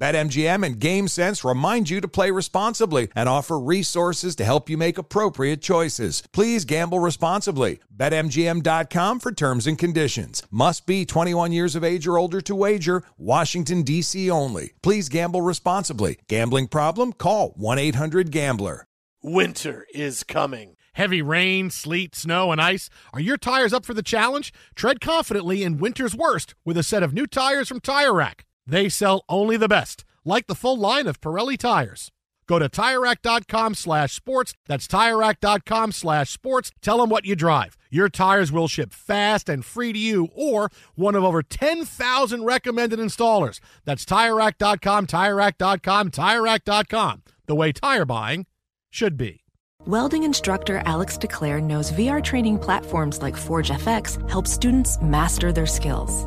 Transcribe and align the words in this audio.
BetMGM 0.00 0.64
and 0.64 0.80
GameSense 0.80 1.46
remind 1.46 1.90
you 1.90 2.00
to 2.00 2.08
play 2.08 2.30
responsibly 2.30 3.08
and 3.14 3.28
offer 3.28 3.60
resources 3.60 4.34
to 4.36 4.46
help 4.46 4.70
you 4.70 4.78
make 4.78 4.96
appropriate 4.96 5.60
choices. 5.60 6.22
Please 6.32 6.64
gamble 6.64 7.00
responsibly. 7.00 7.80
BetMGM.com 7.94 9.20
for 9.20 9.30
terms 9.30 9.66
and 9.66 9.78
conditions. 9.78 10.42
Must 10.50 10.86
be 10.86 11.04
21 11.04 11.52
years 11.52 11.76
of 11.76 11.84
age 11.84 12.06
or 12.06 12.16
older 12.16 12.40
to 12.40 12.54
wager. 12.54 13.02
Washington, 13.18 13.82
D.C. 13.82 14.30
only. 14.30 14.72
Please 14.82 15.10
gamble 15.10 15.42
responsibly. 15.42 16.18
Gambling 16.28 16.68
problem? 16.68 17.12
Call 17.12 17.50
1 17.56 17.78
800 17.78 18.30
Gambler. 18.30 18.86
Winter 19.22 19.86
is 19.92 20.24
coming. 20.24 20.76
Heavy 20.94 21.20
rain, 21.20 21.68
sleet, 21.68 22.16
snow, 22.16 22.52
and 22.52 22.60
ice. 22.60 22.88
Are 23.12 23.20
your 23.20 23.36
tires 23.36 23.74
up 23.74 23.84
for 23.84 23.92
the 23.92 24.02
challenge? 24.02 24.50
Tread 24.74 25.02
confidently 25.02 25.62
in 25.62 25.76
winter's 25.76 26.16
worst 26.16 26.54
with 26.64 26.78
a 26.78 26.82
set 26.82 27.02
of 27.02 27.12
new 27.12 27.26
tires 27.26 27.68
from 27.68 27.80
Tire 27.80 28.14
Rack. 28.14 28.46
They 28.70 28.88
sell 28.88 29.24
only 29.28 29.56
the 29.56 29.66
best, 29.68 30.04
like 30.24 30.46
the 30.46 30.54
full 30.54 30.78
line 30.78 31.08
of 31.08 31.20
Pirelli 31.20 31.58
tires. 31.58 32.12
Go 32.46 32.60
to 32.60 32.68
TireRack.com 32.68 33.74
slash 33.74 34.12
sports. 34.12 34.54
That's 34.68 34.86
TireRack.com 34.86 35.90
slash 35.90 36.30
sports. 36.30 36.70
Tell 36.80 36.98
them 36.98 37.10
what 37.10 37.24
you 37.24 37.34
drive. 37.34 37.76
Your 37.90 38.08
tires 38.08 38.52
will 38.52 38.68
ship 38.68 38.92
fast 38.92 39.48
and 39.48 39.64
free 39.64 39.92
to 39.92 39.98
you 39.98 40.28
or 40.36 40.70
one 40.94 41.16
of 41.16 41.24
over 41.24 41.42
10,000 41.42 42.44
recommended 42.44 43.00
installers. 43.00 43.58
That's 43.84 44.04
TireRack.com, 44.04 45.08
TireRack.com, 45.08 46.10
TireRack.com. 46.12 47.22
The 47.46 47.54
way 47.56 47.72
tire 47.72 48.04
buying 48.04 48.46
should 48.88 49.16
be. 49.16 49.42
Welding 49.86 50.22
instructor 50.22 50.82
Alex 50.86 51.18
DeClaire 51.18 51.60
knows 51.60 51.90
VR 51.90 52.22
training 52.22 52.58
platforms 52.60 53.20
like 53.20 53.36
Forge 53.36 53.70
FX 53.70 54.30
help 54.30 54.46
students 54.46 55.00
master 55.00 55.52
their 55.52 55.66
skills. 55.66 56.26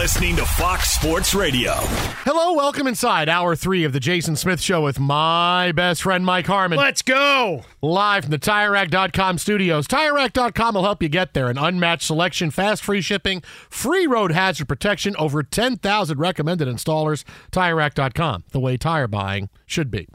Listening 0.00 0.34
to 0.34 0.46
Fox 0.46 0.92
Sports 0.92 1.34
Radio. 1.34 1.74
Hello, 2.24 2.54
welcome 2.54 2.86
inside 2.86 3.28
hour 3.28 3.54
three 3.54 3.84
of 3.84 3.92
the 3.92 4.00
Jason 4.00 4.34
Smith 4.34 4.58
Show 4.58 4.82
with 4.82 4.98
my 4.98 5.72
best 5.72 6.04
friend 6.04 6.24
Mike 6.24 6.46
Harmon. 6.46 6.78
Let's 6.78 7.02
go. 7.02 7.64
Live 7.82 8.24
from 8.24 8.30
the 8.30 8.38
TireRack.com 8.38 9.36
studios. 9.36 9.86
TireRack.com 9.86 10.74
will 10.74 10.84
help 10.84 11.02
you 11.02 11.10
get 11.10 11.34
there. 11.34 11.50
An 11.50 11.58
unmatched 11.58 12.06
selection, 12.06 12.50
fast 12.50 12.82
free 12.82 13.02
shipping, 13.02 13.42
free 13.68 14.06
road 14.06 14.32
hazard 14.32 14.68
protection, 14.68 15.14
over 15.18 15.42
10,000 15.42 16.18
recommended 16.18 16.66
installers. 16.66 17.22
TireRack.com, 17.52 18.44
the 18.52 18.60
way 18.60 18.78
tire 18.78 19.06
buying 19.06 19.50
should 19.66 19.90
be. 19.90 20.08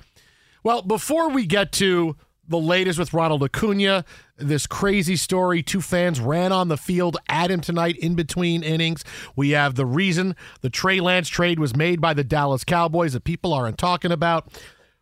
Well, 0.63 0.81
before 0.81 1.29
we 1.29 1.45
get 1.45 1.71
to 1.73 2.15
the 2.47 2.57
latest 2.57 2.99
with 2.99 3.13
Ronald 3.13 3.43
Acuna, 3.43 4.05
this 4.37 4.67
crazy 4.67 5.15
story. 5.15 5.63
Two 5.63 5.81
fans 5.81 6.19
ran 6.19 6.51
on 6.51 6.67
the 6.67 6.77
field 6.77 7.17
at 7.29 7.51
him 7.51 7.61
tonight 7.61 7.97
in 7.97 8.15
between 8.15 8.63
innings. 8.63 9.03
We 9.35 9.51
have 9.51 9.75
the 9.75 9.85
reason 9.85 10.35
the 10.61 10.69
Trey 10.69 10.99
Lance 10.99 11.29
trade 11.29 11.59
was 11.59 11.75
made 11.75 12.01
by 12.01 12.13
the 12.13 12.23
Dallas 12.23 12.63
Cowboys 12.63 13.13
that 13.13 13.23
people 13.23 13.53
aren't 13.53 13.77
talking 13.77 14.11
about. 14.11 14.51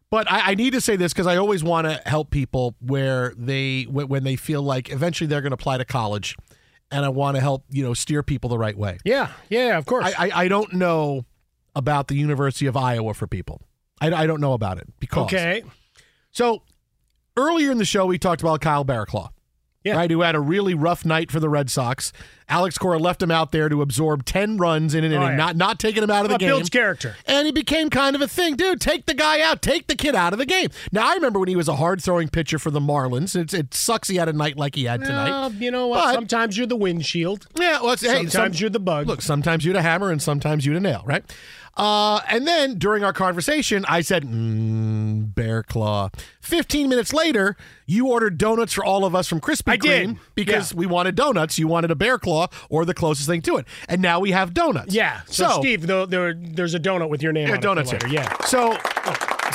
But 0.10 0.32
I, 0.32 0.52
I 0.52 0.56
need 0.56 0.74
to 0.74 0.82
say 0.82 0.96
this 0.96 1.12
because 1.12 1.26
I 1.26 1.38
always 1.38 1.64
want 1.64 1.88
to 1.88 2.00
help 2.06 2.30
people 2.30 2.76
where 2.80 3.34
they 3.36 3.84
when 3.90 4.24
they 4.24 4.36
feel 4.36 4.62
like 4.62 4.92
eventually 4.92 5.28
they're 5.28 5.42
going 5.42 5.52
to 5.52 5.56
apply 5.56 5.80
to 5.80 5.86
college, 5.86 6.38
and 6.92 7.04
I 7.04 7.10
want 7.10 7.36
to 7.36 7.42
help 7.42 7.66
you 7.72 7.84
know 7.84 7.96
steer 7.96 8.22
people 8.22 8.48
the 8.50 8.58
right 8.60 8.78
way. 8.78 9.00
Yeah, 9.04 9.30
yeah, 9.50 9.76
of 9.78 9.88
course. 9.88 10.06
I, 10.06 10.28
I, 10.28 10.44
I 10.44 10.48
don't 10.50 10.74
know 10.74 11.26
about 11.76 12.10
the 12.10 12.16
University 12.16 12.68
of 12.68 12.78
Iowa 12.78 13.16
for 13.16 13.26
people. 13.26 13.62
I, 14.02 14.14
I 14.14 14.28
don't 14.28 14.40
know 14.40 14.54
about 14.54 14.78
it 14.78 14.88
because 15.00 15.24
okay. 15.24 15.64
So 16.32 16.62
earlier 17.38 17.72
in 17.72 17.78
the 17.78 17.86
show, 17.86 18.06
we 18.06 18.18
talked 18.18 18.42
about 18.42 18.62
Kyle 18.62 18.86
Barraclough, 18.86 19.30
Yeah. 19.84 19.96
right? 19.96 20.10
Who 20.12 20.22
had 20.22 20.36
a 20.36 20.40
really 20.40 20.74
rough 20.74 21.04
night 21.06 21.32
for 21.32 21.40
the 21.40 21.50
Red 21.50 21.70
Sox. 21.70 22.12
Alex 22.50 22.78
Cora 22.78 23.00
left 23.00 23.22
him 23.22 23.32
out 23.32 23.52
there 23.54 23.70
to 23.70 23.82
absorb 23.82 24.26
ten 24.26 24.58
runs 24.58 24.94
in 24.94 25.04
an 25.06 25.12
Oh, 25.14 25.16
inning, 25.16 25.30
yeah. 25.30 25.36
not 25.38 25.56
not 25.56 25.80
taking 25.80 26.04
him 26.04 26.12
out 26.12 26.26
of 26.26 26.30
the 26.32 26.38
game. 26.38 26.50
builds 26.50 26.70
character. 26.70 27.16
And 27.26 27.46
he 27.48 27.52
became 27.54 27.90
kind 27.90 28.16
of 28.16 28.22
a 28.22 28.28
thing, 28.28 28.56
dude. 28.58 28.80
Take 28.82 29.06
the 29.06 29.14
guy 29.14 29.40
out, 29.42 29.62
take 29.62 29.88
the 29.88 29.96
kid 29.96 30.14
out 30.14 30.34
of 30.34 30.40
the 30.40 30.46
game. 30.46 30.68
Now 30.92 31.10
I 31.10 31.14
remember 31.16 31.40
when 31.40 31.48
he 31.50 31.56
was 31.56 31.68
a 31.70 31.78
hard 31.78 32.02
throwing 32.04 32.28
pitcher 32.28 32.60
for 32.60 32.70
the 32.70 32.82
Marlins. 32.82 33.36
It's, 33.36 33.54
it 33.54 33.74
sucks 33.74 34.10
he 34.10 34.18
had 34.18 34.28
a 34.30 34.34
night 34.34 34.58
like 34.58 34.76
he 34.76 34.84
had 34.84 35.02
tonight. 35.02 35.30
Well, 35.30 35.54
you 35.54 35.72
know 35.72 35.88
what? 35.88 36.04
But- 36.04 36.14
sometimes 36.14 36.58
you're 36.58 36.68
the 36.68 36.76
windshield. 36.76 37.48
Yeah, 37.58 37.82
well, 37.82 37.94
it's, 37.94 38.04
hey, 38.06 38.28
Sometimes 38.28 38.60
you're 38.62 38.70
the 38.70 38.80
bug. 38.80 39.08
Look, 39.08 39.22
sometimes 39.22 39.66
you're 39.66 39.78
a 39.78 39.82
hammer 39.82 40.12
and 40.12 40.22
sometimes 40.22 40.66
you're 40.66 40.76
a 40.76 40.82
nail, 40.82 41.02
right? 41.06 41.24
Uh, 41.76 42.22
and 42.30 42.46
then 42.48 42.78
during 42.78 43.04
our 43.04 43.14
conversation, 43.14 43.84
I 43.90 44.02
said, 44.02 44.24
mm, 44.24 45.34
Bear 45.34 45.64
Claw. 45.64 46.10
15 46.42 46.88
minutes 46.88 47.14
later, 47.14 47.56
you 47.88 48.08
ordered 48.10 48.38
donuts 48.38 48.74
for 48.74 48.86
all 48.86 49.06
of 49.06 49.16
us 49.16 49.28
from 49.28 49.42
Krispy. 49.42 49.78
Kreme 49.80 50.18
because 50.36 50.72
Yeah. 50.72 50.78
we 50.80 50.86
wanted 50.86 51.16
donuts. 51.16 51.58
You 51.58 51.68
wanted 51.68 51.90
a 51.90 51.96
Bear 51.96 52.20
Claw 52.20 52.48
or 52.70 52.86
the 52.86 52.94
closest 52.94 53.28
thing 53.28 53.42
to 53.44 53.58
it. 53.58 53.66
And 53.90 54.02
now 54.02 54.20
we 54.20 54.32
have 54.32 54.54
donuts. 54.54 54.94
Yeah. 54.94 55.22
So, 55.26 55.50
Steve, 55.60 55.88
there, 55.88 56.06
there, 56.06 56.34
there's 56.36 56.76
a 56.76 56.80
donut 56.80 57.10
with 57.10 57.24
your 57.24 57.34
name 57.34 57.48
Yeah, 57.48 57.56
on 57.56 57.60
donuts 57.62 57.92
it. 57.92 58.04
here. 58.04 58.14
Yeah. 58.22 58.38
So, 58.46 58.78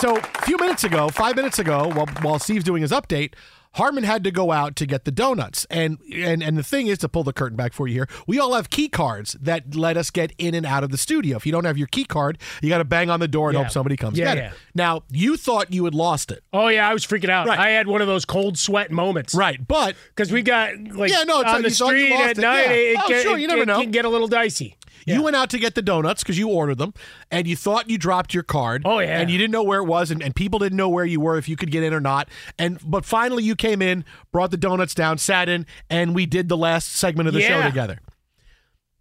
so 0.01 0.17
a 0.17 0.43
few 0.43 0.57
minutes 0.59 0.83
ago, 0.83 1.09
five 1.11 1.37
minutes 1.37 1.61
ago, 1.61 1.89
while, 1.95 2.07
while 2.23 2.39
Steve's 2.41 2.65
doing 2.65 2.83
his 2.83 2.91
update, 2.91 3.35
Harmon 3.79 4.05
had 4.05 4.23
to 4.25 4.31
go 4.31 4.53
out 4.53 4.77
to 4.77 4.87
get 4.87 5.05
the 5.05 5.11
donuts, 5.11 5.67
and 5.71 5.99
and 6.13 6.43
and 6.43 6.57
the 6.59 6.63
thing 6.63 6.89
is 6.89 6.99
to 6.99 7.09
pull 7.09 7.23
the 7.25 7.33
curtain 7.33 7.57
back 7.57 7.73
for 7.73 7.87
you 7.89 7.95
here. 7.95 8.09
We 8.27 8.39
all 8.39 8.55
have 8.55 8.71
key 8.71 8.89
cards 8.89 9.37
that 9.41 9.75
let 9.75 9.97
us 9.97 10.11
get 10.11 10.33
in 10.37 10.55
and 10.55 10.67
out 10.67 10.85
of 10.85 10.91
the 10.91 10.99
studio. 10.99 11.37
If 11.37 11.47
you 11.47 11.53
don't 11.53 11.65
have 11.65 11.79
your 11.79 11.87
key 11.87 12.05
card, 12.05 12.39
you 12.61 12.69
got 12.69 12.79
to 12.79 12.85
bang 12.85 13.09
on 13.09 13.21
the 13.21 13.29
door 13.29 13.49
and 13.51 13.57
Yeah. 13.57 13.63
hope 13.65 13.73
somebody 13.73 13.97
comes 13.97 14.19
Yeah, 14.19 14.35
get 14.35 14.37
yeah. 14.37 14.47
it. 14.49 14.53
Now 14.75 15.03
you 15.11 15.37
thought 15.37 15.73
you 15.73 15.85
had 15.85 15.95
lost 15.95 16.31
it, 16.33 16.43
Oh 16.53 16.69
yeah, 16.69 16.89
I 16.89 16.93
was 16.93 17.07
freaking 17.07 17.31
out. 17.31 17.47
Right. 17.47 17.59
I 17.59 17.71
had 17.71 17.87
one 17.87 18.01
of 18.01 18.09
those 18.09 18.25
cold 18.25 18.59
sweat 18.59 18.91
moments. 18.91 19.35
right? 19.35 19.61
But 19.67 19.95
Because 20.15 20.33
we 20.33 20.43
got 20.43 20.73
like 20.95 21.11
Yeah, 21.13 21.23
no, 21.25 21.41
it's 21.41 21.51
on 21.51 21.63
the 21.63 21.69
you 21.69 21.75
thought 21.75 21.95
you 21.95 22.07
street 22.07 22.11
lost 22.11 22.25
at 22.31 22.39
it. 22.39 22.41
night. 22.41 22.71
It, 22.71 22.97
Oh, 23.01 23.23
sure, 23.23 23.39
you 23.39 23.47
never 23.47 23.65
know. 23.67 23.81
can 23.81 23.91
get 23.91 24.05
a 24.05 24.09
little 24.09 24.29
dicey. 24.29 24.77
You 25.15 25.23
went 25.23 25.37
out 25.37 25.51
to 25.51 25.59
get 25.59 25.75
the 25.75 25.83
donuts 25.83 26.23
because 26.23 26.39
you 26.39 26.49
ordered 26.49 26.79
them, 26.79 26.95
and 27.31 27.47
you 27.47 27.57
thought 27.57 27.89
you 27.91 27.99
dropped 27.99 28.35
your 28.35 28.43
card. 28.43 28.83
Oh, 28.85 28.99
yeah. 28.99 29.21
and 29.21 29.31
you 29.31 29.39
didn't 29.39 29.53
know 29.53 29.63
where 29.63 29.81
it 29.81 29.87
was, 29.87 30.11
and, 30.11 30.23
and 30.23 30.35
people 30.35 30.59
didn't 30.59 30.77
know 30.77 30.89
where 30.89 31.05
you 31.05 31.21
were 31.21 31.37
if 31.39 31.49
you 31.49 31.57
could 31.57 31.71
get 31.71 31.83
in 31.83 31.93
or 31.95 32.01
not. 32.01 32.29
And 32.59 32.79
but 32.85 33.05
finally, 33.05 33.43
you 33.45 33.57
came 33.57 33.81
in, 33.83 34.05
brought 34.33 34.51
the 34.51 34.57
donuts 34.57 34.95
down, 34.95 35.19
sat 35.19 35.49
in, 35.49 35.67
and 35.91 36.15
we 36.15 36.27
did 36.27 36.49
the 36.49 36.57
last 36.57 36.93
segment 36.93 37.29
of 37.29 37.35
the 37.35 37.41
show 37.41 37.63
together. 37.63 38.01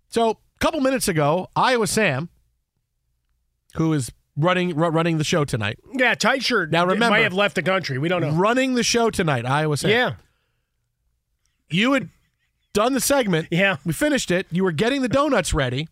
So 0.10 0.30
a 0.30 0.36
couple 0.60 0.80
minutes 0.82 1.08
ago, 1.08 1.50
Iowa 1.56 1.88
Sam 1.88 2.30
who 3.76 3.94
is 3.94 4.12
running 4.36 4.76
ru- 4.76 4.90
running 4.90 5.18
the 5.18 5.24
show 5.24 5.46
tonight. 5.46 5.78
Yeah, 5.94 6.16
tight 6.16 6.44
shirt. 6.44 6.72
Now, 6.72 6.86
remember- 6.86 7.10
might 7.12 7.24
have 7.24 7.34
left 7.34 7.56
the 7.56 7.62
country. 7.64 7.98
We 7.98 8.08
don't 8.08 8.22
know. 8.22 8.32
Running 8.32 8.74
the 8.76 8.84
show 8.84 9.10
tonight, 9.10 9.46
Iowa 9.46 9.78
Sam. 9.78 9.92
Yeah, 9.92 10.14
You 11.70 11.94
had 11.94 12.10
done 12.74 12.94
the 12.94 13.00
segment. 13.02 13.48
Yeah. 13.52 13.78
We 13.86 13.94
finished 13.94 14.32
it. 14.32 14.48
You 14.52 14.64
were 14.64 14.72
getting 14.72 15.02
the 15.02 15.10
donuts 15.10 15.54
ready. 15.54 15.90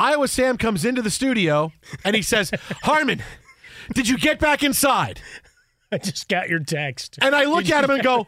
Iowa 0.00 0.28
Sam 0.28 0.56
comes 0.56 0.86
into 0.86 1.02
the 1.02 1.10
studio 1.10 1.72
and 2.04 2.16
he 2.16 2.22
says, 2.22 2.50
Harmon, 2.82 3.22
did 3.92 4.08
you 4.08 4.16
get 4.16 4.38
back 4.38 4.62
inside? 4.62 5.20
I 5.92 5.98
just 5.98 6.26
got 6.26 6.48
your 6.48 6.60
text. 6.60 7.18
And 7.20 7.34
I 7.34 7.44
look 7.44 7.68
at 7.68 7.84
him 7.84 7.90
and 7.90 8.02
go, 8.02 8.26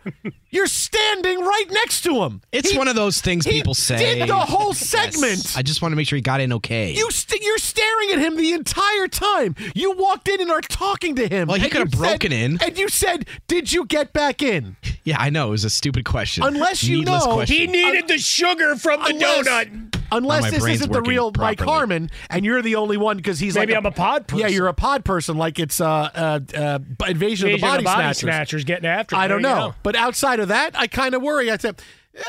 You're 0.53 0.67
standing 0.67 1.41
right 1.41 1.65
next 1.71 2.03
to 2.03 2.23
him. 2.23 2.43
It's 2.53 2.71
He- 2.71 2.79
one 2.79 2.87
of 2.87 2.95
those 2.95 3.21
things 3.23 3.47
he 3.47 3.53
people 3.53 3.73
say. 3.75 4.17
did 4.19 4.29
the 4.29 4.37
whole 4.37 4.69
Yes. 4.75 4.79
segment. 4.87 5.55
I 5.57 5.63
just 5.63 5.81
want 5.81 5.93
to 5.93 5.97
make 5.97 6.07
sure 6.07 6.17
he 6.17 6.21
got 6.23 6.41
in 6.43 6.53
okay. 6.53 6.93
You 6.93 7.11
st- 7.11 7.43
you're 7.43 7.57
staring 7.59 8.11
at 8.13 8.19
him 8.19 8.37
the 8.37 8.53
entire 8.53 9.09
time. 9.09 9.57
You 9.75 9.93
walked 9.93 10.29
in 10.29 10.41
and 10.43 10.51
are 10.51 10.61
talking 10.61 11.17
to 11.17 11.27
him. 11.27 11.49
Well, 11.49 11.57
he 11.57 11.65
And 11.65 11.73
could 11.73 11.79
have 11.81 11.89
you 11.95 11.99
said- 11.99 12.07
broken 12.21 12.33
in. 12.33 12.59
And 12.63 12.77
you 12.79 12.89
said, 12.91 13.25
"Did 13.49 13.73
you 13.73 13.87
get 13.87 14.13
back 14.13 14.43
in?" 14.43 14.77
yeah, 15.05 15.17
I 15.19 15.31
know 15.31 15.49
it 15.49 15.51
was 15.53 15.65
a 15.65 15.71
stupid 15.71 16.05
question. 16.05 16.45
Unless 16.45 16.85
you 16.85 16.99
Needless 16.99 17.25
know- 17.25 17.33
question. 17.35 17.57
He 17.57 17.67
needed 17.67 18.09
the 18.09 18.19
sugar 18.19 18.77
from 18.77 19.01
the 19.03 19.09
Unless- 19.09 19.47
donut. 19.49 19.89
Unless 20.15 20.43
my 20.43 20.51
this 20.51 20.59
brain's 20.61 20.81
isn't 20.81 20.93
the 20.93 20.99
working 20.99 21.11
real 21.11 21.33
Mike 21.39 21.57
properly. 21.57 21.75
Harmon, 21.79 22.11
and 22.29 22.45
you're 22.45 22.61
the 22.61 22.75
only 22.77 22.99
one 22.99 23.17
because 23.17 23.39
he's 23.39 23.55
Maybe 23.55 23.73
like 23.73 23.79
I'm 23.79 23.87
a 23.87 23.91
pod 23.93 24.27
Yeah, 24.35 24.49
you're 24.49 24.67
a 24.69 24.75
pod 24.75 25.07
person, 25.07 25.39
like 25.39 25.59
it's 25.59 25.81
uh, 25.81 25.87
uh, 26.15 26.41
uh, 26.55 26.79
Invasion, 27.09 27.49
Invasion 27.49 27.49
of 27.49 27.53
the 27.55 27.67
Body, 27.67 27.83
Body 27.85 27.97
Snatchers. 28.03 28.19
Snatchers 28.19 28.65
getting 28.65 28.85
after. 28.85 29.17
I 29.17 29.27
don't 29.27 29.41
There 29.41 29.51
you 29.51 29.57
know, 29.57 29.69
go. 29.71 29.75
but 29.83 29.97
outside 29.97 30.39
of 30.41 30.42
that, 30.47 30.79
I 30.79 30.87
kind 30.87 31.15
of 31.15 31.23
worry. 31.23 31.51
I 31.51 31.57
said. 31.57 31.81
eh, 32.15 32.21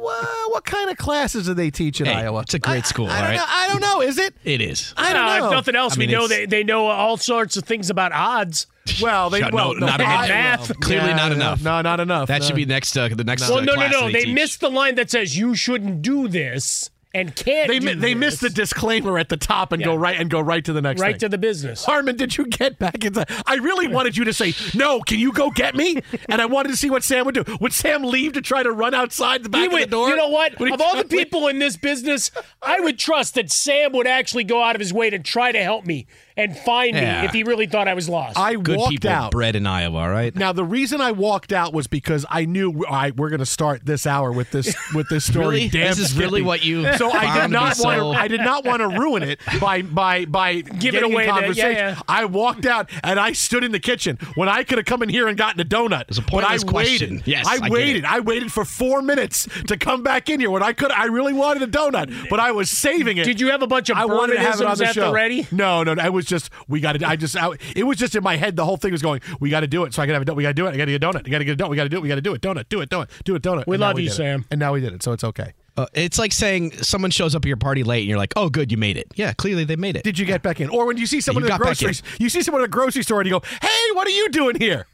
well, 0.00 0.50
what 0.50 0.64
kind 0.64 0.90
of 0.90 0.96
classes 0.98 1.46
do 1.46 1.54
they 1.54 1.70
teach 1.70 2.00
in 2.00 2.06
Hey, 2.06 2.12
Iowa? 2.14 2.40
it's 2.40 2.54
a 2.54 2.58
great 2.58 2.84
I- 2.84 2.88
school, 2.88 3.08
I, 3.08 3.16
all 3.16 3.26
don't 3.28 3.36
know. 3.36 3.44
I 3.48 3.68
don't 3.68 3.80
know. 3.80 4.00
Is 4.02 4.18
it? 4.18 4.34
it 4.44 4.60
is. 4.60 4.92
I 4.96 5.12
don't 5.12 5.24
No, 5.26 5.38
know. 5.38 5.46
If 5.46 5.52
nothing 5.52 5.76
else, 5.76 5.94
I 5.94 5.98
mean, 5.98 6.08
we 6.10 6.14
know 6.14 6.28
they, 6.28 6.44
they 6.46 6.62
know 6.64 6.86
all 6.88 7.16
sorts 7.16 7.56
of 7.56 7.64
things 7.64 7.88
about 7.90 8.12
odds. 8.12 8.66
Well, 9.00 9.30
they 9.30 9.40
No, 9.40 9.48
well, 9.50 9.74
no, 9.74 9.86
not 9.86 10.00
I- 10.00 10.04
enough. 10.04 10.28
well, 10.28 10.28
Math. 10.68 10.80
Clearly 10.80 11.08
yeah, 11.08 11.16
not 11.16 11.32
enough. 11.32 11.62
No, 11.62 11.80
not 11.80 12.00
enough. 12.00 12.28
That 12.28 12.42
No. 12.42 12.46
should 12.46 12.56
be 12.56 12.66
next. 12.66 12.94
Uh, 12.98 13.08
the 13.08 13.24
next. 13.24 13.48
Well, 13.48 13.58
uh, 13.58 13.60
no, 13.62 13.72
no, 13.72 13.76
class 13.76 13.92
no. 13.92 14.06
they 14.10 14.24
They 14.26 14.32
missed 14.34 14.60
the 14.60 14.68
line 14.68 14.96
that 14.96 15.10
says 15.10 15.38
you 15.38 15.54
shouldn't 15.54 16.02
do 16.02 16.28
this 16.28 16.90
and 17.14 17.34
can't. 17.34 17.68
They 17.68 17.80
mi- 17.80 17.94
they 17.94 18.14
missed 18.14 18.40
the 18.40 18.50
disclaimer 18.50 19.18
at 19.18 19.28
the 19.28 19.36
top 19.36 19.72
and 19.72 19.82
go 19.82 19.94
right 19.94 20.18
and 20.18 20.28
go 20.28 20.40
right 20.40 20.64
to 20.64 20.72
the 20.72 20.82
next 20.82 21.00
right 21.00 21.12
thing. 21.12 21.20
to 21.20 21.28
the 21.28 21.38
business. 21.38 21.84
Harmon, 21.84 22.16
did 22.16 22.36
you 22.36 22.46
get 22.46 22.78
back 22.78 23.04
inside? 23.04 23.30
I 23.46 23.54
really 23.54 23.88
wanted 23.88 24.16
you 24.16 24.24
to 24.24 24.32
say, 24.32 24.52
no, 24.74 25.00
can 25.00 25.18
you 25.18 25.32
go 25.32 25.50
get 25.50 25.74
me? 25.74 26.02
And 26.28 26.42
I 26.42 26.46
wanted 26.46 26.70
to 26.70 26.76
see 26.76 26.90
what 26.90 27.04
Sam 27.04 27.24
would 27.26 27.34
do. 27.36 27.44
Would 27.60 27.72
Sam 27.72 28.02
leave 28.02 28.32
to 28.34 28.40
try 28.40 28.62
to 28.62 28.72
run 28.72 28.94
outside 28.94 29.42
the 29.44 29.48
back 29.48 29.72
of 29.72 29.78
the 29.78 29.86
door? 29.86 30.08
You 30.08 30.16
know 30.16 30.28
what? 30.28 30.60
Of 30.60 30.80
all 30.80 30.96
the 30.96 31.04
people 31.04 31.48
in 31.48 31.58
this 31.58 31.76
business, 31.76 32.30
I 32.60 32.80
would 32.80 32.98
trust 32.98 33.34
that 33.36 33.50
Sam 33.50 33.92
would 33.92 34.06
actually 34.06 34.44
go 34.44 34.62
out 34.62 34.74
of 34.74 34.80
his 34.80 34.92
way 34.92 35.10
to 35.10 35.18
try 35.18 35.52
to 35.52 35.62
help 35.62 35.86
me 35.86 36.06
and 36.36 36.56
find 36.56 36.96
Yeah. 36.96 37.20
me 37.22 37.26
if 37.28 37.32
he 37.32 37.44
really 37.44 37.66
thought 37.66 37.86
I 37.88 37.94
was 37.94 38.08
lost. 38.08 38.38
I 38.38 38.54
Good 38.54 38.76
walked 38.76 38.90
people 38.90 39.10
out. 39.10 39.30
bred 39.30 39.54
in 39.56 39.66
Iowa, 39.66 40.08
right? 40.10 40.34
Now 40.34 40.52
the 40.52 40.64
reason 40.64 41.00
I 41.00 41.12
walked 41.12 41.52
out 41.52 41.72
was 41.72 41.86
because 41.86 42.26
I 42.28 42.44
knew 42.44 42.84
all 42.86 42.92
right, 42.94 43.16
we're 43.16 43.28
going 43.30 43.38
to 43.40 43.46
start 43.46 43.84
this 43.86 44.06
hour 44.06 44.32
with 44.32 44.50
this 44.50 44.74
with 44.94 45.08
this 45.08 45.24
story. 45.30 45.44
Really? 45.46 45.68
Damn 45.68 45.88
This 45.88 45.98
is 45.98 46.16
really 46.18 46.42
what 46.42 46.64
you 46.64 46.92
So 46.96 47.10
I 47.12 47.40
did 47.42 47.50
not 47.50 47.62
want 47.62 47.76
so- 47.76 48.12
to. 48.12 48.18
I 48.18 48.28
did 48.28 48.40
not 48.40 48.64
want 48.64 48.80
to 48.80 48.88
ruin 48.88 49.22
it 49.22 49.38
by 49.60 49.82
by 49.82 50.24
by 50.24 50.54
Give 50.60 50.94
it 50.94 51.00
getting 51.00 51.12
away 51.12 51.22
in 51.24 51.28
that- 51.28 51.40
conversation. 51.40 51.72
yeah, 51.72 51.88
yeah. 51.90 52.00
I 52.08 52.24
walked 52.24 52.66
out 52.66 52.90
and 53.02 53.20
I 53.20 53.32
stood 53.32 53.62
in 53.64 53.72
the 53.72 53.80
kitchen 53.80 54.18
when 54.34 54.48
I 54.48 54.64
could 54.64 54.78
have 54.78 54.86
come 54.86 55.02
in 55.02 55.08
here 55.08 55.28
and 55.28 55.36
gotten 55.38 55.60
a 55.60 55.64
donut. 55.64 56.08
was 56.08 56.18
a 56.18 56.22
but 56.22 56.38
I 56.44 56.56
pointless 56.58 56.64
question. 56.64 57.10
waited. 57.14 57.26
Yes, 57.28 57.46
I 57.46 57.64
I 57.66 57.68
waited. 57.70 58.04
I 58.04 58.20
waited 58.20 58.52
for 58.52 58.64
four 58.64 59.02
minutes 59.02 59.48
to 59.68 59.76
come 59.76 60.02
back 60.02 60.28
in 60.28 60.40
here 60.40 60.50
when 60.50 60.62
I 60.62 60.72
could. 60.72 60.90
I 60.90 61.04
really 61.06 61.32
wanted 61.32 61.62
a 61.62 61.66
donut, 61.68 62.28
but 62.28 62.40
I 62.40 62.50
was 62.52 62.70
saving 62.70 63.18
it. 63.18 63.24
Did 63.24 63.40
you 63.40 63.50
have 63.50 63.62
a 63.62 63.66
bunch 63.66 63.88
of 63.88 63.96
I 63.96 64.04
wanted 64.04 64.34
to 64.34 64.40
have 64.40 64.60
it 64.60 64.66
on 64.66 64.74
Bermanisms 64.74 64.78
the 64.78 64.84
at 64.86 64.94
the 64.94 65.00
show. 65.00 65.12
ready? 65.12 65.46
No, 65.52 65.82
no, 65.82 65.94
no. 65.94 66.02
I 66.02 66.08
was 66.08 66.23
just 66.24 66.50
we 66.68 66.80
got 66.80 66.92
to. 66.92 67.08
I 67.08 67.16
just. 67.16 67.36
I, 67.36 67.50
it 67.74 67.84
was 67.84 67.96
just 67.98 68.14
in 68.14 68.22
my 68.22 68.36
head. 68.36 68.56
The 68.56 68.64
whole 68.64 68.76
thing 68.76 68.92
was 68.92 69.02
going. 69.02 69.20
We 69.40 69.50
got 69.50 69.60
to 69.60 69.66
do 69.66 69.84
it. 69.84 69.94
So 69.94 70.02
I 70.02 70.06
can 70.06 70.14
have 70.14 70.22
a. 70.22 70.24
donut. 70.24 70.36
We 70.36 70.42
got 70.42 70.50
to 70.50 70.54
do 70.54 70.66
it. 70.66 70.70
I 70.70 70.76
got 70.76 70.84
to 70.86 70.92
get 70.92 71.02
a 71.02 71.06
donut. 71.06 71.26
I 71.26 71.30
got 71.30 71.38
to 71.38 71.44
get 71.44 71.60
a 71.60 71.64
donut. 71.64 71.70
We 71.70 71.76
got 71.76 71.84
to 71.84 71.88
do 71.90 71.96
it. 71.98 72.02
We 72.02 72.08
got 72.08 72.14
to 72.16 72.20
do 72.20 72.34
it. 72.34 72.40
Donut. 72.42 72.68
Do 72.68 72.80
it. 72.80 72.90
Donut. 72.90 73.08
Do 73.24 73.34
it. 73.34 73.42
Donut. 73.42 73.66
We 73.66 73.74
And 73.76 73.80
now 73.80 73.86
love 73.88 73.98
you, 73.98 74.04
did 74.06 74.12
it. 74.12 74.16
Sam. 74.16 74.44
And 74.50 74.60
now 74.60 74.72
we 74.72 74.80
did 74.80 74.92
it. 74.92 75.02
So 75.02 75.12
it's 75.12 75.24
okay. 75.24 75.52
Uh, 75.76 75.86
it's 75.92 76.18
like 76.18 76.32
saying 76.32 76.70
someone 76.82 77.10
shows 77.10 77.34
up 77.34 77.44
at 77.44 77.48
your 77.48 77.56
party 77.56 77.82
late 77.82 78.00
and 78.02 78.08
you're 78.08 78.18
like, 78.18 78.32
oh, 78.36 78.48
good, 78.48 78.70
you 78.70 78.78
made 78.78 78.96
it. 78.96 79.08
Yeah, 79.16 79.32
clearly 79.32 79.64
they 79.64 79.74
made 79.76 79.96
it. 79.96 80.04
Did 80.04 80.18
you 80.18 80.24
get 80.24 80.40
back 80.40 80.60
in? 80.60 80.68
Or 80.68 80.86
when 80.86 80.96
you 80.96 81.06
see 81.06 81.20
someone 81.20 81.42
you 81.42 81.46
in 81.48 81.52
the 81.52 81.58
got 81.58 81.64
back 81.64 81.82
in. 81.82 81.86
grocery, 81.86 82.06
you 82.18 82.28
see 82.28 82.42
someone 82.42 82.62
at 82.62 82.66
a 82.66 82.70
grocery 82.70 83.02
store 83.02 83.20
and 83.20 83.28
you 83.28 83.34
go, 83.40 83.42
"Hey, 83.60 83.90
what 83.94 84.06
are 84.06 84.10
you 84.10 84.28
doing 84.28 84.56
here?" 84.60 84.86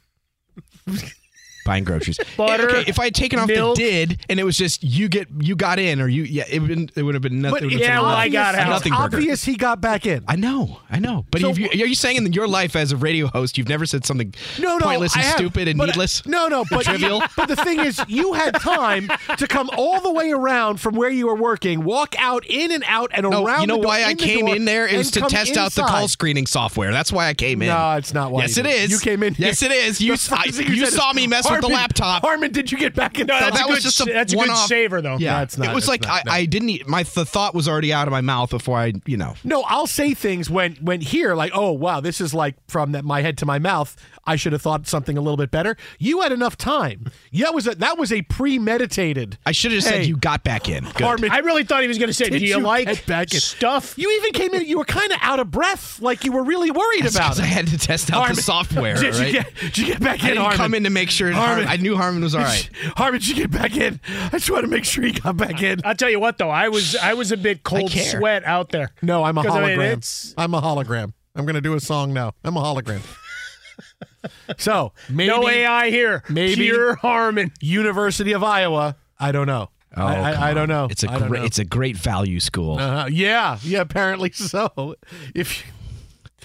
Buying 1.71 1.85
groceries. 1.85 2.19
Butter, 2.37 2.69
okay, 2.69 2.85
if 2.89 2.99
I 2.99 3.05
had 3.05 3.15
taken 3.15 3.39
off 3.39 3.47
milk. 3.47 3.77
the 3.77 3.83
did 3.85 4.25
and 4.29 4.41
it 4.41 4.45
was 4.45 4.57
just 4.57 4.83
you 4.83 5.09
get 5.09 5.29
you 5.39 5.55
got 5.55 5.79
in 5.79 6.01
or 6.01 6.09
you 6.09 6.25
yeah 6.25 6.43
it 6.51 6.59
would 6.59 6.91
it 6.97 7.03
would 7.05 7.15
have 7.15 7.23
been 7.23 7.41
nothing. 7.41 7.53
But 7.55 7.63
it 7.63 7.67
would 7.67 7.75
it's 7.75 7.87
have 7.87 7.95
Yeah, 7.97 8.01
well, 8.01 8.11
I 8.11 8.29
got 8.29 8.55
out. 8.57 8.63
it's 8.63 8.71
Nothing 8.71 8.93
burger. 8.93 9.17
obvious 9.19 9.45
he 9.45 9.57
got 9.57 9.81
back 9.81 10.05
in. 10.05 10.25
I 10.27 10.35
know, 10.35 10.81
I 10.91 10.99
know. 10.99 11.27
But 11.31 11.43
So 11.43 11.53
you, 11.55 11.69
are 11.69 11.87
you 11.87 11.95
saying 11.95 12.17
in 12.17 12.33
your 12.33 12.49
life 12.49 12.75
as 12.75 12.91
a 12.91 12.97
radio 12.97 13.29
host, 13.29 13.57
you've 13.57 13.69
never 13.69 13.87
said 13.87 14.05
something 14.05 14.35
No, 14.59 14.79
no, 14.79 14.85
pointless 14.85 15.15
and 15.15 15.23
have, 15.25 15.37
stupid 15.37 15.69
and 15.69 15.79
but- 15.79 15.87
needless? 15.87 16.27
No, 16.27 16.49
no, 16.49 16.65
but 16.71 16.85
trivial? 16.87 17.23
But 17.37 17.47
the 17.49 17.57
thing 17.57 17.79
is, 17.81 18.01
you 18.09 18.33
had 18.33 18.55
time 18.61 19.09
to 19.39 19.47
come 19.47 19.71
all 19.77 20.01
the 20.01 20.11
way 20.13 20.33
around 20.33 20.81
from 20.81 20.95
where 20.97 21.11
you 21.11 21.27
were 21.29 21.37
working, 21.37 21.85
walk 21.85 22.15
out, 22.19 22.45
in 22.47 22.73
and 22.73 22.83
out, 22.89 23.11
and 23.15 23.23
No, 23.31 23.45
around. 23.47 23.61
you 23.61 23.67
know 23.69 23.77
the 23.77 23.83
door, 23.83 23.89
why 23.89 24.03
I 24.03 24.11
in 24.11 24.17
the 24.17 24.23
came 24.25 24.47
door, 24.47 24.57
in 24.57 24.65
there? 24.65 24.87
It 24.89 24.97
was 24.99 25.07
and 25.07 25.15
to 25.15 25.21
come 25.21 25.29
test 25.31 25.57
out 25.57 25.73
the 25.73 25.83
call 25.83 26.09
screening 26.09 26.47
software. 26.49 26.91
That's 26.93 27.13
why 27.13 27.29
I 27.29 27.35
came 27.35 27.63
in. 27.63 27.69
No, 27.69 27.93
it's 27.97 28.13
not 28.13 28.33
why. 28.33 28.43
Yes, 28.43 28.57
you 28.57 28.63
it 28.65 28.67
did. 28.67 28.81
is. 28.85 28.91
You 28.91 28.99
came 28.99 29.23
in. 29.23 29.37
Yes, 29.39 29.63
it 29.63 29.71
is. 29.71 30.01
You 30.01 30.09
the 30.09 30.15
s- 30.15 30.29
first 30.29 30.41
I- 30.41 30.51
thing 30.51 30.73
you 30.75 30.87
saw 30.87 31.13
me 31.13 31.27
mess 31.29 31.49
with 31.51 31.60
the 31.61 31.69
laptop." 31.69 32.23
Harmon, 32.23 32.53
did 32.53 32.71
you 32.73 32.79
get 32.79 32.95
back 32.95 33.19
in? 33.19 33.27
No, 33.27 33.39
that's 33.39 33.59
that 33.59 33.67
a 33.67 33.69
was 33.69 33.79
good, 33.79 33.83
just 33.85 34.01
a 34.01 34.05
that's 34.07 34.33
a 34.33 34.37
good 34.37 34.49
one-off- 34.49 34.67
saver, 34.67 35.01
though. 35.01 35.17
Yeah, 35.19 35.37
No, 35.39 35.43
it's 35.43 35.59
not. 35.59 35.69
It 35.69 35.75
was 35.75 35.89
like 35.89 36.03
not. 36.03 36.29
I, 36.29 36.39
I 36.41 36.45
didn't. 36.47 36.87
My 36.89 37.03
the 37.03 37.25
thought 37.25 37.55
was 37.55 37.69
already 37.69 37.93
out 37.93 38.07
of 38.09 38.13
my 38.13 38.21
mouth 38.21 38.51
before 38.51 38.79
I, 38.79 38.93
you 39.07 39.17
know. 39.17 39.35
No, 39.45 39.63
I'll 39.63 39.87
say 39.87 40.15
things 40.15 40.49
when 40.51 40.75
when 40.77 41.01
here 41.01 41.35
like, 41.35 41.53
oh 41.55 41.73
wow, 41.73 42.01
this 42.01 42.21
is 42.21 42.33
like 42.35 42.55
from 42.69 42.93
that 42.93 43.05
my 43.05 43.23
head 43.23 43.39
to 43.39 43.47
my 43.47 43.59
mouth. 43.59 43.97
I 44.27 44.37
should 44.37 44.53
have 44.53 44.63
thought 44.63 44.87
something 44.87 45.17
a 45.17 45.21
little 45.21 45.39
bit 45.39 45.51
better. 45.51 45.77
You 45.99 46.21
had 46.21 46.31
enough 46.31 46.57
time. 46.57 47.11
Yeah, 47.33 47.47
that 47.47 47.55
was 47.55 47.67
a, 47.67 47.75
that 47.77 47.99
was 47.99 48.13
a 48.13 48.23
premeditated. 48.23 49.39
I 49.47 49.53
should 49.53 49.73
have 49.73 49.83
Hey, 49.83 49.91
said 49.91 50.07
you 50.07 50.17
got 50.17 50.45
back 50.45 50.69
in. 50.69 50.85
Good. 50.85 51.01
Harmon, 51.03 51.31
I 51.31 51.39
really 51.39 51.65
thought 51.65 51.83
he 51.83 51.89
was 51.89 51.99
going 51.99 52.09
to 52.09 52.15
say, 52.15 52.29
Did 52.29 52.39
"Do 52.41 52.45
you, 52.45 52.57
you 52.59 52.61
like 52.61 52.87
get 52.87 53.07
back 53.07 53.33
in? 53.35 53.41
stuff?" 53.41 53.95
You 53.99 54.11
even 54.21 54.33
came 54.33 54.55
in. 54.55 54.67
You 54.67 54.79
were 54.79 54.85
kind 54.85 55.11
of 55.11 55.19
out 55.23 55.41
of 55.41 55.51
breath, 55.51 56.01
like 56.01 56.25
you 56.25 56.33
were 56.33 56.45
really 56.45 56.71
worried 56.71 57.05
That's 57.05 57.17
about 57.17 57.29
'cause 57.29 57.39
it. 57.41 57.43
I 57.45 57.47
had 57.47 57.67
to 57.69 57.79
test 57.79 58.11
out 58.13 58.19
Harmon, 58.19 58.37
the 58.37 58.43
software. 58.55 58.95
Did 58.97 59.15
right? 59.15 59.27
you 59.27 59.33
get? 59.33 59.55
Did 59.61 59.79
you 59.79 59.87
get 59.87 60.01
back 60.01 60.21
I 60.23 60.29
in? 60.29 60.35
didn't 60.35 60.39
Harmon? 60.43 60.57
come 60.59 60.75
in 60.75 60.85
to 60.85 60.91
make 60.91 61.11
sure. 61.11 61.33
Harmon. 61.33 61.50
Harmon, 61.51 61.69
I 61.69 61.77
knew 61.77 61.97
Harmon 61.97 62.23
was 62.23 62.35
all 62.35 62.43
right. 62.43 62.71
Harmon, 62.97 63.21
should 63.21 63.37
get 63.37 63.51
back 63.51 63.77
in? 63.77 64.01
I 64.09 64.31
just 64.31 64.51
want 64.51 64.65
to 64.65 64.69
make 64.71 64.85
sure 64.85 65.05
he 65.05 65.13
got 65.13 65.37
back 65.37 65.63
in. 65.63 65.81
I'll 65.85 65.95
tell 65.95 66.11
you 66.11 66.21
what, 66.21 66.39
though, 66.39 66.51
I 66.51 66.69
was 66.69 66.97
I 66.97 67.15
was 67.15 67.33
a 67.33 67.37
bit 67.37 67.63
cold 67.63 67.91
care. 67.91 68.19
sweat 68.19 68.45
out 68.45 68.71
there. 68.71 68.91
No, 69.03 69.25
I'm 69.25 69.37
a 69.39 69.43
'Cause, 69.43 69.55
I 69.57 69.61
hologram. 69.61 69.77
mean, 69.79 69.87
it's- 69.87 70.35
I'm 70.39 70.55
a 70.55 70.61
hologram. 70.61 71.13
I'm 71.37 71.45
going 71.45 71.55
to 71.55 71.61
do 71.61 71.75
a 71.75 71.81
song 71.81 72.13
now. 72.13 72.33
I'm 72.45 72.57
a 72.57 72.61
hologram. 72.61 73.01
so 74.59 74.93
maybe 75.09 75.29
no 75.31 75.49
AI 75.49 75.91
here. 75.91 76.23
maybe- 76.29 76.57
pure 76.57 76.97
Harmon. 76.97 77.53
University 77.61 78.33
of 78.33 78.43
Iowa. 78.43 78.97
I 79.19 79.33
don't 79.33 79.47
know. 79.47 79.71
Oh, 79.97 80.05
I, 80.07 80.31
I, 80.31 80.33
come 80.35 80.43
I 80.45 80.55
don't 80.55 80.63
on. 80.63 80.69
know. 80.69 80.89
It's 80.91 81.03
a 81.03 81.11
I 81.11 81.19
don't 81.19 81.29
great. 81.29 81.41
know. 81.41 81.45
It's 81.47 81.59
a 81.59 81.65
great 81.65 81.97
value 81.97 82.39
school. 82.41 82.79
Uh-huh. 82.79 83.09
Yeah, 83.11 83.59
yeah. 83.63 83.81
Apparently 83.81 84.31
so. 84.35 84.95
If 85.35 85.65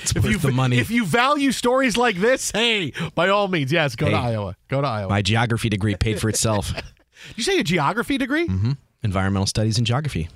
if 0.04 0.16
worth 0.16 0.26
you 0.26 0.38
the 0.38 0.52
money. 0.52 0.78
if 0.78 0.92
you 0.92 1.06
value 1.06 1.52
stories 1.52 1.98
like 1.98 2.18
this, 2.18 2.52
hey, 2.52 2.92
by 3.16 3.30
all 3.30 3.48
means, 3.48 3.72
yes, 3.72 3.96
go 3.96 4.10
to 4.10 4.16
Iowa. 4.16 4.56
Go 4.68 4.82
to 4.82 4.88
Iowa. 4.88 5.10
My 5.10 5.22
geography 5.22 5.70
degree 5.70 5.96
paid 5.96 6.20
for 6.20 6.30
itself. 6.30 6.74
you 7.36 7.44
say 7.44 7.60
a 7.60 7.64
geography 7.64 8.18
degree, 8.18 8.48
Mm-hmm. 8.48 8.72
Environmental 9.04 9.46
studies 9.46 9.78
and 9.78 9.86
geography. 9.86 10.30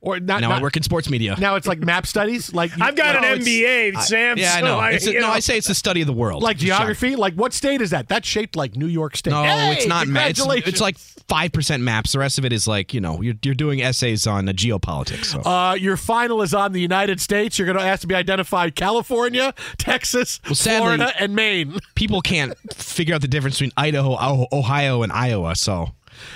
Or 0.00 0.20
not? 0.20 0.40
Now 0.40 0.48
not- 0.50 0.58
I 0.60 0.62
work 0.62 0.76
in 0.76 0.82
sports 0.82 1.10
media. 1.10 1.36
Now 1.38 1.56
it's 1.56 1.66
like 1.66 1.80
map 1.80 2.06
studies. 2.06 2.52
Like 2.54 2.76
you- 2.76 2.82
I've 2.84 2.96
got 2.96 3.20
no, 3.20 3.28
an 3.32 3.38
MBA, 3.40 4.00
Sam. 4.02 4.38
yeah, 4.38 4.54
I 4.54 4.60
so 4.60 4.66
know. 4.66 4.78
I, 4.78 4.90
It's 4.92 5.06
a- 5.06 5.12
you 5.12 5.20
no, 5.20 5.26
know. 5.28 5.32
I 5.32 5.40
say 5.40 5.56
it's 5.58 5.68
the 5.68 5.74
study 5.74 6.00
of 6.00 6.06
the 6.06 6.12
world. 6.12 6.42
Like 6.42 6.56
geography. 6.58 7.08
geography, 7.10 7.16
like 7.16 7.34
what 7.34 7.52
state 7.52 7.80
is 7.80 7.90
that? 7.90 8.08
That's 8.08 8.26
shaped 8.28 8.56
like 8.56 8.76
New 8.76 8.86
York 8.86 9.16
State. 9.16 9.30
No, 9.30 9.42
Hey, 9.42 9.72
it's 9.74 9.86
not. 9.86 10.06
Ma- 10.06 10.20
it's, 10.26 10.38
Congratulations. 10.38 10.68
it's 10.74 10.80
like 10.80 10.96
five 11.28 11.52
percent 11.52 11.82
maps. 11.82 12.12
The 12.12 12.18
rest 12.20 12.38
of 12.38 12.44
it 12.44 12.52
is 12.52 12.66
like 12.68 12.94
you 12.94 13.00
know 13.00 13.20
you're 13.20 13.34
you're 13.42 13.54
doing 13.54 13.82
essays 13.82 14.26
on 14.26 14.48
uh, 14.48 14.52
geopolitics. 14.52 15.26
So. 15.26 15.40
Uh, 15.40 15.74
your 15.74 15.96
final 15.96 16.42
is 16.42 16.54
on 16.54 16.72
the 16.72 16.80
United 16.80 17.20
States. 17.20 17.58
You're 17.58 17.66
going 17.66 17.78
to 17.78 17.84
ask 17.84 18.00
to 18.02 18.06
be 18.06 18.14
identified 18.14 18.74
California, 18.76 19.52
Texas, 19.78 20.40
Well, 20.46 20.54
sadly- 20.54 20.96
Florida, 20.96 21.12
and 21.18 21.34
Maine. 21.34 21.78
People 21.94 22.20
can't 22.20 22.54
figure 22.74 23.14
out 23.14 23.20
the 23.20 23.28
difference 23.28 23.56
between 23.56 23.72
Idaho, 23.76 24.16
Oh- 24.18 24.46
Ohio, 24.52 25.02
and 25.02 25.12
Iowa. 25.12 25.54
So 25.56 25.90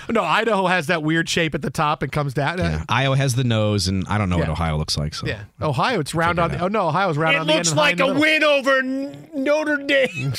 No, 0.08 0.22
Idaho 0.22 0.66
has 0.66 0.86
that 0.88 1.02
weird 1.02 1.28
shape 1.28 1.54
at 1.54 1.62
the 1.62 1.70
top 1.70 2.02
and 2.02 2.10
comes 2.12 2.34
down. 2.34 2.58
yeah. 2.58 2.84
Iowa 2.88 3.16
has 3.16 3.34
the 3.34 3.44
nose, 3.44 3.88
and 3.88 4.04
I 4.08 4.18
don't 4.18 4.28
know 4.28 4.38
what 4.38 4.48
Ohio 4.48 4.76
looks 4.76 4.96
like. 4.96 5.14
So 5.14 5.26
Yeah. 5.26 5.44
Ohio, 5.60 6.00
it's 6.00 6.14
round 6.14 6.38
on 6.38 6.50
the. 6.50 6.60
Oh 6.60 6.68
no, 6.68 6.88
Ohio's 6.88 7.16
round 7.18 7.36
It 7.36 7.40
on 7.40 7.46
the 7.46 7.52
end. 7.54 7.66
looks 7.66 7.76
like 7.76 8.00
a 8.00 8.12
win 8.12 8.42
over 8.44 8.82
Notre 8.82 9.76
Dame. 9.78 10.32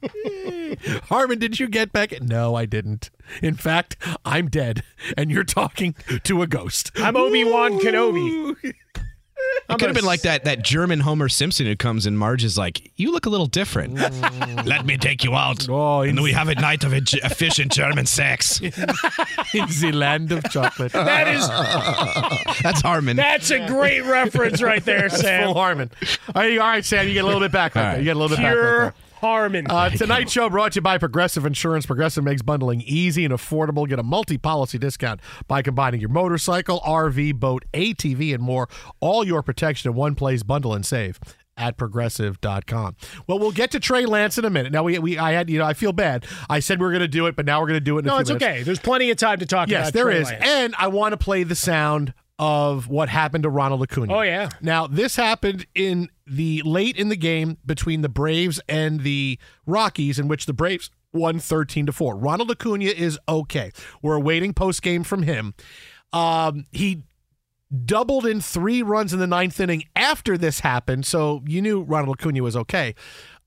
Harmon, 1.08 1.38
did 1.38 1.58
you 1.60 1.68
get 1.68 1.92
back? 1.92 2.20
No, 2.22 2.54
I 2.54 2.66
didn't. 2.66 3.10
In 3.42 3.54
fact, 3.54 3.96
I'm 4.24 4.48
dead, 4.48 4.82
and 5.16 5.30
you're 5.30 5.44
talking 5.44 5.94
to 6.24 6.42
a 6.42 6.46
ghost. 6.46 6.90
I'm 6.96 7.16
Obi 7.16 7.44
Wan 7.44 7.78
Kenobi. 7.78 8.56
It 9.68 9.78
could 9.78 9.82
have 9.88 9.94
been 9.94 10.04
like 10.04 10.22
that 10.22 10.44
that 10.44 10.64
German 10.64 10.98
Homer 11.00 11.28
Simpson 11.28 11.64
who 11.64 11.76
comes 11.76 12.04
and 12.04 12.18
Marge 12.18 12.42
is 12.42 12.58
like, 12.58 12.90
"You 12.96 13.12
look 13.12 13.26
a 13.26 13.30
little 13.30 13.46
different. 13.46 13.94
Mm. 13.94 14.66
Let 14.66 14.84
me 14.84 14.96
take 14.96 15.22
you 15.22 15.34
out, 15.36 15.68
Oh, 15.68 16.00
and 16.02 16.20
we 16.20 16.32
have 16.32 16.48
a 16.48 16.56
night 16.56 16.82
of 16.82 16.92
a, 16.92 17.00
a 17.22 17.28
fish 17.28 17.58
and 17.60 17.70
German 17.72 18.06
sex." 18.06 18.60
in 18.60 18.70
the 18.72 19.92
land 19.94 20.32
of 20.32 20.42
chocolate. 20.50 20.90
That 20.92 21.28
is 21.28 21.46
That's 22.62 22.80
Harmon. 22.82 23.16
that's 23.16 23.50
a 23.50 23.64
great 23.68 24.00
reference 24.04 24.60
right 24.60 24.84
there, 24.84 25.08
Full 25.08 25.18
Sam. 25.18 25.52
Harmon. 25.54 25.90
All 26.34 26.42
right, 26.42 26.58
all 26.58 26.66
right, 26.68 26.84
Sam, 26.84 27.06
you 27.06 27.14
get 27.14 27.22
a 27.24 27.26
little 27.26 27.40
bit 27.40 27.52
back. 27.52 27.74
Right 27.76 27.92
there. 27.92 27.98
You 27.98 28.04
get 28.04 28.16
a 28.16 28.18
little 28.18 28.36
bit 28.36 28.42
back. 28.42 28.46
right 28.46 28.60
Pure 28.60 28.80
there. 28.80 28.94
Harmon. 29.20 29.66
Uh, 29.68 29.90
tonight's 29.90 30.32
show 30.32 30.48
brought 30.48 30.72
to 30.72 30.76
you 30.78 30.82
by 30.82 30.98
Progressive 30.98 31.44
Insurance. 31.46 31.86
Progressive 31.86 32.24
makes 32.24 32.42
bundling 32.42 32.80
easy 32.82 33.24
and 33.24 33.34
affordable. 33.34 33.88
Get 33.88 33.98
a 33.98 34.02
multi-policy 34.02 34.78
discount 34.78 35.20
by 35.46 35.62
combining 35.62 36.00
your 36.00 36.10
motorcycle, 36.10 36.80
RV, 36.80 37.34
boat, 37.36 37.64
ATV, 37.74 38.34
and 38.34 38.42
more. 38.42 38.68
All 39.00 39.26
your 39.26 39.42
protection 39.42 39.90
in 39.90 39.96
one 39.96 40.14
place. 40.14 40.42
Bundle 40.42 40.74
and 40.74 40.84
save 40.84 41.20
at 41.56 41.76
progressive.com. 41.76 42.96
Well, 43.26 43.38
we'll 43.38 43.52
get 43.52 43.70
to 43.72 43.80
Trey 43.80 44.06
Lance 44.06 44.38
in 44.38 44.44
a 44.44 44.50
minute. 44.50 44.72
Now 44.72 44.82
we 44.82 44.98
we 44.98 45.18
I 45.18 45.32
had 45.32 45.50
you 45.50 45.58
know 45.58 45.66
I 45.66 45.74
feel 45.74 45.92
bad. 45.92 46.24
I 46.48 46.60
said 46.60 46.80
we 46.80 46.86
are 46.86 46.90
going 46.90 47.00
to 47.00 47.08
do 47.08 47.26
it, 47.26 47.36
but 47.36 47.44
now 47.44 47.60
we're 47.60 47.66
going 47.66 47.76
to 47.78 47.84
do 47.84 47.96
it 47.98 48.00
in 48.00 48.06
a 48.06 48.08
no, 48.08 48.14
few 48.14 48.20
it's 48.20 48.28
minutes. 48.30 48.44
okay. 48.44 48.62
There's 48.62 48.78
plenty 48.80 49.10
of 49.10 49.18
time 49.18 49.38
to 49.40 49.46
talk 49.46 49.68
Yes, 49.68 49.88
about 49.88 49.92
there 49.94 50.04
Trey 50.04 50.20
is. 50.20 50.28
Lance. 50.30 50.42
And 50.46 50.74
I 50.78 50.88
want 50.88 51.12
to 51.12 51.16
play 51.18 51.42
the 51.42 51.54
sound 51.54 52.14
of 52.38 52.88
what 52.88 53.10
happened 53.10 53.42
to 53.42 53.50
Ronald 53.50 53.82
Acuna. 53.82 54.14
Oh, 54.16 54.22
yeah. 54.22 54.48
Now, 54.62 54.86
this 54.86 55.14
happened 55.14 55.66
in 55.74 56.08
the 56.30 56.62
late 56.64 56.96
in 56.96 57.08
the 57.08 57.16
game 57.16 57.58
between 57.66 58.02
the 58.02 58.08
Braves 58.08 58.60
and 58.68 59.00
the 59.00 59.38
Rockies 59.66 60.18
in 60.18 60.28
which 60.28 60.46
the 60.46 60.52
Braves 60.52 60.90
won 61.12 61.40
13 61.40 61.86
to 61.86 61.92
4. 61.92 62.16
Ronald 62.16 62.50
Acuna 62.50 62.84
is 62.84 63.18
okay. 63.28 63.72
We're 64.00 64.14
awaiting 64.14 64.54
post 64.54 64.80
game 64.82 65.02
from 65.02 65.24
him. 65.24 65.54
Um, 66.12 66.66
he 66.70 67.02
doubled 67.84 68.26
in 68.26 68.40
three 68.40 68.82
runs 68.82 69.12
in 69.12 69.18
the 69.18 69.26
ninth 69.26 69.58
inning 69.60 69.84
after 69.96 70.38
this 70.38 70.60
happened, 70.60 71.04
so 71.06 71.42
you 71.46 71.60
knew 71.60 71.82
Ronald 71.82 72.20
Acuna 72.20 72.42
was 72.42 72.56
okay. 72.56 72.94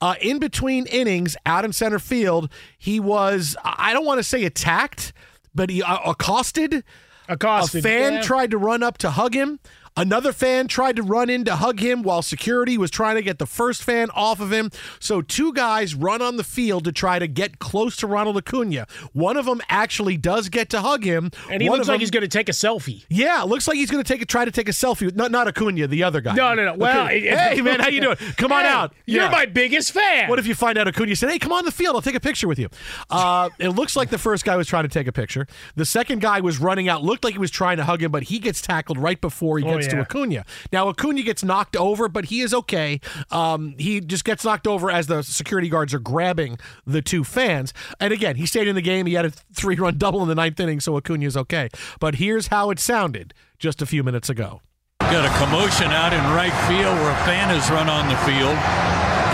Uh, 0.02 0.16
in 0.22 0.40
between 0.40 0.86
innings, 0.88 1.38
out 1.46 1.64
in 1.64 1.72
center 1.72 2.00
field, 2.00 2.52
he 2.78 3.00
was, 3.00 3.56
I 3.64 3.94
don't 3.94 4.06
want 4.06 4.20
to 4.20 4.24
say 4.24 4.44
attacked, 4.44 5.14
but 5.56 5.70
he 5.70 5.82
uh, 5.82 6.00
accosted. 6.06 6.84
Accosted, 7.30 7.86
A 7.86 7.88
fan 7.88 8.14
yeah. 8.14 8.22
tried 8.22 8.52
to 8.52 8.58
run 8.58 8.84
up 8.84 8.98
to 9.00 9.12
hug 9.12 9.34
him. 9.34 9.62
Another 9.96 10.34
fan 10.34 10.68
tried 10.68 10.96
to 10.96 11.04
run 11.04 11.30
in 11.30 11.46
to 11.46 11.56
hug 11.56 11.80
him 11.80 12.02
while 12.02 12.22
security 12.24 12.78
was 12.78 12.90
trying 12.90 13.16
to 13.16 13.22
get 13.22 13.38
the 13.38 13.46
first 13.46 13.84
fan 13.84 14.10
off 14.16 14.40
of 14.40 14.52
him. 14.52 14.72
So 15.00 15.22
two 15.22 15.54
guys 15.54 15.94
run 15.94 16.22
on 16.22 16.38
the 16.38 16.44
field 16.44 16.84
to 16.86 16.92
try 16.92 17.20
to 17.20 17.28
get 17.28 17.60
close 17.60 17.96
to 17.98 18.08
Ronald 18.08 18.38
Acuna. 18.38 18.88
One 19.14 19.38
of 19.38 19.46
them 19.46 19.62
actually 19.70 20.18
does 20.18 20.50
get 20.50 20.70
to 20.72 20.82
hug 20.82 21.04
him, 21.04 21.30
and 21.52 21.62
he 21.62 21.70
One 21.70 21.78
looks 21.78 21.88
like 21.88 21.96
them- 21.96 22.00
he's 22.02 22.12
going 22.12 22.22
to 22.24 22.28
take 22.28 22.50
a 22.50 22.54
selfie. 22.54 23.06
yeah, 23.10 23.44
looks 23.44 23.68
like 23.68 23.78
he's 23.78 23.92
going 23.92 24.04
to 24.04 24.08
take 24.08 24.22
a 24.22 24.26
try 24.26 24.46
to 24.46 24.52
take 24.52 24.68
a 24.68 24.72
selfie. 24.72 25.06
with- 25.06 25.16
Not 25.16 25.30
not 25.32 25.48
Acuna, 25.48 25.86
the 25.88 26.04
other 26.04 26.22
guy. 26.22 26.34
No, 26.34 26.54
no, 26.56 26.66
no. 26.66 26.74
Well, 26.76 27.08
it- 27.08 27.24
hey 27.38 27.62
man, 27.62 27.80
how 27.80 27.90
you 27.90 28.02
doing? 28.02 28.18
Come 28.38 28.52
on 28.52 28.64
Hey, 28.64 28.70
out. 28.70 28.94
You're 29.06 29.24
Yeah. 29.26 29.30
my 29.32 29.46
biggest 29.46 29.92
fan. 29.92 30.28
What 30.30 30.40
if 30.40 30.48
you 30.48 30.56
find 30.56 30.78
out 30.78 30.88
Acuna 30.88 31.16
said, 31.16 31.30
"Hey, 31.30 31.38
come 31.40 31.52
on 31.52 31.66
the 31.66 31.72
field. 31.72 31.96
I'll 31.96 32.02
take 32.02 32.16
a 32.16 32.20
picture 32.20 32.48
with 32.48 32.58
you." 32.58 32.70
Uh, 33.10 33.50
it 33.60 33.70
looks 33.70 33.96
like 33.96 34.10
the 34.10 34.18
first 34.18 34.44
guy 34.44 34.56
was 34.56 34.68
trying 34.68 34.84
to 34.84 34.90
take 34.90 35.08
a 35.08 35.12
picture. 35.12 35.46
The 35.76 35.86
second 35.86 36.22
guy 36.22 36.40
was 36.40 36.60
running 36.60 36.90
out. 36.90 37.04
Looked 37.04 37.24
like 37.24 37.34
he 37.34 37.40
was 37.40 37.52
trying 37.52 37.78
to 37.78 37.84
hug 37.86 38.02
him, 38.02 38.12
but 38.12 38.24
he 38.24 38.40
gets 38.40 38.62
tackled 38.62 38.98
right 38.98 39.20
before 39.22 39.60
he 39.60 39.66
Oh, 39.66 39.70
gets 39.84 39.94
to. 39.94 40.02
Acuna. 40.02 40.46
Now 40.72 40.90
Acuna 40.90 41.22
gets 41.22 41.44
knocked 41.44 41.76
over, 41.76 42.10
but 42.10 42.26
he 42.26 42.42
is 42.42 42.54
okay. 42.54 43.00
Um, 43.32 43.76
he 43.78 44.02
just 44.02 44.26
gets 44.26 44.44
knocked 44.44 44.68
over 44.68 44.90
as 44.92 45.08
the 45.08 45.22
security 45.22 45.70
guards 45.70 45.94
are 45.94 46.00
grabbing 46.00 46.58
the 46.86 47.02
two 47.02 47.24
fans. 47.24 47.74
And 48.00 48.14
again, 48.14 48.36
he 48.36 48.46
stayed 48.46 48.68
in 48.68 48.76
the 48.76 48.82
game. 48.82 49.06
He 49.06 49.14
had 49.14 49.26
a 49.26 49.32
three-run 49.32 49.98
double 49.98 50.22
in 50.22 50.28
the 50.28 50.36
ninth 50.36 50.60
inning, 50.60 50.80
so 50.80 50.98
Acuna 50.98 51.26
is 51.26 51.38
okay. 51.38 51.70
But 52.00 52.16
here's 52.16 52.48
how 52.48 52.70
it 52.70 52.80
sounded 52.80 53.34
just 53.60 53.82
a 53.82 53.86
few 53.86 54.04
minutes 54.04 54.30
ago. 54.30 54.62
Got 55.00 55.26
a 55.26 55.34
commotion 55.38 55.92
out 55.92 56.14
in 56.14 56.24
right 56.34 56.54
field 56.68 56.96
where 56.98 57.12
a 57.12 57.26
fan 57.26 57.50
has 57.50 57.70
run 57.70 57.90
on 57.90 58.08
the 58.10 58.18
field 58.24 58.56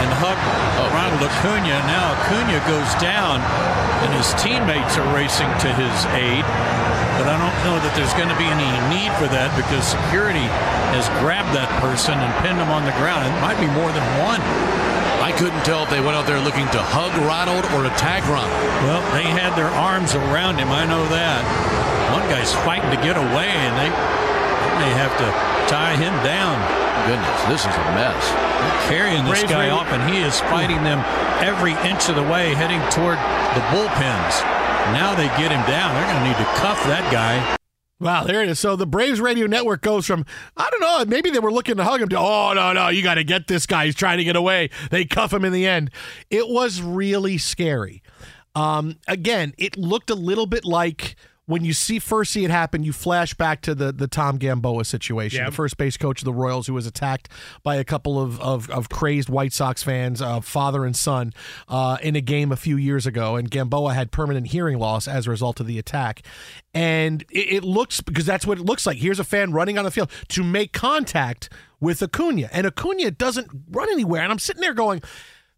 and 0.01 0.10
hugged 0.18 0.41
Ronald 0.94 1.22
Acuna. 1.24 1.79
Now 1.88 2.15
Acuna 2.18 2.60
goes 2.68 2.91
down 3.01 3.39
and 4.03 4.13
his 4.15 4.34
teammates 4.41 4.98
are 4.98 5.13
racing 5.13 5.48
to 5.60 5.70
his 5.75 6.06
aid. 6.15 6.44
But 7.20 7.28
I 7.28 7.36
don't 7.36 7.60
know 7.68 7.76
that 7.84 7.92
there's 8.00 8.16
going 8.16 8.32
to 8.32 8.40
be 8.40 8.48
any 8.48 8.72
need 8.88 9.12
for 9.20 9.28
that 9.28 9.52
because 9.60 9.84
security 9.84 10.48
has 10.96 11.04
grabbed 11.20 11.52
that 11.52 11.68
person 11.84 12.16
and 12.16 12.32
pinned 12.40 12.56
him 12.56 12.72
on 12.72 12.88
the 12.88 12.96
ground. 12.96 13.28
It 13.28 13.36
might 13.44 13.60
be 13.60 13.68
more 13.76 13.92
than 13.92 14.06
one. 14.24 14.40
I 15.20 15.36
couldn't 15.36 15.68
tell 15.68 15.84
if 15.84 15.92
they 15.92 16.00
went 16.00 16.16
out 16.16 16.24
there 16.32 16.40
looking 16.40 16.64
to 16.72 16.80
hug 16.80 17.12
Ronald 17.28 17.68
or 17.76 17.92
attack 17.92 18.24
Ronald. 18.32 18.56
Well, 18.88 19.04
they 19.12 19.28
had 19.28 19.52
their 19.60 19.68
arms 19.68 20.16
around 20.16 20.64
him. 20.64 20.72
I 20.72 20.88
know 20.88 21.04
that. 21.12 21.44
One 22.16 22.24
guy's 22.32 22.56
fighting 22.64 22.88
to 22.96 23.00
get 23.04 23.20
away, 23.20 23.52
and 23.52 23.76
they 23.76 23.92
may 24.80 24.92
have 24.96 25.12
to 25.20 25.28
tie 25.68 26.00
him 26.00 26.16
down. 26.24 26.56
Goodness, 27.04 27.40
this 27.52 27.62
is 27.68 27.76
a 27.76 27.88
mess. 28.00 28.24
They're 28.32 28.96
carrying 28.96 29.28
this 29.28 29.44
Braves 29.44 29.52
guy 29.52 29.68
radio- 29.68 29.84
off, 29.84 29.92
and 29.92 30.02
he 30.08 30.24
is 30.24 30.40
fighting 30.48 30.88
them 30.88 31.04
every 31.44 31.76
inch 31.84 32.08
of 32.08 32.16
the 32.16 32.24
way, 32.24 32.56
heading 32.56 32.80
toward 32.96 33.20
the 33.60 33.64
bullpens. 33.76 34.59
Now 34.93 35.15
they 35.15 35.27
get 35.41 35.51
him 35.51 35.62
down. 35.67 35.93
They're 35.93 36.12
going 36.12 36.24
to 36.24 36.27
need 36.29 36.38
to 36.38 36.60
cuff 36.60 36.84
that 36.86 37.12
guy. 37.12 37.58
Wow, 38.00 38.24
there 38.24 38.41
it 38.41 38.50
is. 38.50 38.60
So 38.60 38.77
the 38.77 38.88
Braves 38.88 39.19
radio 39.19 39.46
network 39.46 39.81
goes 39.81 40.05
from, 40.05 40.25
I 40.55 40.69
don't 40.69 40.79
know, 40.79 41.03
maybe 41.05 41.31
they 41.31 41.39
were 41.39 41.51
looking 41.51 41.75
to 41.75 41.84
hug 41.84 42.01
him 42.01 42.08
to, 42.10 42.17
oh, 42.17 42.53
no, 42.53 42.72
no, 42.72 42.88
you 42.88 43.03
got 43.03 43.15
to 43.15 43.25
get 43.25 43.48
this 43.48 43.65
guy. 43.65 43.86
He's 43.86 43.96
trying 43.96 44.19
to 44.19 44.24
get 44.24 44.38
away. 44.38 44.69
They 44.89 45.03
cuff 45.03 45.34
him 45.34 45.43
in 45.43 45.51
the 45.51 45.67
end. 45.67 45.91
It 46.29 46.48
was 46.48 46.81
really 46.81 47.38
scary. 47.38 48.01
Um, 48.55 48.98
again, 49.08 49.53
it 49.58 49.77
looked 49.77 50.10
a 50.10 50.15
little 50.15 50.46
bit 50.46 50.63
like 50.63 51.17
when 51.50 51.65
you 51.65 51.74
see 51.74 51.98
first 51.98 52.32
see 52.32 52.46
it 52.46 52.51
happen, 52.51 52.84
you 52.84 52.94
flash 52.94 53.34
back 53.34 53.62
to 53.63 53.74
the 53.74 53.91
the 53.91 54.08
Tom 54.08 54.38
Gamboa 54.38 54.86
situation, 54.86 55.39
Yep. 55.39 55.50
the 55.50 55.56
first 55.56 55.77
base 55.77 55.98
coach 55.98 56.22
of 56.22 56.25
the 56.25 56.34
Royals, 56.34 56.68
who 56.68 56.75
was 56.75 56.86
attacked 56.86 57.27
by 57.63 57.75
a 57.77 57.84
couple 57.84 58.22
of 58.22 58.39
of, 58.39 58.70
of 58.70 58.88
crazed 58.89 59.29
White 59.29 59.51
Sox 59.51 59.82
fans, 59.82 60.22
uh, 60.22 60.41
father 60.41 60.86
and 60.86 60.96
son, 60.96 61.34
uh, 61.68 61.98
in 62.03 62.15
a 62.15 62.22
game 62.22 62.51
a 62.51 62.56
few 62.56 62.77
years 62.77 63.08
ago, 63.08 63.36
and 63.36 63.50
Gamboa 63.50 63.96
had 63.96 64.12
permanent 64.12 64.48
hearing 64.48 64.77
loss 64.77 65.08
as 65.08 65.25
a 65.25 65.32
result 65.32 65.60
of 65.60 65.65
the 65.65 65.79
attack. 65.79 66.22
And 66.75 67.24
it, 67.32 67.51
it 67.51 67.63
looks 67.63 68.00
because 68.00 68.27
that's 68.27 68.46
what 68.46 68.60
it 68.60 68.63
looks 68.65 68.86
like. 68.86 68.98
Here's 69.00 69.20
a 69.20 69.24
fan 69.24 69.51
running 69.51 69.79
on 69.79 69.86
the 69.86 69.91
field 69.91 70.12
to 70.27 70.44
make 70.44 70.72
contact 70.72 71.50
with 71.79 72.03
Acuna, 72.03 72.48
and 72.53 72.68
Acuna 72.68 73.10
doesn't 73.10 73.48
run 73.72 73.89
anywhere. 73.89 74.22
And 74.22 74.32
I'm 74.32 74.38
sitting 74.38 74.62
there 74.62 74.75
going, 74.75 75.01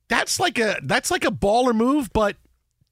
"That's 0.07 0.39
like 0.39 0.57
a 0.57 0.77
that's 0.83 1.11
like 1.11 1.25
a 1.25 1.31
baller 1.31 1.75
move, 1.75 2.13
but." 2.13 2.37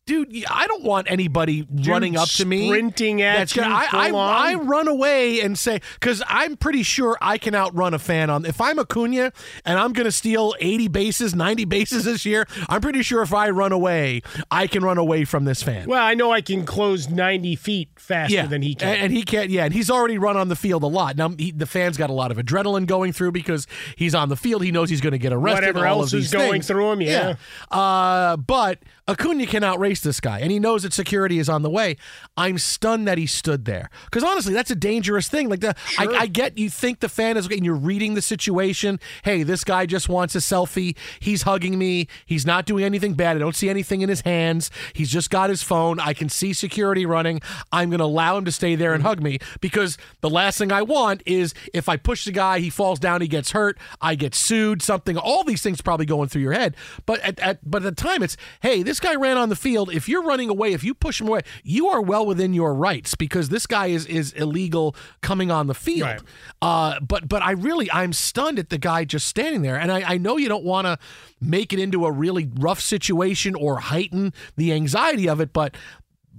Dude, 0.10 0.44
I 0.50 0.66
don't 0.66 0.84
want 0.84 1.06
anybody 1.08 1.68
running 1.70 2.18
up 2.18 2.28
to 2.30 2.46
me, 2.46 2.68
sprinting 2.68 3.22
at 3.22 3.38
That's 3.38 3.54
gonna- 3.54 3.70
you 3.70 3.75
I, 3.75 4.10
I? 4.10 4.51
I 4.51 4.56
run 4.56 4.88
away 4.88 5.39
and 5.42 5.56
say 5.56 5.82
because 5.94 6.24
I'm 6.28 6.58
pretty 6.58 6.82
sure 6.82 7.16
I 7.22 7.38
can 7.38 7.54
outrun 7.54 7.94
a 7.94 8.00
fan 8.00 8.32
on. 8.32 8.44
If 8.44 8.60
I'm 8.60 8.80
Acuna 8.80 9.32
and 9.66 9.78
I'm 9.78 9.94
going 9.94 10.06
to 10.06 10.12
steal 10.12 10.56
80 10.60 10.88
bases, 10.88 11.36
90 11.36 11.66
bases 11.66 12.06
this 12.06 12.25
year, 12.25 12.48
I'm 12.68 12.82
pretty 12.82 13.04
sure 13.04 13.22
if 13.22 13.36
I 13.36 13.51
run 13.51 13.72
away, 13.72 14.24
I 14.50 14.66
can 14.66 14.84
run 14.84 14.98
away 14.98 15.25
from 15.25 15.46
this 15.46 15.62
fan. 15.62 15.88
Well, 15.88 16.04
I 16.04 16.16
know 16.16 16.32
I 16.32 16.42
can 16.42 16.66
close 16.66 17.08
90 17.08 17.56
feet 17.58 17.89
faster 17.98 18.48
than 18.48 18.63
he 18.63 18.74
can. 18.74 18.88
And, 18.88 19.01
and 19.04 19.13
he 19.13 19.22
can't. 19.22 19.51
Yeah, 19.51 19.66
and 19.66 19.74
he's 19.75 19.92
already 19.92 20.18
run 20.18 20.38
on 20.38 20.48
the 20.48 20.56
field 20.56 20.82
a 20.82 20.88
lot. 20.88 21.18
Now 21.18 21.30
he, 21.30 21.51
the 21.51 21.68
fans 21.68 21.98
got 21.98 22.10
a 22.10 22.13
lot 22.13 22.32
of 22.32 22.38
adrenaline 22.38 22.88
going 22.88 23.13
through 23.13 23.34
because 23.34 23.68
he's 23.96 24.16
on 24.16 24.30
the 24.30 24.36
field. 24.36 24.63
He 24.63 24.72
knows 24.72 24.89
he's 24.89 25.01
going 25.01 25.12
to 25.12 25.20
get 25.20 25.34
arrested. 25.34 25.68
Whatever 25.68 25.88
all 25.88 26.01
else 26.01 26.13
is 26.13 26.32
going 26.32 26.51
things. 26.54 26.68
through 26.68 26.94
him, 26.94 27.01
yeah. 27.01 27.36
Uh, 27.70 28.38
but 28.38 28.80
Acuna 29.10 29.48
can 29.48 29.63
outrace 29.63 30.01
this 30.01 30.20
guy, 30.20 30.39
and 30.39 30.51
he 30.51 30.60
knows 30.60 30.84
that 30.84 30.94
security 30.94 31.39
is 31.39 31.50
on 31.50 31.63
the 31.63 31.70
way. 31.70 31.98
I'm 32.38 32.60
stunned 32.60 33.08
that 33.08 33.18
he 33.18 33.25
stood 33.25 33.66
there 33.66 33.89
because 34.06 34.24
honestly, 34.24 34.54
that's 34.54 34.70
a 34.70 34.75
dangerous 34.75 35.28
thing. 35.28 35.50
Like 35.50 35.62
the, 35.62 35.75
I, 35.98 36.06
I 36.06 36.28
get 36.28 36.58
you 36.58 36.70
think 36.70 37.00
the 37.00 37.10
fan 37.10 37.36
is 37.36 37.48
and 37.48 37.66
you're 37.66 37.74
reading 37.74 38.13
the 38.13 38.22
situation. 38.22 39.00
Hey, 39.24 39.42
this 39.42 39.63
guy 39.63 39.88
just 39.88 40.10
wants 40.10 40.36
a 40.36 40.38
selfie. 40.38 40.96
He's 41.20 41.42
hugging 41.42 41.80
me. 41.80 42.08
He's 42.25 42.46
not 42.46 42.66
doing 42.66 42.84
anything 42.84 43.16
bad. 43.16 43.36
I 43.36 43.39
don't 43.39 43.56
see 43.56 43.70
anything 43.70 44.01
in 44.01 44.10
his 44.10 44.22
hands. 44.22 44.70
He's 44.94 45.10
just 45.10 45.32
got 45.32 45.50
his 45.50 45.63
phone. 45.63 46.00
I 46.00 46.13
can 46.13 46.30
see 46.30 46.54
security 46.54 47.06
running. 47.06 47.42
I'm 47.72 47.89
going 47.89 48.00
to 48.00 48.06
allow 48.06 48.38
him 48.38 48.46
to 48.46 48.51
stay 48.51 48.75
there 48.75 48.94
and 48.94 49.01
mm-hmm. 49.01 49.08
hug 49.08 49.24
me 49.24 49.39
because 49.60 49.98
the 50.22 50.30
last 50.30 50.60
thing 50.60 50.72
I 50.72 50.84
want 50.84 51.24
is 51.25 51.56
if 51.74 51.89
I 51.89 51.98
push 51.98 52.25
the 52.25 52.32
guy, 52.32 52.60
he 52.60 52.70
falls 52.70 53.00
down, 53.00 53.22
he 53.22 53.28
gets 53.28 53.51
hurt, 53.51 53.80
I 54.00 54.13
get 54.13 54.36
sued, 54.36 54.84
something. 54.84 55.18
All 55.18 55.44
these 55.44 55.63
things 55.63 55.82
probably 55.82 56.06
going 56.06 56.30
through 56.30 56.44
your 56.44 56.54
head. 56.54 56.75
But 57.08 57.20
at, 57.22 57.39
at 57.39 57.70
but 57.70 57.84
at 57.84 57.96
the 57.96 58.01
time, 58.01 58.22
it's 58.22 58.38
hey, 58.62 58.84
this 58.84 58.99
guy 59.00 59.15
ran 59.15 59.38
on 59.38 59.50
the 59.50 59.56
field. 59.56 59.91
If 59.94 60.08
you're 60.10 60.24
running 60.24 60.50
away, 60.50 60.74
if 60.74 60.84
you 60.84 60.94
push 60.94 61.22
him 61.22 61.27
away, 61.27 61.41
you 61.63 61.88
are 61.88 62.01
well 62.01 62.25
within 62.25 62.53
your 62.53 62.74
rights 62.74 63.15
because 63.15 63.50
this 63.50 63.65
guy 63.65 63.88
is 63.88 64.06
is 64.06 64.32
illegal 64.34 64.96
coming 65.22 65.51
on 65.51 65.68
the 65.68 65.74
field. 65.74 66.10
Right. 66.10 66.22
Uh, 66.62 67.00
but 67.00 67.27
but 67.27 67.41
I 67.41 67.51
really 67.51 67.89
I'm 67.91 68.13
stunned 68.13 68.60
at 68.60 68.70
the 68.70 68.77
guy 68.77 69.06
just 69.06 69.27
standing 69.27 69.62
there, 69.62 69.77
and 69.77 69.91
I, 69.91 70.13
I 70.13 70.18
know 70.18 70.38
you 70.38 70.50
don't 70.50 70.65
want 70.65 70.86
to 70.86 70.98
make 71.41 71.72
it 71.74 71.79
into 71.79 72.06
a 72.06 72.12
really 72.12 72.50
rough 72.60 72.82
situation 72.82 73.56
or 73.56 73.79
heighten 73.79 74.34
the 74.58 74.74
anxiety 74.74 75.27
of 75.29 75.39
it, 75.39 75.53
but 75.53 75.75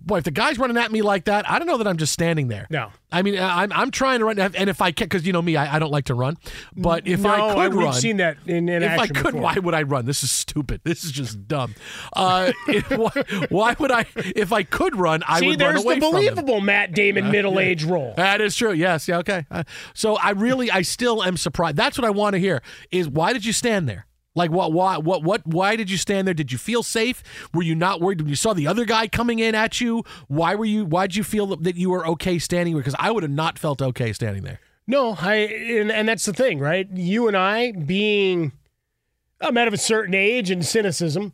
boy, 0.04 0.18
if 0.18 0.24
the 0.24 0.30
guy's 0.30 0.58
running 0.58 0.76
at 0.76 0.90
me 0.90 1.02
like 1.02 1.24
that, 1.24 1.48
I 1.50 1.58
don't 1.58 1.66
know 1.66 1.78
that 1.78 1.86
I'm 1.86 1.96
just 1.96 2.12
standing 2.12 2.48
there. 2.48 2.66
No. 2.70 2.90
I 3.12 3.22
mean, 3.22 3.38
I'm, 3.38 3.72
I'm 3.72 3.90
trying 3.90 4.20
to 4.20 4.24
run, 4.24 4.38
and 4.38 4.70
if 4.70 4.80
I 4.80 4.92
can, 4.92 5.06
because 5.06 5.26
you 5.26 5.32
know 5.32 5.42
me, 5.42 5.56
I, 5.56 5.76
I 5.76 5.78
don't 5.78 5.90
like 5.90 6.04
to 6.06 6.14
run. 6.14 6.36
But 6.76 7.06
if 7.06 7.20
no, 7.20 7.30
I 7.30 7.36
could 7.36 7.58
run, 7.58 7.76
we've 7.76 7.84
run, 7.86 7.92
seen 7.94 8.16
that 8.18 8.36
in, 8.46 8.68
in 8.68 8.82
if 8.82 8.98
I 8.98 9.06
could, 9.06 9.24
before. 9.24 9.40
why 9.40 9.54
would 9.54 9.74
I 9.74 9.82
run? 9.82 10.06
This 10.06 10.22
is 10.22 10.30
stupid. 10.30 10.80
This 10.90 11.04
is 11.04 11.12
just 11.12 11.46
dumb. 11.46 11.74
Uh, 12.14 12.52
if, 12.66 12.90
why, 12.98 13.10
why 13.48 13.76
would 13.78 13.92
I? 13.92 14.06
If 14.16 14.52
I 14.52 14.64
could 14.64 14.96
run, 14.96 15.22
I 15.26 15.38
See, 15.38 15.46
would 15.46 15.60
run 15.60 15.74
there's 15.74 15.84
away 15.84 15.94
the 15.96 16.00
believable 16.00 16.60
Matt 16.60 16.92
Damon 16.92 17.30
middle 17.30 17.60
age 17.60 17.84
role. 17.84 18.14
That 18.16 18.40
is 18.40 18.56
true. 18.56 18.72
Yes. 18.72 19.06
Yeah. 19.06 19.18
Okay. 19.18 19.46
Uh, 19.50 19.62
so 19.94 20.16
I 20.16 20.30
really, 20.30 20.70
I 20.70 20.82
still 20.82 21.22
am 21.22 21.36
surprised. 21.36 21.76
That's 21.76 21.96
what 21.96 22.04
I 22.04 22.10
want 22.10 22.34
to 22.34 22.38
hear. 22.38 22.62
Is 22.90 23.08
why 23.08 23.32
did 23.32 23.44
you 23.44 23.52
stand 23.52 23.88
there? 23.88 24.06
Like 24.34 24.50
what? 24.50 24.72
Why? 24.72 24.96
What? 24.98 25.24
What? 25.24 25.46
Why 25.46 25.74
did 25.76 25.90
you 25.90 25.96
stand 25.96 26.26
there? 26.26 26.34
Did 26.34 26.52
you 26.52 26.58
feel 26.58 26.82
safe? 26.82 27.22
Were 27.52 27.62
you 27.62 27.74
not 27.74 28.00
worried 28.00 28.20
when 28.20 28.28
you 28.28 28.36
saw 28.36 28.52
the 28.52 28.66
other 28.66 28.84
guy 28.84 29.08
coming 29.08 29.40
in 29.40 29.54
at 29.54 29.80
you? 29.80 30.04
Why 30.28 30.54
were 30.54 30.64
you? 30.64 30.84
Why 30.84 31.08
did 31.08 31.16
you 31.16 31.24
feel 31.24 31.56
that 31.56 31.76
you 31.76 31.90
were 31.90 32.06
okay 32.06 32.38
standing? 32.38 32.76
Because 32.76 32.94
I 32.98 33.10
would 33.10 33.24
have 33.24 33.32
not 33.32 33.58
felt 33.58 33.82
okay 33.82 34.12
standing 34.12 34.44
there. 34.44 34.60
No, 34.86 35.16
I 35.20 35.34
and, 35.34 35.90
and 35.90 36.08
that's 36.08 36.24
the 36.24 36.32
thing, 36.32 36.60
right? 36.60 36.88
You 36.92 37.26
and 37.26 37.36
I 37.36 37.72
being 37.72 38.52
a 39.40 39.50
man 39.50 39.66
of 39.66 39.74
a 39.74 39.78
certain 39.78 40.14
age 40.14 40.50
and 40.50 40.64
cynicism, 40.64 41.32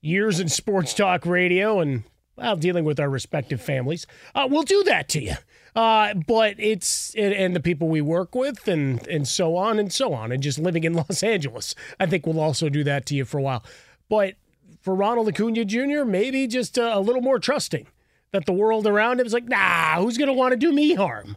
years 0.00 0.40
in 0.40 0.48
sports 0.48 0.92
talk 0.92 1.26
radio, 1.26 1.78
and 1.78 2.02
well, 2.36 2.56
dealing 2.56 2.84
with 2.84 2.98
our 2.98 3.08
respective 3.08 3.60
families, 3.60 4.06
uh, 4.34 4.48
we'll 4.50 4.62
do 4.64 4.82
that 4.84 5.08
to 5.10 5.22
you. 5.22 5.34
Uh, 5.74 6.14
but 6.14 6.54
it's 6.58 7.14
and, 7.16 7.34
and 7.34 7.56
the 7.56 7.60
people 7.60 7.88
we 7.88 8.00
work 8.00 8.34
with, 8.34 8.68
and 8.68 9.06
and 9.08 9.26
so 9.26 9.56
on 9.56 9.78
and 9.78 9.92
so 9.92 10.14
on, 10.14 10.30
and 10.30 10.42
just 10.42 10.58
living 10.58 10.84
in 10.84 10.94
Los 10.94 11.22
Angeles, 11.22 11.74
I 11.98 12.06
think 12.06 12.26
we'll 12.26 12.40
also 12.40 12.68
do 12.68 12.84
that 12.84 13.06
to 13.06 13.14
you 13.14 13.24
for 13.24 13.38
a 13.38 13.42
while. 13.42 13.64
But 14.08 14.34
for 14.80 14.94
Ronald 14.94 15.28
Acuna 15.28 15.64
Jr., 15.64 16.04
maybe 16.04 16.46
just 16.46 16.78
a, 16.78 16.96
a 16.96 17.00
little 17.00 17.22
more 17.22 17.38
trusting 17.38 17.88
that 18.30 18.46
the 18.46 18.52
world 18.52 18.86
around 18.86 19.20
him 19.20 19.26
is 19.26 19.32
like, 19.32 19.48
nah, 19.48 19.96
who's 20.00 20.18
gonna 20.18 20.32
want 20.32 20.52
to 20.52 20.56
do 20.56 20.72
me 20.72 20.94
harm? 20.94 21.36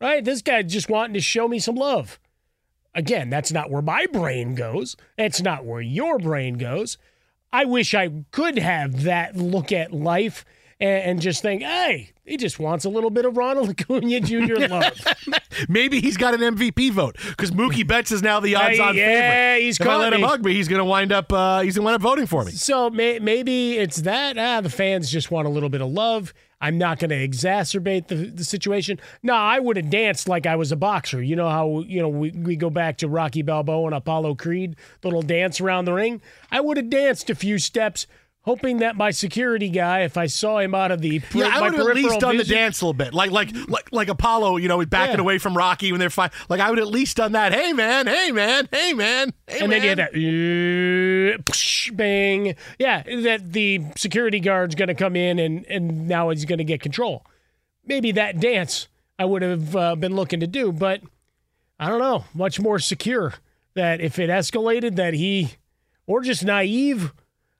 right? 0.00 0.24
This 0.24 0.42
guy 0.42 0.62
just 0.62 0.88
wanting 0.88 1.14
to 1.14 1.20
show 1.20 1.48
me 1.48 1.58
some 1.58 1.76
love. 1.76 2.18
Again, 2.94 3.30
that's 3.30 3.52
not 3.52 3.70
where 3.70 3.82
my 3.82 4.06
brain 4.06 4.54
goes. 4.54 4.96
It's 5.16 5.42
not 5.42 5.64
where 5.64 5.80
your 5.80 6.18
brain 6.18 6.58
goes. 6.58 6.98
I 7.52 7.64
wish 7.64 7.94
I 7.94 8.24
could 8.30 8.58
have 8.58 9.04
that 9.04 9.36
look 9.36 9.72
at 9.72 9.92
life 9.92 10.44
and, 10.80 11.02
and 11.04 11.20
just 11.20 11.42
think, 11.42 11.62
hey, 11.62 12.12
he 12.24 12.36
just 12.36 12.58
wants 12.58 12.84
a 12.84 12.88
little 12.88 13.10
bit 13.10 13.24
of 13.24 13.36
Ronald 13.36 13.70
Acuna 13.80 14.20
Jr. 14.20 14.68
love. 14.68 14.92
Maybe 15.68 16.00
he's 16.00 16.16
got 16.16 16.34
an 16.34 16.40
MVP 16.40 16.92
vote 16.92 17.16
because 17.28 17.50
Mookie 17.50 17.86
Betts 17.86 18.12
is 18.12 18.22
now 18.22 18.38
the 18.40 18.54
odds-on 18.54 18.96
yeah, 18.96 19.06
favorite. 19.06 19.64
he's 19.64 19.80
if 19.80 19.86
I 19.86 19.96
let 19.96 20.12
him 20.12 20.20
me. 20.20 20.26
hug 20.26 20.44
me, 20.44 20.54
he's 20.54 20.68
going 20.68 20.78
to 20.78 20.84
wind 20.84 21.10
up. 21.10 21.32
Uh, 21.32 21.60
he's 21.60 21.74
going 21.74 21.82
to 21.82 21.86
wind 21.86 21.96
up 21.96 22.02
voting 22.02 22.26
for 22.26 22.44
me. 22.44 22.52
So 22.52 22.90
may, 22.90 23.18
maybe 23.18 23.78
it's 23.78 24.02
that. 24.02 24.38
Ah, 24.38 24.60
the 24.60 24.70
fans 24.70 25.10
just 25.10 25.30
want 25.30 25.46
a 25.46 25.50
little 25.50 25.68
bit 25.68 25.80
of 25.80 25.88
love. 25.88 26.32
I'm 26.60 26.76
not 26.76 26.98
going 26.98 27.10
to 27.10 27.28
exacerbate 27.28 28.08
the, 28.08 28.16
the 28.16 28.44
situation. 28.44 28.98
No, 29.22 29.32
I 29.34 29.60
would 29.60 29.76
have 29.76 29.90
danced 29.90 30.28
like 30.28 30.44
I 30.44 30.56
was 30.56 30.72
a 30.72 30.76
boxer. 30.76 31.22
You 31.22 31.36
know 31.36 31.48
how 31.48 31.80
you 31.80 32.00
know 32.00 32.08
we, 32.08 32.30
we 32.32 32.56
go 32.56 32.68
back 32.68 32.98
to 32.98 33.08
Rocky 33.08 33.42
Balboa 33.42 33.86
and 33.86 33.94
Apollo 33.94 34.34
Creed, 34.36 34.76
little 35.04 35.22
dance 35.22 35.60
around 35.60 35.84
the 35.84 35.92
ring. 35.92 36.20
I 36.50 36.60
would 36.60 36.76
have 36.76 36.90
danced 36.90 37.30
a 37.30 37.34
few 37.34 37.58
steps, 37.58 38.06
hoping 38.48 38.78
that 38.78 38.96
my 38.96 39.10
security 39.10 39.68
guy, 39.68 40.00
if 40.04 40.16
I 40.16 40.24
saw 40.24 40.58
him 40.58 40.74
out 40.74 40.90
of 40.90 41.02
the 41.02 41.20
per- 41.20 41.40
Yeah, 41.40 41.50
I 41.52 41.60
would 41.60 41.74
have 41.74 41.86
at 41.86 41.94
least 41.94 42.18
done 42.18 42.38
the 42.38 42.44
dance 42.44 42.80
a 42.80 42.86
little 42.86 42.94
bit, 42.94 43.12
like 43.12 43.30
like 43.30 43.50
like 43.68 43.92
like 43.92 44.08
Apollo, 44.08 44.56
you 44.56 44.68
know, 44.68 44.82
backing 44.86 45.16
Yeah. 45.16 45.20
away 45.20 45.36
from 45.36 45.54
Rocky 45.54 45.92
when 45.92 45.98
they're 45.98 46.08
fine. 46.08 46.30
Like 46.48 46.58
I 46.60 46.70
would 46.70 46.78
at 46.78 46.86
least 46.86 47.18
done 47.18 47.32
that. 47.32 47.52
Hey 47.52 47.74
man, 47.74 48.06
hey 48.06 48.32
man, 48.32 48.66
hey 48.72 48.94
man, 48.94 49.34
hey 49.46 49.58
and 49.60 49.68
man. 49.68 49.70
then 49.70 49.82
you 49.82 49.88
had 49.90 49.98
that 49.98 50.12
uh, 50.14 51.42
psh, 51.52 51.94
bang. 51.94 52.54
Yeah, 52.78 53.02
that 53.02 53.52
the 53.52 53.82
security 53.96 54.40
guard's 54.40 54.74
going 54.74 54.88
to 54.88 54.94
come 54.94 55.14
in 55.14 55.38
and, 55.38 55.66
and 55.66 56.08
now 56.08 56.30
he's 56.30 56.46
going 56.46 56.56
to 56.58 56.64
get 56.64 56.80
control. 56.80 57.26
Maybe 57.84 58.12
that 58.12 58.40
dance 58.40 58.88
I 59.18 59.26
would 59.26 59.42
have 59.42 59.76
uh, 59.76 59.94
been 59.94 60.16
looking 60.16 60.40
to 60.40 60.46
do, 60.46 60.72
but 60.72 61.02
I 61.78 61.88
don't 61.90 62.00
know. 62.00 62.24
Much 62.32 62.58
more 62.58 62.78
secure 62.78 63.34
that 63.74 64.00
if 64.00 64.18
it 64.18 64.30
escalated, 64.30 64.96
that 64.96 65.12
he, 65.12 65.50
or 66.06 66.22
just 66.22 66.44
naive. 66.44 67.12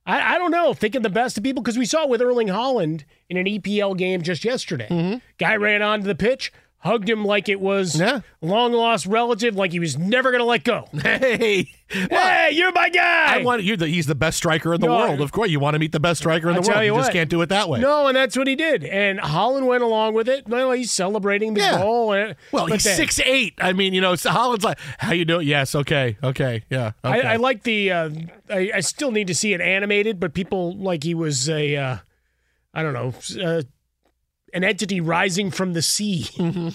I, 0.08 0.34
I 0.34 0.38
don't 0.38 0.50
know. 0.50 0.72
Thinking 0.74 1.02
the 1.02 1.10
best 1.10 1.36
of 1.36 1.44
people 1.44 1.62
because 1.62 1.78
we 1.78 1.84
saw 1.84 2.04
it 2.04 2.08
with 2.08 2.22
Erling 2.22 2.48
Haaland 2.48 3.04
in 3.28 3.36
an 3.36 3.44
EPL 3.44 3.96
game 3.96 4.22
just 4.22 4.44
yesterday. 4.44 4.88
Mm-hmm. 4.90 5.18
Guy 5.38 5.56
ran 5.56 5.82
onto 5.82 6.06
the 6.06 6.14
pitch, 6.14 6.52
hugged 6.80 7.08
him 7.10 7.24
like 7.24 7.48
it 7.48 7.60
was 7.60 7.98
Yeah. 7.98 8.20
long 8.40 8.72
lost 8.72 9.04
relative, 9.06 9.56
like 9.56 9.72
he 9.72 9.80
was 9.80 9.98
never 9.98 10.30
going 10.30 10.40
to 10.40 10.44
let 10.44 10.62
go. 10.64 10.86
Hey, 11.02 11.68
Hey, 11.90 12.50
you're 12.52 12.70
my 12.72 12.90
guy. 12.90 13.38
I 13.38 13.42
want 13.42 13.62
you. 13.62 13.76
He's 13.78 14.04
the 14.06 14.14
best 14.14 14.36
striker 14.36 14.74
in 14.74 14.80
the 14.82 14.86
No, 14.88 14.96
world. 14.96 15.20
Of 15.22 15.32
course, 15.32 15.48
you 15.50 15.58
want 15.58 15.72
to 15.74 15.78
meet 15.78 15.90
the 15.92 15.98
best 16.00 16.20
striker 16.20 16.50
in 16.50 16.56
I'll 16.56 16.62
the 16.62 16.68
world. 16.68 16.84
you 16.84 16.92
You 16.92 16.98
just 17.00 17.12
can't 17.12 17.30
do 17.30 17.40
it 17.40 17.48
that 17.48 17.68
way. 17.68 17.80
No, 17.80 18.06
and 18.08 18.14
that's 18.16 18.36
what 18.36 18.46
he 18.46 18.54
did. 18.56 18.84
And 18.84 19.18
Haaland 19.18 19.66
went 19.66 19.82
along 19.82 20.12
with 20.12 20.28
it. 20.28 20.46
Well, 20.46 20.70
he's 20.72 20.92
celebrating 20.92 21.54
the 21.54 21.60
Yeah. 21.60 21.78
goal. 21.78 22.12
And, 22.12 22.36
Well, 22.52 22.66
he's 22.66 22.84
then- 22.84 22.96
six 22.96 23.18
eight. 23.20 23.54
I 23.58 23.72
mean, 23.72 23.94
you 23.94 24.02
know, 24.02 24.14
so 24.16 24.30
Haaland's 24.30 24.64
like, 24.64 24.78
how 24.98 25.12
you 25.12 25.24
doing? 25.24 25.48
Yes, 25.48 25.74
okay, 25.74 26.18
okay, 26.22 26.62
yeah. 26.70 26.92
Okay. 27.02 27.22
I, 27.26 27.32
I 27.32 27.36
like 27.36 27.62
the. 27.62 27.90
Uh, 27.90 28.10
I, 28.50 28.70
I 28.74 28.80
still 28.80 29.10
need 29.10 29.26
to 29.28 29.34
see 29.34 29.54
it 29.54 29.60
animated, 29.62 30.20
but 30.20 30.34
people 30.34 30.76
like 30.76 31.02
he 31.04 31.14
was 31.14 31.48
a. 31.48 31.74
Uh, 31.74 31.96
I 32.74 32.82
don't 32.82 32.92
know. 32.92 33.14
Uh, 33.42 33.62
an 34.54 34.64
entity 34.64 35.00
rising 35.00 35.50
from 35.50 35.72
the 35.74 35.82
sea, 35.82 36.26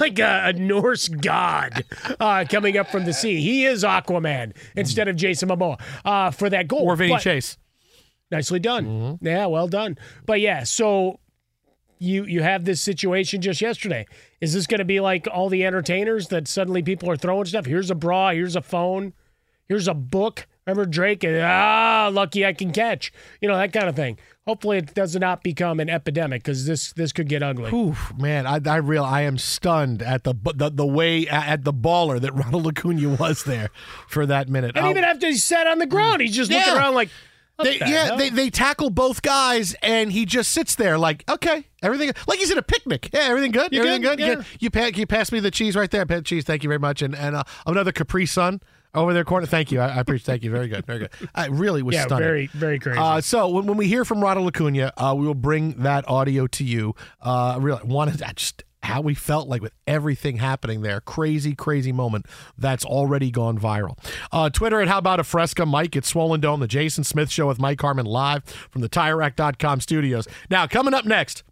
like 0.00 0.18
a, 0.18 0.42
a 0.46 0.52
Norse 0.52 1.08
god 1.08 1.84
uh, 2.20 2.44
coming 2.48 2.76
up 2.76 2.88
from 2.90 3.04
the 3.04 3.12
sea. 3.12 3.40
He 3.40 3.64
is 3.66 3.84
Aquaman 3.84 4.54
instead 4.76 5.08
of 5.08 5.16
Jason 5.16 5.48
Momoa 5.48 5.80
uh, 6.04 6.30
for 6.30 6.50
that 6.50 6.68
goal. 6.68 6.82
or 6.82 6.96
Vinny 6.96 7.12
But- 7.12 7.22
Chase. 7.22 7.56
Nicely 8.30 8.58
done. 8.58 9.18
Yeah, 9.20 9.46
well 9.46 9.68
done. 9.68 9.96
But 10.26 10.40
yeah, 10.40 10.64
so 10.64 11.20
you 11.98 12.24
you 12.24 12.42
have 12.42 12.64
this 12.64 12.80
situation 12.80 13.40
just 13.40 13.60
yesterday. 13.60 14.06
Is 14.40 14.52
this 14.54 14.66
going 14.66 14.78
to 14.78 14.84
be 14.84 14.98
like 14.98 15.28
all 15.32 15.48
the 15.48 15.64
entertainers 15.64 16.28
that 16.28 16.48
suddenly 16.48 16.82
people 16.82 17.08
are 17.10 17.16
throwing 17.16 17.44
stuff? 17.44 17.66
Here's 17.66 17.90
a 17.90 17.94
bra, 17.94 18.30
here's 18.32 18.56
a 18.56 18.62
phone, 18.62 19.12
here's 19.68 19.86
a 19.86 19.94
book. 19.94 20.46
Remember 20.66 20.86
Drake? 20.88 21.24
Ah, 21.26 22.08
lucky 22.12 22.44
I 22.46 22.52
can 22.54 22.72
catch. 22.72 23.12
You 23.40 23.48
know 23.48 23.56
that 23.56 23.72
kind 23.72 23.88
of 23.88 23.96
thing. 23.96 24.18
Hopefully, 24.46 24.78
it 24.78 24.94
does 24.94 25.16
not 25.16 25.42
become 25.42 25.80
an 25.80 25.88
epidemic 25.90 26.42
because 26.42 26.66
this 26.66 26.92
this 26.92 27.12
could 27.12 27.28
get 27.28 27.42
ugly. 27.42 27.70
Oof, 27.72 28.12
man, 28.18 28.46
I, 28.46 28.60
I 28.66 28.76
real 28.76 29.04
I 29.04 29.22
am 29.22 29.36
stunned 29.38 30.02
at 30.02 30.24
the 30.24 30.34
the, 30.54 30.70
the 30.70 30.86
way 30.86 31.26
at 31.28 31.64
the 31.64 31.72
baller 31.72 32.20
that 32.20 32.32
Ronald 32.34 32.66
Acuna 32.66 33.10
was 33.16 33.44
there 33.44 33.70
for 34.08 34.26
that 34.26 34.48
minute. 34.48 34.72
And 34.76 34.86
Oh, 34.86 34.90
even 34.90 35.04
after 35.04 35.26
he 35.26 35.34
sat 35.36 35.66
on 35.66 35.78
the 35.78 35.86
ground, 35.86 36.20
he's 36.22 36.34
just 36.36 36.50
looking 36.50 36.74
around 36.74 36.94
like, 36.94 37.08
they, 37.62 37.78
the 37.78 37.86
yeah, 37.88 38.04
hell? 38.06 38.16
they, 38.18 38.30
they 38.30 38.50
tackle 38.50 38.90
both 38.90 39.22
guys, 39.22 39.74
and 39.82 40.10
he 40.12 40.24
just 40.26 40.50
sits 40.50 40.74
there 40.74 40.98
like, 40.98 41.24
okay, 41.30 41.66
everything 41.82 42.10
like 42.26 42.38
he's 42.38 42.50
at 42.50 42.58
a 42.58 42.62
picnic. 42.62 43.10
Yeah, 43.14 43.20
everything 43.24 43.52
good. 43.52 43.72
You 43.72 43.78
everything 43.80 44.02
good? 44.02 44.18
good. 44.18 44.38
Yeah. 44.38 44.44
You, 44.60 44.70
pa- 44.70 44.90
you 44.94 45.06
pass 45.06 45.30
me 45.30 45.40
the 45.40 45.50
cheese 45.50 45.76
right 45.76 45.90
there. 45.90 46.04
Pa- 46.04 46.20
Cheese, 46.22 46.44
thank 46.44 46.62
you 46.64 46.68
very 46.68 46.80
much. 46.80 47.00
And 47.02 47.14
and 47.14 47.36
uh, 47.36 47.44
another 47.66 47.92
Capri 47.92 48.26
Sun 48.26 48.60
over 48.94 49.12
there 49.12 49.24
corner. 49.24 49.46
Thank 49.46 49.72
you. 49.72 49.80
I, 49.80 49.88
I 49.88 50.00
appreciate. 50.00 50.26
Thank 50.26 50.44
you. 50.44 50.50
Very 50.50 50.68
good. 50.68 50.86
Very 50.86 51.00
good. 51.00 51.10
I 51.34 51.46
really 51.46 51.82
was 51.82 51.94
yeah, 51.94 52.04
stunning. 52.04 52.24
very 52.24 52.46
very 52.48 52.78
crazy. 52.78 52.98
Uh, 52.98 53.20
so 53.20 53.48
when, 53.48 53.66
when 53.66 53.76
we 53.76 53.86
hear 53.86 54.04
from 54.04 54.20
Ronald 54.22 54.48
Acuna, 54.48 54.92
uh, 54.96 55.14
we 55.16 55.26
will 55.26 55.34
bring 55.34 55.82
that 55.82 56.08
audio 56.08 56.46
to 56.48 56.64
you. 56.64 56.94
Uh, 57.20 57.58
really 57.60 57.82
wanted 57.84 58.18
to 58.18 58.32
just 58.34 58.64
how 58.84 59.00
we 59.00 59.14
felt 59.14 59.48
like 59.48 59.62
with 59.62 59.72
everything 59.86 60.36
happening 60.36 60.82
there. 60.82 61.00
Crazy, 61.00 61.54
crazy 61.54 61.90
moment 61.90 62.26
that's 62.56 62.84
already 62.84 63.30
gone 63.30 63.58
viral. 63.58 63.98
Uh, 64.30 64.50
Twitter 64.50 64.80
at 64.80 64.88
How 64.88 64.98
About 64.98 65.20
a 65.20 65.24
Fresca, 65.24 65.66
Mike 65.66 65.96
at 65.96 66.04
Swollen 66.04 66.40
Dome, 66.40 66.60
the 66.60 66.68
Jason 66.68 67.02
Smith 67.02 67.30
Show 67.30 67.48
with 67.48 67.58
Mike 67.58 67.80
Harmon 67.80 68.06
live 68.06 68.44
from 68.44 68.82
the 68.82 68.88
TireRack.com 68.88 69.80
studios. 69.80 70.28
Now, 70.50 70.66
coming 70.66 70.94
up 70.94 71.04
next, 71.04 71.42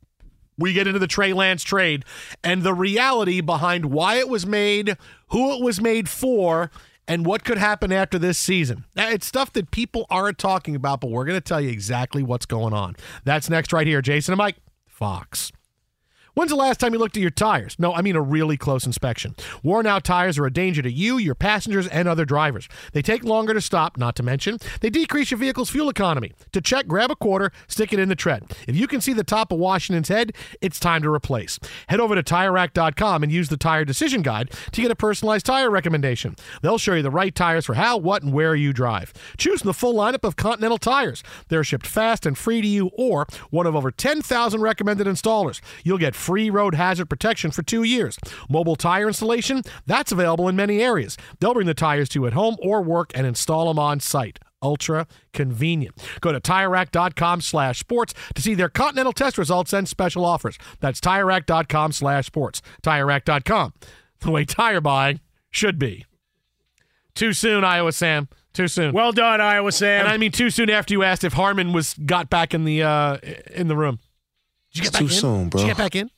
we 0.59 0.73
get 0.73 0.87
into 0.87 0.99
the 0.99 1.07
Trey 1.07 1.33
Lance 1.33 1.63
trade 1.63 2.05
and 2.45 2.63
the 2.63 2.75
reality 2.75 3.41
behind 3.41 3.87
why 3.87 4.17
it 4.17 4.29
was 4.29 4.47
made, 4.47 4.97
who 5.29 5.57
it 5.57 5.65
was 5.65 5.81
made 5.81 6.09
for, 6.09 6.71
and 7.09 7.27
what 7.27 7.45
could 7.45 7.59
happen 7.59 7.93
after 7.93 8.19
this 8.19 8.39
season. 8.39 8.85
It's 8.97 9.27
stuff 9.27 9.53
that 9.55 9.71
people 9.71 10.07
aren't 10.11 10.39
talking 10.39 10.77
about, 10.77 11.01
but 11.01 11.11
we're 11.11 11.25
going 11.25 11.37
to 11.37 11.41
tell 11.41 11.61
you 11.61 11.71
exactly 11.71 12.23
what's 12.23 12.47
going 12.47 12.73
on. 12.73 12.97
That's 13.25 13.51
next 13.51 13.73
right 13.73 13.87
here. 13.87 14.03
Jason 14.03 14.33
and 14.33 14.39
Mike, 14.39 14.57
Fox. 14.87 15.53
When's 16.35 16.51
the 16.51 16.57
last 16.57 16.81
time 16.81 16.95
you 16.95 16.99
looked 16.99 17.19
at 17.19 17.21
your 17.21 17.29
tires? 17.29 17.77
No, 17.79 17.93
I 17.93 18.01
mean 18.01 18.17
a 18.17 18.23
really 18.23 18.57
close 18.57 18.87
inspection. 18.87 19.37
Worn 19.63 19.87
out 19.87 20.03
tires 20.03 20.39
are 20.39 20.47
a 20.47 20.53
danger 20.53 20.81
to 20.81 20.91
you, 20.91 21.19
your 21.19 21.35
passengers, 21.35 21.87
and 21.87 22.09
other 22.09 22.25
drivers. 22.25 22.71
They 22.93 23.03
take 23.03 23.23
longer 23.23 23.53
to 23.53 23.61
stop, 23.61 23.99
not 23.99 24.17
to 24.17 24.23
mention, 24.23 24.57
they 24.81 24.89
decrease 24.89 25.31
your 25.31 25.37
vehicle's 25.37 25.69
fuel 25.69 25.91
economy. 25.91 26.33
To 26.53 26.63
check, 26.63 26.87
grab 26.87 27.11
a 27.11 27.17
quarter, 27.17 27.53
stick 27.69 27.93
it 27.93 27.99
in 27.99 28.09
the 28.09 28.17
tread. 28.17 28.51
If 28.67 28.77
you 28.77 28.87
can 28.87 29.03
see 29.03 29.13
the 29.13 29.25
top 29.25 29.53
of 29.53 29.59
Washington's 29.59 30.09
head, 30.09 30.33
it's 30.63 30.81
time 30.81 31.03
to 31.03 31.13
replace. 31.13 31.59
Head 31.89 32.01
over 32.01 32.15
to 32.15 32.23
TireRack.com 32.23 33.23
and 33.23 33.31
use 33.31 33.51
the 33.51 33.59
Tire 33.59 33.85
Decision 33.85 34.23
Guide 34.23 34.53
to 34.73 34.81
get 34.81 34.91
a 34.91 34.97
personalized 34.97 35.45
tire 35.45 35.71
recommendation. 35.71 36.37
They'll 36.63 36.79
show 36.79 36.95
you 36.95 37.03
the 37.03 37.11
right 37.11 37.35
tires 37.35 37.67
for 37.67 37.75
how, 37.75 37.99
what, 37.99 38.23
and 38.23 38.33
where 38.33 38.55
you 38.55 38.73
drive. 38.73 39.13
Choose 39.37 39.61
from 39.61 39.69
the 39.69 39.75
full 39.75 39.93
lineup 39.93 40.25
of 40.25 40.37
Continental 40.37 40.79
tires. 40.79 41.23
They're 41.49 41.63
shipped 41.63 41.87
fast 41.87 42.25
and 42.25 42.39
free 42.39 42.63
to 42.63 42.67
you 42.67 42.91
or 42.97 43.27
one 43.51 43.67
of 43.67 43.77
over 43.77 43.91
10,000 43.91 44.63
recommended 44.63 45.07
installers. 45.07 45.61
You'll 45.85 45.99
get 45.99 46.15
free 46.23 46.49
road 46.51 46.75
hazard 46.75 47.07
protection 47.11 47.51
for 47.51 47.63
two 47.63 47.83
years. 47.83 48.19
Mobile 48.49 48.77
tire 48.77 49.09
installation, 49.09 49.63
that's 49.87 50.13
available 50.13 50.49
in 50.49 50.57
many 50.57 50.81
areas. 50.81 51.17
They'll 51.41 51.55
bring 51.55 51.67
the 51.67 51.75
tires 51.75 52.09
to 52.11 52.21
you 52.21 52.27
at 52.27 52.33
home 52.33 52.57
or 52.63 52.81
work 52.83 53.11
and 53.15 53.27
install 53.27 53.69
them 53.69 53.79
on 53.79 54.01
site. 54.01 54.39
ultra 54.63 55.09
convenient. 55.33 55.97
Go 56.21 56.31
to 56.31 56.41
TireRack.com 56.41 57.41
slash 57.41 57.81
sports 57.81 58.15
to 58.35 58.41
see 58.41 58.55
their 58.55 58.69
Continental 58.69 59.13
test 59.13 59.37
results 59.37 59.73
and 59.73 59.89
special 59.89 60.25
offers. 60.25 60.57
That's 60.79 61.01
TireRack.com 61.01 61.91
slash 61.91 62.27
sports. 62.27 62.63
TireRack.com, 62.85 63.73
the 64.21 64.31
way 64.31 64.45
tire 64.45 64.81
buying 64.81 65.19
should 65.51 65.81
be. 65.81 66.07
Too 67.15 67.33
soon, 67.33 67.65
Iowa 67.65 67.91
Sam. 67.93 68.29
Too 68.53 68.69
soon. 68.69 68.93
Well 68.95 69.11
done, 69.13 69.41
Iowa 69.41 69.73
Sam. 69.73 70.01
and 70.05 70.09
I 70.09 70.17
mean 70.17 70.31
too 70.31 70.51
soon 70.51 70.71
after 70.71 70.95
you 70.95 71.03
asked 71.03 71.25
if 71.25 71.33
Harmon 71.33 71.73
was 71.73 71.95
got 71.95 72.31
back 72.31 72.55
in 72.55 72.65
the 72.65 72.83
uh, 72.85 73.17
in 73.55 73.67
the 73.67 73.77
room. 73.77 73.99
Did 74.73 74.79
you 74.79 74.83
get 74.85 74.93
back 74.93 75.01
too 75.01 75.07
in? 75.07 75.13
soon, 75.13 75.49
bro. 75.49 75.59
Did 75.61 75.67
you 75.67 75.71
get 75.75 75.79
back 75.79 75.97
in? 75.97 76.11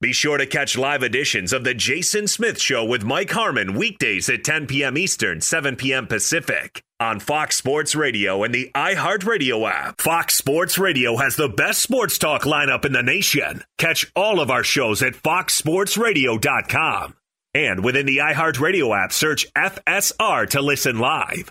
Be 0.00 0.12
sure 0.12 0.38
to 0.38 0.46
catch 0.46 0.78
live 0.78 1.02
editions 1.02 1.52
of 1.52 1.64
The 1.64 1.74
Jason 1.74 2.28
Smith 2.28 2.60
Show 2.60 2.84
with 2.84 3.02
Mike 3.02 3.32
Harmon 3.32 3.74
weekdays 3.74 4.28
at 4.28 4.44
10 4.44 4.68
p.m. 4.68 4.96
Eastern, 4.96 5.40
7 5.40 5.74
p.m. 5.74 6.06
Pacific 6.06 6.84
on 7.00 7.18
Fox 7.18 7.56
Sports 7.56 7.96
Radio 7.96 8.44
and 8.44 8.54
the 8.54 8.70
iHeartRadio 8.76 9.68
app. 9.68 10.00
Fox 10.00 10.36
Sports 10.36 10.78
Radio 10.78 11.16
has 11.16 11.34
the 11.34 11.48
best 11.48 11.82
sports 11.82 12.16
talk 12.16 12.42
lineup 12.42 12.84
in 12.84 12.92
the 12.92 13.02
nation. 13.02 13.64
Catch 13.76 14.06
all 14.14 14.38
of 14.38 14.52
our 14.52 14.62
shows 14.62 15.02
at 15.02 15.14
foxsportsradio.com. 15.14 17.14
And 17.54 17.84
within 17.84 18.06
the 18.06 18.18
iHeartRadio 18.18 18.96
app, 19.04 19.12
search 19.12 19.52
FSR 19.54 20.48
to 20.50 20.62
listen 20.62 21.00
live. 21.00 21.50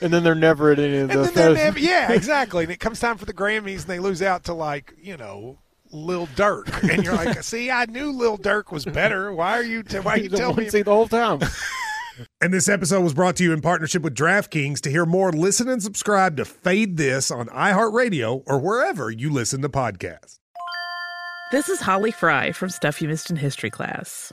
and 0.00 0.12
then 0.12 0.22
they're 0.22 0.34
never 0.34 0.70
at 0.72 0.78
any 0.78 0.98
of 0.98 1.10
and 1.10 1.20
the. 1.20 1.24
then 1.24 1.34
they're 1.34 1.54
never, 1.54 1.78
yeah, 1.78 2.12
exactly. 2.12 2.64
And 2.64 2.72
it 2.72 2.80
comes 2.80 3.00
time 3.00 3.16
for 3.18 3.24
the 3.24 3.34
Grammys, 3.34 3.80
and 3.80 3.86
they 3.86 3.98
lose 3.98 4.22
out 4.22 4.44
to 4.44 4.54
like 4.54 4.94
you 5.00 5.16
know 5.16 5.58
Lil 5.90 6.26
Durk, 6.28 6.68
and 6.90 7.04
you're 7.04 7.14
like, 7.14 7.42
see, 7.42 7.70
I 7.70 7.86
knew 7.86 8.12
Lil 8.12 8.38
Durk 8.38 8.70
was 8.72 8.84
better. 8.84 9.32
Why 9.32 9.58
are 9.58 9.62
you? 9.62 9.82
T- 9.82 9.98
why 9.98 10.14
are 10.14 10.18
you 10.18 10.24
You 10.30 10.36
telling 10.36 10.56
me? 10.56 10.64
to 10.66 10.70
see 10.70 10.82
the 10.82 10.92
whole 10.92 11.08
time. 11.08 11.40
And 12.40 12.52
this 12.52 12.68
episode 12.68 13.02
was 13.04 13.14
brought 13.14 13.36
to 13.36 13.44
you 13.44 13.52
in 13.52 13.60
partnership 13.60 14.02
with 14.02 14.12
DraftKings. 14.16 14.80
To 14.80 14.90
hear 14.90 15.06
more, 15.06 15.30
listen 15.30 15.68
and 15.68 15.80
subscribe 15.80 16.36
to 16.38 16.44
Fade 16.44 16.96
This 16.96 17.30
on 17.30 17.46
iHeartRadio 17.46 18.42
or 18.44 18.58
wherever 18.58 19.08
you 19.08 19.30
listen 19.30 19.62
to 19.62 19.68
podcasts. 19.68 20.40
This 21.52 21.68
is 21.68 21.80
Holly 21.80 22.10
Fry 22.10 22.50
from 22.50 22.70
Stuff 22.70 23.00
You 23.00 23.06
Missed 23.06 23.30
in 23.30 23.36
History 23.36 23.70
class. 23.70 24.32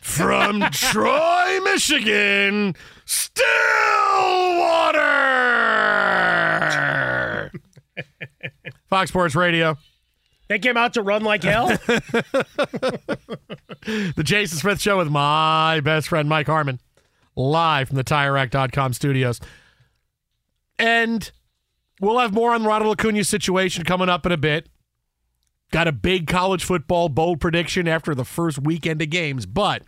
From 0.00 0.62
Troy, 0.70 1.60
Michigan, 1.64 2.74
Stillwater. 3.04 3.44
Fox 8.88 9.10
Sports 9.10 9.34
Radio. 9.34 9.76
They 10.48 10.58
came 10.58 10.76
out 10.76 10.94
to 10.94 11.02
run 11.02 11.24
like 11.24 11.42
hell. 11.42 11.66
the 13.86 14.22
Jason 14.22 14.58
Smith 14.58 14.80
Show 14.80 14.98
with 14.98 15.08
my 15.08 15.80
best 15.80 16.08
friend 16.08 16.28
Mike 16.28 16.46
Harmon, 16.46 16.80
live 17.34 17.88
from 17.88 17.96
the 17.96 18.04
TireRack.com 18.04 18.92
studios. 18.92 19.40
And 20.78 21.30
we'll 22.00 22.18
have 22.18 22.32
more 22.32 22.54
on 22.54 22.62
the 22.62 22.68
Ronald 22.68 23.00
Acuna 23.00 23.24
situation 23.24 23.84
coming 23.84 24.08
up 24.08 24.26
in 24.26 24.32
a 24.32 24.36
bit. 24.36 24.68
Got 25.74 25.88
a 25.88 25.92
big 25.92 26.28
college 26.28 26.62
football 26.62 27.08
bold 27.08 27.40
prediction 27.40 27.88
after 27.88 28.14
the 28.14 28.24
first 28.24 28.60
weekend 28.60 29.02
of 29.02 29.10
games, 29.10 29.44
but 29.44 29.82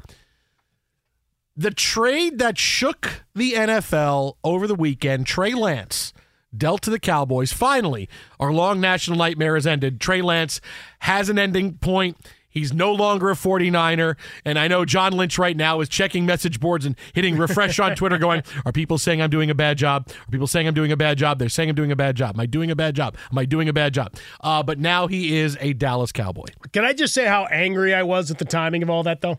the 1.56 1.70
trade 1.70 2.40
that 2.40 2.58
shook 2.58 3.22
the 3.36 3.52
NFL 3.52 4.34
over 4.42 4.66
the 4.66 4.74
weekend, 4.74 5.28
Trey 5.28 5.54
Lance 5.54 6.12
dealt 6.52 6.82
to 6.82 6.90
the 6.90 6.98
Cowboys. 6.98 7.52
Finally, 7.52 8.08
our 8.40 8.52
long 8.52 8.80
national 8.80 9.16
nightmare 9.16 9.54
has 9.54 9.64
ended. 9.64 10.00
Trey 10.00 10.22
Lance 10.22 10.60
has 10.98 11.28
an 11.28 11.38
ending 11.38 11.74
point. 11.74 12.16
He's 12.56 12.72
no 12.72 12.90
longer 12.94 13.30
a 13.30 13.34
49er. 13.34 14.16
And 14.46 14.58
I 14.58 14.66
know 14.66 14.86
John 14.86 15.12
Lynch 15.12 15.38
right 15.38 15.54
now 15.54 15.80
is 15.80 15.90
checking 15.90 16.24
message 16.24 16.58
boards 16.58 16.86
and 16.86 16.96
hitting 17.12 17.36
refresh 17.36 17.78
on 17.78 17.94
Twitter, 17.94 18.16
going, 18.16 18.42
Are 18.64 18.72
people 18.72 18.96
saying 18.96 19.20
I'm 19.20 19.28
doing 19.28 19.50
a 19.50 19.54
bad 19.54 19.76
job? 19.76 20.08
Are 20.08 20.30
people 20.30 20.46
saying 20.46 20.66
I'm 20.66 20.72
doing 20.72 20.90
a 20.90 20.96
bad 20.96 21.18
job? 21.18 21.38
They're 21.38 21.50
saying 21.50 21.68
I'm 21.68 21.74
doing 21.74 21.92
a 21.92 21.96
bad 21.96 22.16
job. 22.16 22.34
Am 22.34 22.40
I 22.40 22.46
doing 22.46 22.70
a 22.70 22.74
bad 22.74 22.94
job? 22.96 23.18
Am 23.30 23.36
I 23.36 23.44
doing 23.44 23.68
a 23.68 23.74
bad 23.74 23.92
job? 23.92 24.16
Uh, 24.40 24.62
but 24.62 24.78
now 24.78 25.06
he 25.06 25.36
is 25.36 25.58
a 25.60 25.74
Dallas 25.74 26.12
Cowboy. 26.12 26.46
Can 26.72 26.86
I 26.86 26.94
just 26.94 27.12
say 27.12 27.26
how 27.26 27.44
angry 27.44 27.92
I 27.92 28.04
was 28.04 28.30
at 28.30 28.38
the 28.38 28.46
timing 28.46 28.82
of 28.82 28.88
all 28.88 29.02
that, 29.02 29.20
though? 29.20 29.38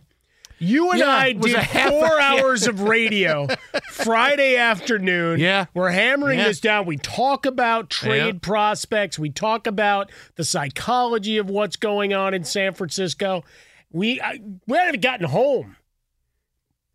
You 0.60 0.90
and 0.92 1.00
Yeah, 1.00 1.08
I 1.10 1.34
did 1.34 1.68
four 1.68 2.20
hours 2.20 2.68
of 2.68 2.82
radio 2.82 3.48
Friday 3.92 4.56
afternoon. 4.58 5.40
Yeah. 5.40 5.66
We're 5.74 5.90
hammering 5.92 6.40
Yeah. 6.40 6.46
this 6.48 6.60
down. 6.60 6.86
We 6.86 6.98
talk 6.98 7.46
about 7.46 7.90
trade 7.90 8.26
Yeah. 8.36 8.40
prospects. 8.42 9.20
We 9.20 9.30
talk 9.30 9.68
about 9.68 10.12
the 10.36 10.44
psychology 10.44 11.38
of 11.38 11.50
what's 11.50 11.76
going 11.76 12.14
on 12.14 12.34
in 12.34 12.44
San 12.44 12.74
Francisco. 12.74 13.44
We, 13.92 14.20
I, 14.20 14.40
we 14.66 14.78
hadn't 14.78 15.02
gotten 15.02 15.28
home. 15.28 15.76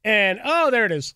And, 0.04 0.40
oh, 0.44 0.70
there 0.70 0.84
it 0.84 0.92
is. 0.92 1.14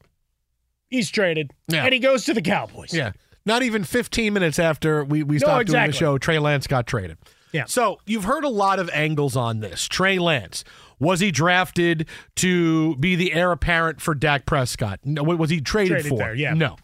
He's 0.88 1.10
traded. 1.10 1.50
Yeah. 1.68 1.84
And 1.84 1.92
he 1.92 1.98
goes 1.98 2.24
to 2.26 2.34
the 2.34 2.42
Cowboys. 2.42 2.94
Yeah. 2.94 3.12
Not 3.44 3.62
even 3.62 3.84
15 3.84 4.32
minutes 4.32 4.58
after 4.58 5.04
we, 5.04 5.22
we 5.22 5.36
No, 5.36 5.38
stopped 5.38 5.66
doing 5.66 5.86
the 5.86 5.92
show, 5.92 6.18
Trey 6.18 6.38
Lance 6.38 6.66
got 6.66 6.86
traded. 6.86 7.16
Yeah. 7.56 7.64
So 7.66 7.98
you've 8.06 8.24
heard 8.24 8.44
a 8.44 8.48
lot 8.48 8.78
of 8.78 8.90
angles 8.92 9.36
on 9.36 9.60
this. 9.60 9.86
Trey 9.88 10.18
Lance. 10.18 10.62
Was 10.98 11.20
he 11.20 11.30
drafted 11.30 12.08
to 12.36 12.96
be 12.96 13.16
the 13.16 13.32
heir 13.34 13.52
apparent 13.52 14.00
for 14.00 14.14
Dak 14.14 14.46
Prescott? 14.46 15.00
No. 15.04 15.22
Was 15.22 15.50
he 15.50 15.60
traded, 15.60 15.92
Traded 15.92 16.08
for? 16.10 16.18
there, 16.18 16.34
yeah. 16.34 16.54
No. 16.54 16.76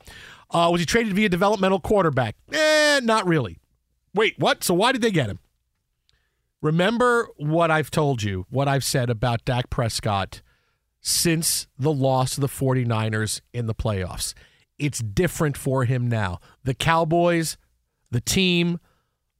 Uh, 0.51 0.69
was 0.71 0.81
he 0.81 0.87
traded 0.87 1.11
to 1.11 1.15
be 1.15 1.25
a 1.25 1.29
developmental 1.31 1.81
quarterback? 1.81 2.37
Eh, 2.53 3.01
not 3.03 3.27
really. 3.27 3.59
Wait, 4.15 4.35
what? 4.39 4.63
So 4.65 4.75
why 4.75 4.93
did 4.93 5.01
they 5.03 5.11
get 5.11 5.29
him? 5.31 5.39
Remember 6.61 7.29
what 7.39 7.71
I've 7.71 7.91
told 7.91 8.23
you, 8.23 8.47
what 8.51 8.69
I've 8.69 8.85
said 8.85 9.11
about 9.11 9.45
Dak 9.45 9.69
Prescott 9.71 10.43
since 11.01 11.67
the 11.79 11.93
loss 11.93 12.35
to 12.37 12.41
the 12.41 12.47
49ers 12.49 13.41
in 13.53 13.67
the 13.67 13.75
playoffs. 13.75 14.35
It's 14.79 15.01
different 15.01 15.57
for 15.57 15.85
him 15.85 16.07
now. 16.09 16.39
The 16.63 16.75
Cowboys, 16.75 17.57
the 18.11 18.21
team, 18.21 18.79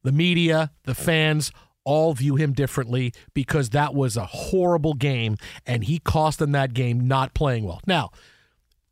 the 0.03 0.13
media, 0.13 0.71
the 0.85 0.95
fans 0.95 1.53
all 1.85 2.15
view 2.15 2.37
him 2.37 2.53
differently 2.53 3.13
because 3.35 3.71
that 3.71 3.95
was 3.95 4.17
a 4.17 4.27
horrible 4.27 4.95
game 4.95 5.37
and 5.67 5.85
he 5.85 5.99
cost 5.99 6.39
them 6.39 6.53
that 6.53 6.75
game 6.75 7.07
not 7.07 7.35
playing 7.35 7.65
well. 7.65 7.81
Now, 7.87 8.11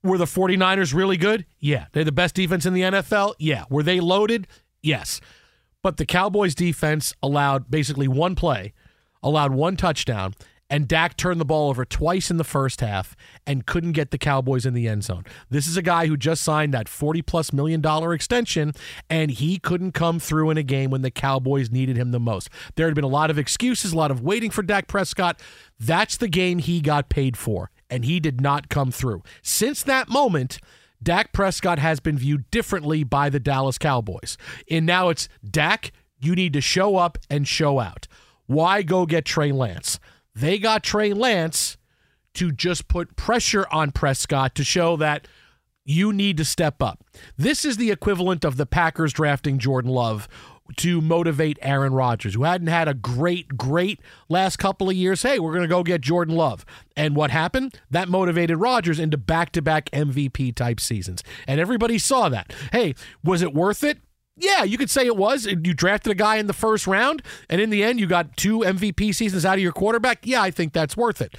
were 0.02 0.18
the 0.18 0.24
49ers 0.24 0.94
really 0.94 1.16
good? 1.16 1.46
Yeah. 1.58 1.86
They're 1.92 2.04
the 2.04 2.12
best 2.12 2.34
defense 2.34 2.66
in 2.66 2.74
the 2.74 2.82
NFL? 2.82 3.34
Yeah. 3.38 3.64
Were 3.70 3.82
they 3.82 4.00
loaded? 4.00 4.46
Yes. 4.82 5.20
But 5.82 5.96
the 5.96 6.06
Cowboys 6.06 6.54
defense 6.54 7.14
allowed 7.22 7.70
basically 7.70 8.08
one 8.08 8.34
play, 8.34 8.72
allowed 9.22 9.52
one 9.52 9.76
touchdown, 9.76 10.34
and 10.70 10.86
Dak 10.86 11.16
turned 11.16 11.40
the 11.40 11.44
ball 11.44 11.68
over 11.68 11.84
twice 11.84 12.30
in 12.30 12.36
the 12.36 12.44
first 12.44 12.80
half 12.80 13.16
and 13.46 13.66
couldn't 13.66 13.92
get 13.92 14.12
the 14.12 14.18
Cowboys 14.18 14.64
in 14.64 14.72
the 14.72 14.86
end 14.86 15.04
zone. 15.04 15.24
This 15.50 15.66
is 15.66 15.76
a 15.76 15.82
guy 15.82 16.06
who 16.06 16.16
just 16.16 16.42
signed 16.42 16.72
that 16.72 16.88
40 16.88 17.22
plus 17.22 17.52
million 17.52 17.80
dollar 17.80 18.14
extension 18.14 18.72
and 19.10 19.32
he 19.32 19.58
couldn't 19.58 19.92
come 19.92 20.20
through 20.20 20.50
in 20.50 20.56
a 20.56 20.62
game 20.62 20.90
when 20.90 21.02
the 21.02 21.10
Cowboys 21.10 21.70
needed 21.70 21.96
him 21.96 22.12
the 22.12 22.20
most. 22.20 22.48
There 22.76 22.86
had 22.86 22.94
been 22.94 23.04
a 23.04 23.08
lot 23.08 23.30
of 23.30 23.38
excuses, 23.38 23.92
a 23.92 23.96
lot 23.96 24.12
of 24.12 24.22
waiting 24.22 24.50
for 24.50 24.62
Dak 24.62 24.86
Prescott. 24.86 25.40
That's 25.78 26.16
the 26.16 26.28
game 26.28 26.60
he 26.60 26.80
got 26.80 27.08
paid 27.08 27.36
for 27.36 27.70
and 27.90 28.04
he 28.04 28.20
did 28.20 28.40
not 28.40 28.68
come 28.68 28.92
through. 28.92 29.22
Since 29.42 29.82
that 29.82 30.08
moment, 30.08 30.60
Dak 31.02 31.32
Prescott 31.32 31.78
has 31.78 31.98
been 31.98 32.16
viewed 32.16 32.48
differently 32.50 33.02
by 33.02 33.28
the 33.28 33.40
Dallas 33.40 33.78
Cowboys. 33.78 34.36
And 34.70 34.86
now 34.86 35.08
it's 35.08 35.28
Dak, 35.48 35.92
you 36.20 36.34
need 36.34 36.52
to 36.52 36.60
show 36.60 36.96
up 36.96 37.18
and 37.28 37.48
show 37.48 37.80
out. 37.80 38.06
Why 38.46 38.82
go 38.82 39.06
get 39.06 39.24
Trey 39.24 39.50
Lance? 39.50 39.98
They 40.34 40.58
got 40.58 40.82
Trey 40.82 41.12
Lance 41.12 41.76
to 42.34 42.52
just 42.52 42.88
put 42.88 43.16
pressure 43.16 43.66
on 43.70 43.90
Prescott 43.90 44.54
to 44.54 44.64
show 44.64 44.96
that 44.96 45.26
you 45.84 46.12
need 46.12 46.36
to 46.36 46.44
step 46.44 46.82
up. 46.82 47.04
This 47.36 47.64
is 47.64 47.76
the 47.76 47.90
equivalent 47.90 48.44
of 48.44 48.56
the 48.56 48.66
Packers 48.66 49.12
drafting 49.12 49.58
Jordan 49.58 49.90
Love 49.90 50.28
to 50.76 51.00
motivate 51.00 51.58
Aaron 51.62 51.92
Rodgers, 51.92 52.34
who 52.34 52.44
hadn't 52.44 52.68
had 52.68 52.86
a 52.86 52.94
great, 52.94 53.56
great 53.56 54.00
last 54.28 54.58
couple 54.58 54.88
of 54.88 54.94
years. 54.94 55.22
Hey, 55.22 55.38
we're 55.40 55.52
going 55.52 55.62
to 55.64 55.68
go 55.68 55.82
get 55.82 56.00
Jordan 56.00 56.36
Love. 56.36 56.64
And 56.96 57.16
what 57.16 57.30
happened? 57.30 57.78
That 57.90 58.08
motivated 58.08 58.58
Rodgers 58.58 59.00
into 59.00 59.16
back 59.16 59.50
to 59.52 59.62
back 59.62 59.90
MVP 59.90 60.54
type 60.54 60.78
seasons. 60.78 61.24
And 61.48 61.60
everybody 61.60 61.98
saw 61.98 62.28
that. 62.28 62.52
Hey, 62.72 62.94
was 63.24 63.42
it 63.42 63.52
worth 63.52 63.82
it? 63.82 63.98
Yeah, 64.40 64.64
you 64.64 64.78
could 64.78 64.88
say 64.88 65.04
it 65.06 65.16
was. 65.16 65.44
You 65.44 65.74
drafted 65.74 66.12
a 66.12 66.14
guy 66.14 66.36
in 66.36 66.46
the 66.46 66.54
first 66.54 66.86
round, 66.86 67.22
and 67.50 67.60
in 67.60 67.68
the 67.68 67.84
end, 67.84 68.00
you 68.00 68.06
got 68.06 68.36
two 68.38 68.60
MVP 68.60 69.14
seasons 69.14 69.44
out 69.44 69.54
of 69.54 69.60
your 69.60 69.72
quarterback. 69.72 70.26
Yeah, 70.26 70.40
I 70.40 70.50
think 70.50 70.72
that's 70.72 70.96
worth 70.96 71.20
it. 71.20 71.36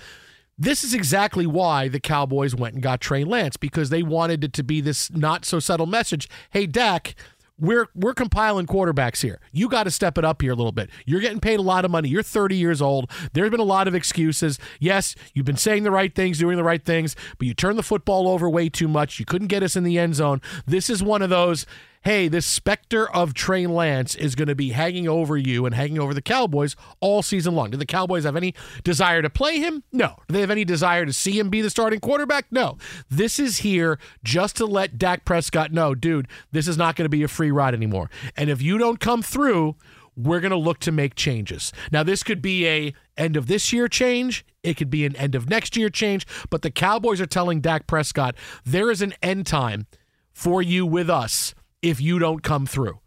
This 0.56 0.84
is 0.84 0.94
exactly 0.94 1.48
why 1.48 1.88
the 1.88 2.00
Cowboys 2.00 2.54
went 2.54 2.76
and 2.76 2.84
got 2.84 3.02
Trey 3.02 3.24
Lance 3.24 3.58
because 3.58 3.90
they 3.90 4.04
wanted 4.04 4.44
it 4.44 4.54
to 4.54 4.64
be 4.64 4.82
this 4.82 5.12
not 5.12 5.46
so 5.46 5.60
subtle 5.60 5.88
message. 5.88 6.30
Hey, 6.52 6.68
Dak, 6.68 7.16
we're 7.58 7.88
we're 7.96 8.14
compiling 8.14 8.68
quarterbacks 8.68 9.24
here. 9.24 9.40
You 9.52 9.68
got 9.68 9.84
to 9.84 9.92
step 9.92 10.20
it 10.20 10.26
up 10.26 10.44
here 10.44 10.52
a 10.52 10.56
little 10.56 10.72
bit. 10.72 10.92
You're 11.08 11.22
getting 11.22 11.40
paid 11.40 11.58
a 11.58 11.64
lot 11.64 11.86
of 11.86 11.90
money. 11.90 12.10
You're 12.10 12.22
30 12.22 12.56
years 12.56 12.84
old. 12.84 13.10
There's 13.34 13.50
been 13.50 13.60
a 13.60 13.64
lot 13.64 13.88
of 13.88 13.96
excuses. 13.96 14.60
Yes, 14.80 15.16
you've 15.34 15.46
been 15.46 15.58
saying 15.58 15.82
the 15.82 15.92
right 15.92 16.14
things, 16.14 16.38
doing 16.38 16.58
the 16.58 16.64
right 16.64 16.84
things, 16.86 17.16
but 17.40 17.48
you 17.48 17.56
turn 17.56 17.76
the 17.76 17.84
football 17.84 18.28
over 18.28 18.48
way 18.48 18.70
too 18.70 18.88
much. 18.88 19.20
You 19.20 19.26
couldn't 19.26 19.48
get 19.48 19.64
us 19.64 19.76
in 19.76 19.84
the 19.84 19.98
end 19.98 20.14
zone. 20.14 20.42
This 20.68 20.92
is 20.92 21.02
one 21.02 21.24
of 21.24 21.32
those 21.32 21.66
hey, 22.04 22.28
this 22.28 22.46
specter 22.46 23.10
of 23.12 23.34
Trey 23.34 23.68
Lance 23.68 24.16
is 24.16 24.34
going 24.34 24.48
to 24.48 24.56
be 24.56 24.70
hanging 24.70 25.08
over 25.08 25.38
you 25.38 25.66
and 25.66 25.76
hanging 25.76 26.00
over 26.00 26.14
the 26.14 26.22
Cowboys 26.22 26.76
all 27.00 27.22
season 27.22 27.54
long. 27.54 27.70
Do 27.70 27.78
the 27.78 27.86
Cowboys 27.86 28.24
have 28.24 28.36
any 28.36 28.56
desire 28.84 29.22
to 29.22 29.30
play 29.30 29.60
him? 29.60 29.84
No. 29.92 30.16
Do 30.28 30.34
they 30.34 30.42
have 30.42 30.52
any 30.52 30.66
desire 30.66 31.06
to 31.06 31.14
see 31.14 31.38
him 31.38 31.50
be 31.50 31.62
the 31.62 31.70
starting 31.70 32.00
quarterback? 32.00 32.46
No. 32.52 32.78
This 33.10 33.40
is 33.40 33.60
here 33.60 34.00
just 34.24 34.56
to 34.58 34.66
let 34.66 34.98
Dak 34.98 35.26
Prescott 35.26 35.72
know, 35.72 35.94
dude, 35.94 36.28
this 36.52 36.68
is 36.68 36.78
not 36.78 36.96
going 36.96 37.06
to 37.06 37.10
be 37.10 37.24
a 37.24 37.28
free 37.28 37.52
ride 37.52 37.76
anymore. 37.76 38.10
And 38.36 38.50
if 38.50 38.62
you 38.62 38.80
don't 38.80 39.00
come 39.00 39.22
through, 39.22 39.76
we're 40.18 40.40
going 40.40 40.52
to 40.52 40.58
look 40.58 40.80
to 40.80 40.92
make 40.92 41.16
changes. 41.16 41.72
Now 41.92 42.04
this 42.04 42.24
could 42.24 42.42
be 42.42 42.68
a 42.68 42.94
end 43.16 43.38
of 43.38 43.46
this 43.46 43.72
year 43.72 43.88
change, 43.88 44.44
it 44.64 44.76
could 44.76 44.90
be 44.90 45.06
an 45.06 45.16
end 45.16 45.36
of 45.36 45.50
next 45.50 45.78
year 45.78 45.90
change, 45.90 46.26
but 46.50 46.64
the 46.64 46.72
Cowboys 46.72 47.22
are 47.22 47.28
telling 47.28 47.62
Dak 47.62 47.86
Prescott 47.86 48.36
there 48.66 48.90
is 48.90 49.02
an 49.02 49.14
end 49.22 49.46
time 49.46 49.86
for 50.34 50.62
you 50.62 50.86
with 50.86 51.10
us 51.10 51.54
if 51.82 52.00
you 52.02 52.20
don't 52.20 52.44
come 52.44 52.65
through. 52.65 53.00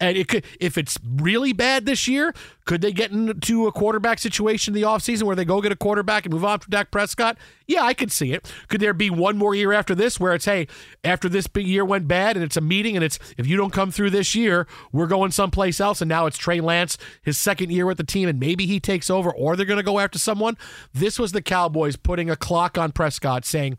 And 0.00 0.16
it 0.16 0.26
could, 0.26 0.44
if 0.58 0.76
it's 0.76 0.98
really 1.04 1.52
bad 1.52 1.86
this 1.86 2.08
year, 2.08 2.34
could 2.64 2.80
they 2.80 2.90
get 2.90 3.12
into 3.12 3.68
a 3.68 3.72
quarterback 3.72 4.18
situation 4.18 4.74
in 4.74 4.80
the 4.80 4.84
offseason 4.84 5.22
where 5.22 5.36
they 5.36 5.44
go 5.44 5.60
get 5.60 5.70
a 5.70 5.76
quarterback 5.76 6.24
and 6.24 6.34
move 6.34 6.44
on 6.44 6.58
from 6.58 6.70
Dak 6.70 6.90
Prescott? 6.90 7.38
Yeah, 7.68 7.84
I 7.84 7.94
could 7.94 8.10
see 8.10 8.32
it. 8.32 8.52
Could 8.66 8.80
there 8.80 8.94
be 8.94 9.10
one 9.10 9.38
more 9.38 9.54
year 9.54 9.72
after 9.72 9.94
this 9.94 10.18
where 10.18 10.34
it's, 10.34 10.46
hey, 10.46 10.66
after 11.04 11.28
this 11.28 11.46
big 11.46 11.68
year 11.68 11.84
went 11.84 12.08
bad 12.08 12.36
and 12.36 12.44
it's 12.44 12.56
a 12.56 12.60
meeting 12.60 12.96
and 12.96 13.04
it's, 13.04 13.20
if 13.38 13.46
you 13.46 13.56
don't 13.56 13.72
come 13.72 13.92
through 13.92 14.10
this 14.10 14.34
year, 14.34 14.66
we're 14.90 15.06
going 15.06 15.30
someplace 15.30 15.78
else. 15.78 16.00
And 16.02 16.08
now 16.08 16.26
it's 16.26 16.36
Trey 16.36 16.60
Lance, 16.60 16.98
his 17.22 17.38
second 17.38 17.70
year 17.70 17.86
with 17.86 17.98
the 17.98 18.02
team, 18.02 18.28
and 18.28 18.40
maybe 18.40 18.66
he 18.66 18.80
takes 18.80 19.08
over 19.08 19.32
or 19.32 19.54
they're 19.54 19.64
going 19.64 19.76
to 19.76 19.84
go 19.84 20.00
after 20.00 20.18
someone. 20.18 20.58
This 20.92 21.16
was 21.16 21.30
the 21.30 21.42
Cowboys 21.42 21.94
putting 21.94 22.28
a 22.28 22.34
clock 22.34 22.76
on 22.76 22.90
Prescott 22.90 23.44
saying, 23.44 23.78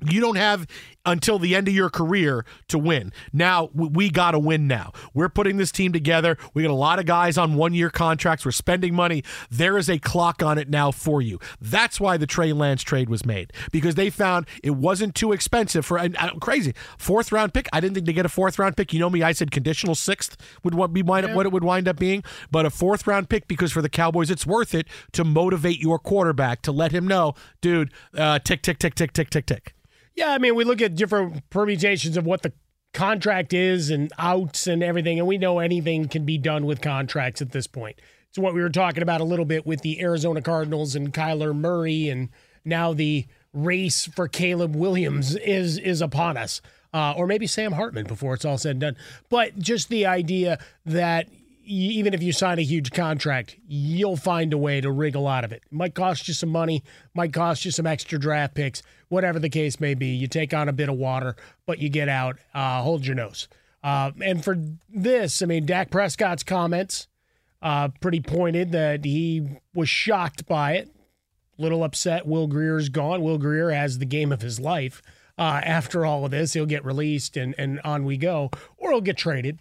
you 0.00 0.20
don't 0.20 0.36
have 0.36 0.68
until 1.08 1.38
the 1.38 1.56
end 1.56 1.66
of 1.68 1.74
your 1.74 1.90
career 1.90 2.44
to 2.68 2.78
win. 2.78 3.12
Now 3.32 3.70
we 3.74 4.10
got 4.10 4.32
to 4.32 4.38
win 4.38 4.66
now. 4.66 4.92
We're 5.14 5.28
putting 5.28 5.56
this 5.56 5.72
team 5.72 5.92
together. 5.92 6.36
We 6.54 6.62
got 6.62 6.70
a 6.70 6.74
lot 6.74 6.98
of 6.98 7.06
guys 7.06 7.38
on 7.38 7.54
one-year 7.54 7.90
contracts. 7.90 8.44
We're 8.44 8.52
spending 8.52 8.94
money. 8.94 9.24
There 9.50 9.78
is 9.78 9.88
a 9.88 9.98
clock 9.98 10.42
on 10.42 10.58
it 10.58 10.68
now 10.68 10.90
for 10.90 11.22
you. 11.22 11.40
That's 11.60 11.98
why 11.98 12.16
the 12.16 12.26
Trey 12.26 12.52
Lance 12.52 12.82
trade 12.82 13.08
was 13.08 13.24
made 13.24 13.52
because 13.72 13.94
they 13.94 14.10
found 14.10 14.46
it 14.62 14.72
wasn't 14.72 15.14
too 15.14 15.32
expensive 15.32 15.84
for 15.86 15.98
and, 15.98 16.16
uh, 16.18 16.34
crazy 16.40 16.74
fourth 16.98 17.32
round 17.32 17.54
pick. 17.54 17.68
I 17.72 17.80
didn't 17.80 17.94
think 17.94 18.06
to 18.06 18.12
get 18.12 18.26
a 18.26 18.28
fourth 18.28 18.58
round 18.58 18.76
pick. 18.76 18.92
You 18.92 19.00
know 19.00 19.10
me, 19.10 19.22
I 19.22 19.32
said 19.32 19.50
conditional 19.50 19.94
sixth 19.94 20.36
would 20.62 20.74
what 20.74 20.92
be 20.92 21.02
wind 21.02 21.26
up 21.26 21.34
what 21.34 21.46
it 21.46 21.52
would 21.52 21.64
wind 21.64 21.88
up 21.88 21.98
being, 21.98 22.22
but 22.50 22.66
a 22.66 22.70
fourth 22.70 23.06
round 23.06 23.28
pick 23.28 23.48
because 23.48 23.72
for 23.72 23.82
the 23.82 23.88
Cowboys 23.88 24.30
it's 24.30 24.46
worth 24.46 24.74
it 24.74 24.86
to 25.12 25.24
motivate 25.24 25.80
your 25.80 25.98
quarterback 25.98 26.62
to 26.62 26.72
let 26.72 26.92
him 26.92 27.06
know, 27.06 27.34
dude, 27.60 27.92
uh, 28.14 28.38
tick 28.38 28.62
tick 28.62 28.78
tick 28.78 28.94
tick 28.94 29.12
tick 29.12 29.30
tick 29.30 29.46
tick. 29.46 29.74
Yeah, 30.18 30.32
I 30.32 30.38
mean, 30.38 30.56
we 30.56 30.64
look 30.64 30.82
at 30.82 30.96
different 30.96 31.48
permutations 31.48 32.16
of 32.16 32.26
what 32.26 32.42
the 32.42 32.52
contract 32.92 33.52
is 33.52 33.88
and 33.88 34.12
outs 34.18 34.66
and 34.66 34.82
everything, 34.82 35.20
and 35.20 35.28
we 35.28 35.38
know 35.38 35.60
anything 35.60 36.08
can 36.08 36.24
be 36.24 36.36
done 36.36 36.66
with 36.66 36.80
contracts 36.80 37.40
at 37.40 37.52
this 37.52 37.68
point. 37.68 38.00
It's 38.28 38.36
what 38.36 38.52
we 38.52 38.60
were 38.60 38.68
talking 38.68 39.04
about 39.04 39.20
a 39.20 39.24
little 39.24 39.44
bit 39.44 39.64
with 39.64 39.82
the 39.82 40.00
Arizona 40.00 40.42
Cardinals 40.42 40.96
and 40.96 41.14
Kyler 41.14 41.54
Murray, 41.54 42.08
and 42.08 42.30
now 42.64 42.92
the 42.92 43.26
race 43.52 44.06
for 44.06 44.26
Caleb 44.26 44.74
Williams 44.74 45.36
is 45.36 45.78
is 45.78 46.02
upon 46.02 46.36
us, 46.36 46.60
uh, 46.92 47.14
or 47.16 47.28
maybe 47.28 47.46
Sam 47.46 47.70
Hartman 47.70 48.06
before 48.06 48.34
it's 48.34 48.44
all 48.44 48.58
said 48.58 48.72
and 48.72 48.80
done. 48.80 48.96
But 49.28 49.56
just 49.60 49.88
the 49.88 50.04
idea 50.04 50.58
that 50.84 51.28
even 51.68 52.14
if 52.14 52.22
you 52.22 52.32
sign 52.32 52.58
a 52.58 52.62
huge 52.62 52.92
contract, 52.92 53.56
you'll 53.66 54.16
find 54.16 54.54
a 54.54 54.58
way 54.58 54.80
to 54.80 54.90
wriggle 54.90 55.28
out 55.28 55.44
of 55.44 55.52
it. 55.52 55.58
it. 55.58 55.64
Might 55.70 55.94
cost 55.94 56.28
you 56.28 56.34
some 56.34 56.48
money, 56.48 56.82
might 57.14 57.32
cost 57.32 57.64
you 57.64 57.70
some 57.70 57.86
extra 57.86 58.18
draft 58.18 58.54
picks, 58.54 58.82
whatever 59.08 59.38
the 59.38 59.48
case 59.48 59.80
may 59.80 59.94
be. 59.94 60.08
You 60.08 60.26
take 60.26 60.54
on 60.54 60.68
a 60.68 60.72
bit 60.72 60.88
of 60.88 60.96
water, 60.96 61.36
but 61.66 61.78
you 61.78 61.88
get 61.88 62.08
out. 62.08 62.38
Uh, 62.54 62.82
hold 62.82 63.06
your 63.06 63.16
nose. 63.16 63.48
Uh, 63.82 64.10
and 64.22 64.42
for 64.42 64.56
this, 64.88 65.42
I 65.42 65.46
mean, 65.46 65.66
Dak 65.66 65.90
Prescott's 65.90 66.42
comments, 66.42 67.06
uh, 67.62 67.88
pretty 68.00 68.20
pointed 68.20 68.72
that 68.72 69.04
he 69.04 69.46
was 69.74 69.88
shocked 69.88 70.46
by 70.46 70.72
it. 70.72 70.90
Little 71.58 71.84
upset. 71.84 72.26
Will 72.26 72.46
Grier's 72.46 72.88
gone. 72.88 73.22
Will 73.22 73.38
Grier 73.38 73.70
has 73.70 73.98
the 73.98 74.06
game 74.06 74.32
of 74.32 74.42
his 74.42 74.60
life. 74.60 75.02
Uh, 75.36 75.60
after 75.64 76.04
all 76.04 76.24
of 76.24 76.30
this, 76.30 76.52
he'll 76.52 76.66
get 76.66 76.84
released 76.84 77.36
and, 77.36 77.54
and 77.58 77.80
on 77.84 78.04
we 78.04 78.16
go, 78.16 78.50
or 78.76 78.90
he'll 78.90 79.00
get 79.00 79.16
traded 79.16 79.60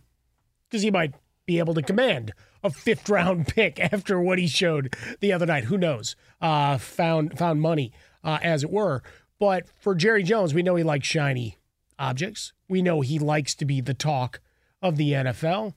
because 0.68 0.82
he 0.82 0.92
might 0.92 1.14
be 1.48 1.58
able 1.58 1.74
to 1.74 1.82
command 1.82 2.34
a 2.64 2.70
fifth 2.70 3.10
round 3.10 3.48
pick 3.56 3.80
after 3.80 4.22
what 4.22 4.38
he 4.38 4.48
showed 4.48 4.96
the 5.20 5.34
other 5.34 5.48
night. 5.48 5.64
Who 5.64 5.78
knows? 5.80 6.16
Uh, 6.40 6.78
found 6.78 7.40
found 7.40 7.60
money, 7.60 7.92
uh, 8.24 8.38
as 8.44 8.64
it 8.64 8.70
were. 8.70 9.02
But 9.40 9.66
for 9.80 9.96
Jerry 9.96 10.22
Jones, 10.22 10.54
we 10.54 10.62
know 10.62 10.76
he 10.76 10.84
likes 10.84 11.08
shiny 11.08 11.58
objects. 11.98 12.54
We 12.70 12.84
know 12.84 13.02
he 13.02 13.18
likes 13.18 13.56
to 13.56 13.66
be 13.66 13.82
the 13.82 13.96
talk 13.96 14.40
of 14.82 14.98
the 14.98 15.14
NFL. 15.14 15.74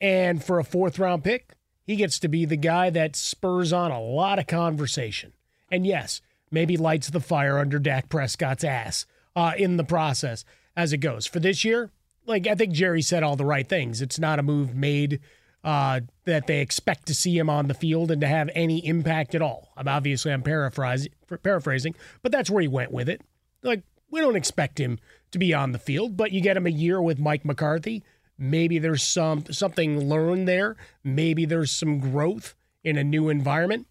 And 0.00 0.42
for 0.42 0.58
a 0.58 0.64
fourth 0.64 0.98
round 0.98 1.24
pick, 1.24 1.54
he 1.86 1.96
gets 1.96 2.18
to 2.20 2.28
be 2.28 2.44
the 2.44 2.56
guy 2.56 2.90
that 2.90 3.16
spurs 3.16 3.72
on 3.72 3.90
a 3.90 4.00
lot 4.00 4.38
of 4.38 4.46
conversation. 4.46 5.32
And 5.70 5.86
yes, 5.86 6.20
maybe 6.50 6.76
lights 6.76 7.10
the 7.10 7.20
fire 7.20 7.58
under 7.58 7.78
Dak 7.78 8.08
Prescott's 8.08 8.64
ass 8.64 9.06
uh, 9.34 9.52
in 9.56 9.76
the 9.76 9.84
process 9.84 10.44
as 10.76 10.92
it 10.92 10.98
goes. 10.98 11.26
For 11.26 11.40
this 11.40 11.64
year, 11.64 11.90
like 12.26 12.46
I 12.46 12.54
think 12.54 12.72
Jerry 12.72 13.02
said 13.02 13.22
all 13.22 13.36
the 13.36 13.44
right 13.44 13.68
things. 13.68 14.02
It's 14.02 14.18
not 14.18 14.38
a 14.38 14.42
move 14.42 14.74
made 14.74 15.20
uh, 15.62 16.00
that 16.24 16.46
they 16.46 16.60
expect 16.60 17.06
to 17.06 17.14
see 17.14 17.36
him 17.38 17.48
on 17.48 17.68
the 17.68 17.74
field 17.74 18.10
and 18.10 18.20
to 18.20 18.26
have 18.26 18.50
any 18.54 18.86
impact 18.86 19.34
at 19.34 19.42
all. 19.42 19.72
I'm 19.76 19.88
obviously 19.88 20.32
I'm 20.32 20.42
paraphrasing, 20.42 21.12
paraphrasing, 21.42 21.94
but 22.22 22.32
that's 22.32 22.50
where 22.50 22.62
he 22.62 22.68
went 22.68 22.92
with 22.92 23.08
it. 23.08 23.22
Like 23.62 23.82
we 24.10 24.20
don't 24.20 24.36
expect 24.36 24.78
him 24.78 24.98
to 25.30 25.38
be 25.38 25.54
on 25.54 25.72
the 25.72 25.78
field, 25.78 26.16
but 26.16 26.32
you 26.32 26.40
get 26.40 26.56
him 26.56 26.66
a 26.66 26.70
year 26.70 27.00
with 27.00 27.18
Mike 27.18 27.44
McCarthy. 27.44 28.02
Maybe 28.36 28.78
there's 28.78 29.02
some 29.02 29.44
something 29.50 30.08
learned 30.08 30.46
there. 30.48 30.76
Maybe 31.02 31.44
there's 31.44 31.70
some 31.70 31.98
growth 31.98 32.54
in 32.82 32.98
a 32.98 33.04
new 33.04 33.28
environment. 33.28 33.86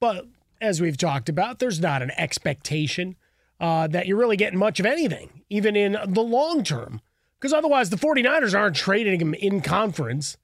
But 0.00 0.26
as 0.60 0.80
we've 0.80 0.96
talked 0.96 1.28
about, 1.28 1.58
there's 1.58 1.80
not 1.80 2.02
an 2.02 2.10
expectation 2.12 3.16
uh, 3.60 3.86
that 3.88 4.06
you're 4.06 4.18
really 4.18 4.36
getting 4.36 4.58
much 4.58 4.80
of 4.80 4.86
anything, 4.86 5.42
even 5.48 5.76
in 5.76 5.96
the 6.06 6.22
long 6.22 6.64
term 6.64 7.00
because 7.38 7.52
otherwise, 7.52 7.90
the 7.90 7.96
49ers 7.96 8.58
aren't 8.58 8.76
trading 8.76 9.20
him 9.20 9.34
in 9.34 9.60
conference. 9.60 10.36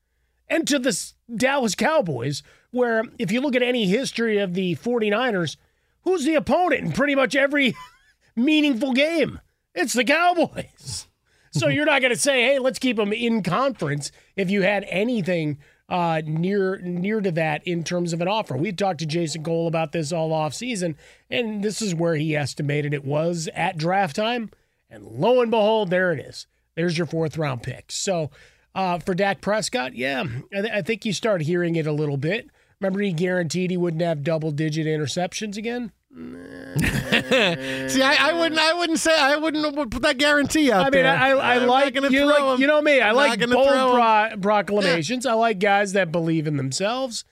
and 0.48 0.66
to 0.68 0.78
the 0.78 1.12
Dallas 1.34 1.74
Cowboys, 1.74 2.42
where 2.70 3.04
if 3.18 3.32
you 3.32 3.40
look 3.40 3.56
at 3.56 3.62
any 3.62 3.86
history 3.86 4.38
of 4.38 4.54
the 4.54 4.76
49ers, 4.76 5.56
who's 6.02 6.24
the 6.24 6.34
opponent 6.34 6.84
in 6.84 6.92
pretty 6.92 7.14
much 7.14 7.34
every 7.34 7.74
meaningful 8.36 8.92
game? 8.92 9.40
It's 9.74 9.94
the 9.94 10.04
Cowboys. 10.04 11.06
So 11.52 11.68
you're 11.68 11.86
not 11.86 12.00
going 12.00 12.12
to 12.12 12.18
say, 12.18 12.42
"Hey, 12.42 12.58
let's 12.58 12.78
keep 12.78 12.96
them 12.96 13.12
in 13.12 13.42
conference." 13.42 14.10
If 14.36 14.50
you 14.50 14.62
had 14.62 14.84
anything 14.88 15.58
uh, 15.88 16.22
near 16.24 16.78
near 16.78 17.20
to 17.20 17.30
that 17.32 17.66
in 17.66 17.84
terms 17.84 18.12
of 18.14 18.20
an 18.22 18.28
offer, 18.28 18.56
we 18.56 18.72
talked 18.72 19.00
to 19.00 19.06
Jason 19.06 19.42
Cole 19.42 19.68
about 19.68 19.92
this 19.92 20.12
all 20.12 20.32
off 20.32 20.54
season, 20.54 20.96
and 21.30 21.62
this 21.62 21.82
is 21.82 21.94
where 21.94 22.14
he 22.14 22.34
estimated 22.34 22.94
it 22.94 23.04
was 23.04 23.50
at 23.54 23.76
draft 23.76 24.16
time, 24.16 24.50
and 24.90 25.04
lo 25.04 25.42
and 25.42 25.50
behold, 25.50 25.90
there 25.90 26.12
it 26.12 26.20
is. 26.20 26.46
There's 26.74 26.96
your 26.96 27.06
fourth 27.06 27.36
round 27.36 27.62
pick. 27.62 27.92
So 27.92 28.30
uh, 28.74 28.98
for 28.98 29.14
Dak 29.14 29.40
Prescott, 29.40 29.94
yeah, 29.94 30.24
I, 30.52 30.60
th- 30.60 30.72
I 30.72 30.82
think 30.82 31.04
you 31.04 31.12
start 31.12 31.42
hearing 31.42 31.76
it 31.76 31.86
a 31.86 31.92
little 31.92 32.16
bit. 32.16 32.48
Remember, 32.80 33.00
he 33.00 33.12
guaranteed 33.12 33.70
he 33.70 33.76
wouldn't 33.76 34.02
have 34.02 34.24
double 34.24 34.50
digit 34.50 34.86
interceptions 34.86 35.56
again. 35.56 35.92
See, 36.14 38.02
I, 38.02 38.16
I 38.20 38.32
wouldn't. 38.34 38.60
I 38.60 38.74
wouldn't 38.74 38.98
say. 38.98 39.16
I 39.16 39.36
wouldn't 39.36 39.90
put 39.90 40.02
that 40.02 40.18
guarantee 40.18 40.70
out 40.70 40.86
I 40.86 40.90
mean, 40.90 41.04
there. 41.04 41.16
I, 41.16 41.30
I 41.30 41.56
I'm 41.56 41.66
like 41.66 41.94
you. 41.94 42.26
Like, 42.26 42.58
you 42.58 42.66
know 42.66 42.82
me. 42.82 43.00
I 43.00 43.10
I'm 43.10 43.16
like 43.16 43.40
bold 43.48 43.94
pro- 43.94 44.36
proclamations. 44.40 45.24
I 45.24 45.32
like 45.32 45.58
guys 45.58 45.94
that 45.94 46.12
believe 46.12 46.46
in 46.46 46.58
themselves. 46.58 47.24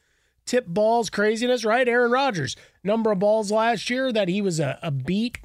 Tip 0.47 0.67
balls, 0.67 1.11
craziness, 1.11 1.65
right? 1.65 1.87
Aaron 1.87 2.11
Rodgers, 2.11 2.57
number 2.83 3.13
of 3.13 3.19
balls 3.19 3.53
last 3.53 3.91
year 3.91 4.13
that 4.13 4.29
he 4.29 4.41
was 4.41 4.59
a, 4.59 4.79
a 4.83 4.91
beat 4.91 5.39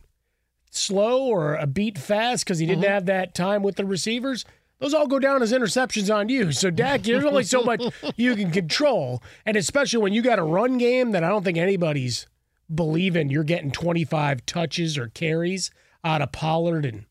slow 0.75 1.23
or 1.25 1.55
a 1.55 1.67
beat 1.67 1.97
fast 1.97 2.45
because 2.45 2.59
he 2.59 2.65
didn't 2.65 2.83
Mm-hmm. 2.83 2.91
have 2.93 3.05
that 3.07 3.33
time 3.33 3.63
with 3.63 3.75
the 3.75 3.85
receivers. 3.85 4.45
Those 4.79 4.93
all 4.93 5.07
go 5.07 5.19
down 5.19 5.41
as 5.41 5.53
interceptions 5.53 6.13
on 6.13 6.27
you. 6.29 6.51
So 6.51 6.69
Dak, 6.69 7.03
there's 7.03 7.23
only 7.23 7.43
so 7.43 7.63
much 7.63 7.81
you 8.17 8.35
can 8.35 8.51
control, 8.51 9.23
and 9.45 9.55
especially 9.55 9.99
when 9.99 10.13
you 10.13 10.21
got 10.21 10.39
a 10.39 10.43
run 10.43 10.77
game 10.77 11.11
that 11.11 11.23
I 11.23 11.29
don't 11.29 11.43
think 11.43 11.57
anybody's 11.57 12.27
believing 12.73 13.29
you're 13.29 13.43
getting 13.43 13.71
25 13.71 14.45
touches 14.45 14.97
or 14.97 15.07
carries 15.09 15.71
out 16.03 16.21
of 16.21 16.31
Pollard 16.31 16.85
and 16.85 17.05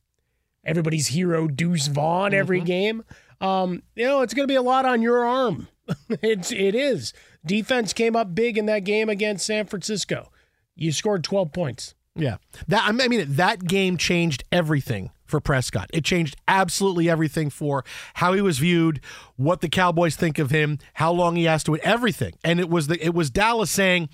everybody's 0.64 1.08
hero 1.08 1.46
Deuce 1.48 1.86
Vaughn 1.86 2.34
every 2.34 2.60
game. 2.60 3.04
Um, 3.40 3.82
you 3.94 4.04
know, 4.04 4.20
it's 4.22 4.34
going 4.34 4.46
to 4.46 4.52
be 4.52 4.56
a 4.56 4.62
lot 4.62 4.84
on 4.84 5.00
your 5.02 5.24
arm. 5.24 5.68
it's 6.22 6.50
it 6.52 6.74
is. 6.74 7.12
Defense 7.46 7.92
came 7.92 8.16
up 8.16 8.34
big 8.34 8.56
in 8.58 8.66
that 8.66 8.84
game 8.84 9.08
against 9.08 9.46
San 9.46 9.66
Francisco. 9.66 10.30
You 10.74 10.92
scored 10.92 11.22
12 11.24 11.52
points. 11.52 11.94
Yeah, 12.16 12.36
that 12.68 12.84
I 12.86 12.92
mean 12.92 13.24
that 13.34 13.64
game 13.64 13.96
changed 13.96 14.44
everything 14.52 15.10
for 15.24 15.40
Prescott. 15.40 15.90
It 15.92 16.04
changed 16.04 16.36
absolutely 16.46 17.10
everything 17.10 17.50
for 17.50 17.84
how 18.14 18.34
he 18.34 18.40
was 18.40 18.58
viewed, 18.58 19.00
what 19.36 19.60
the 19.60 19.68
Cowboys 19.68 20.14
think 20.14 20.38
of 20.38 20.50
him, 20.50 20.78
how 20.94 21.10
long 21.10 21.34
he 21.34 21.44
has 21.44 21.64
to 21.64 21.72
wait, 21.72 21.80
everything. 21.82 22.34
And 22.44 22.60
it 22.60 22.70
was 22.70 22.86
the 22.86 23.04
it 23.04 23.14
was 23.14 23.30
Dallas 23.30 23.70
saying, 23.70 24.10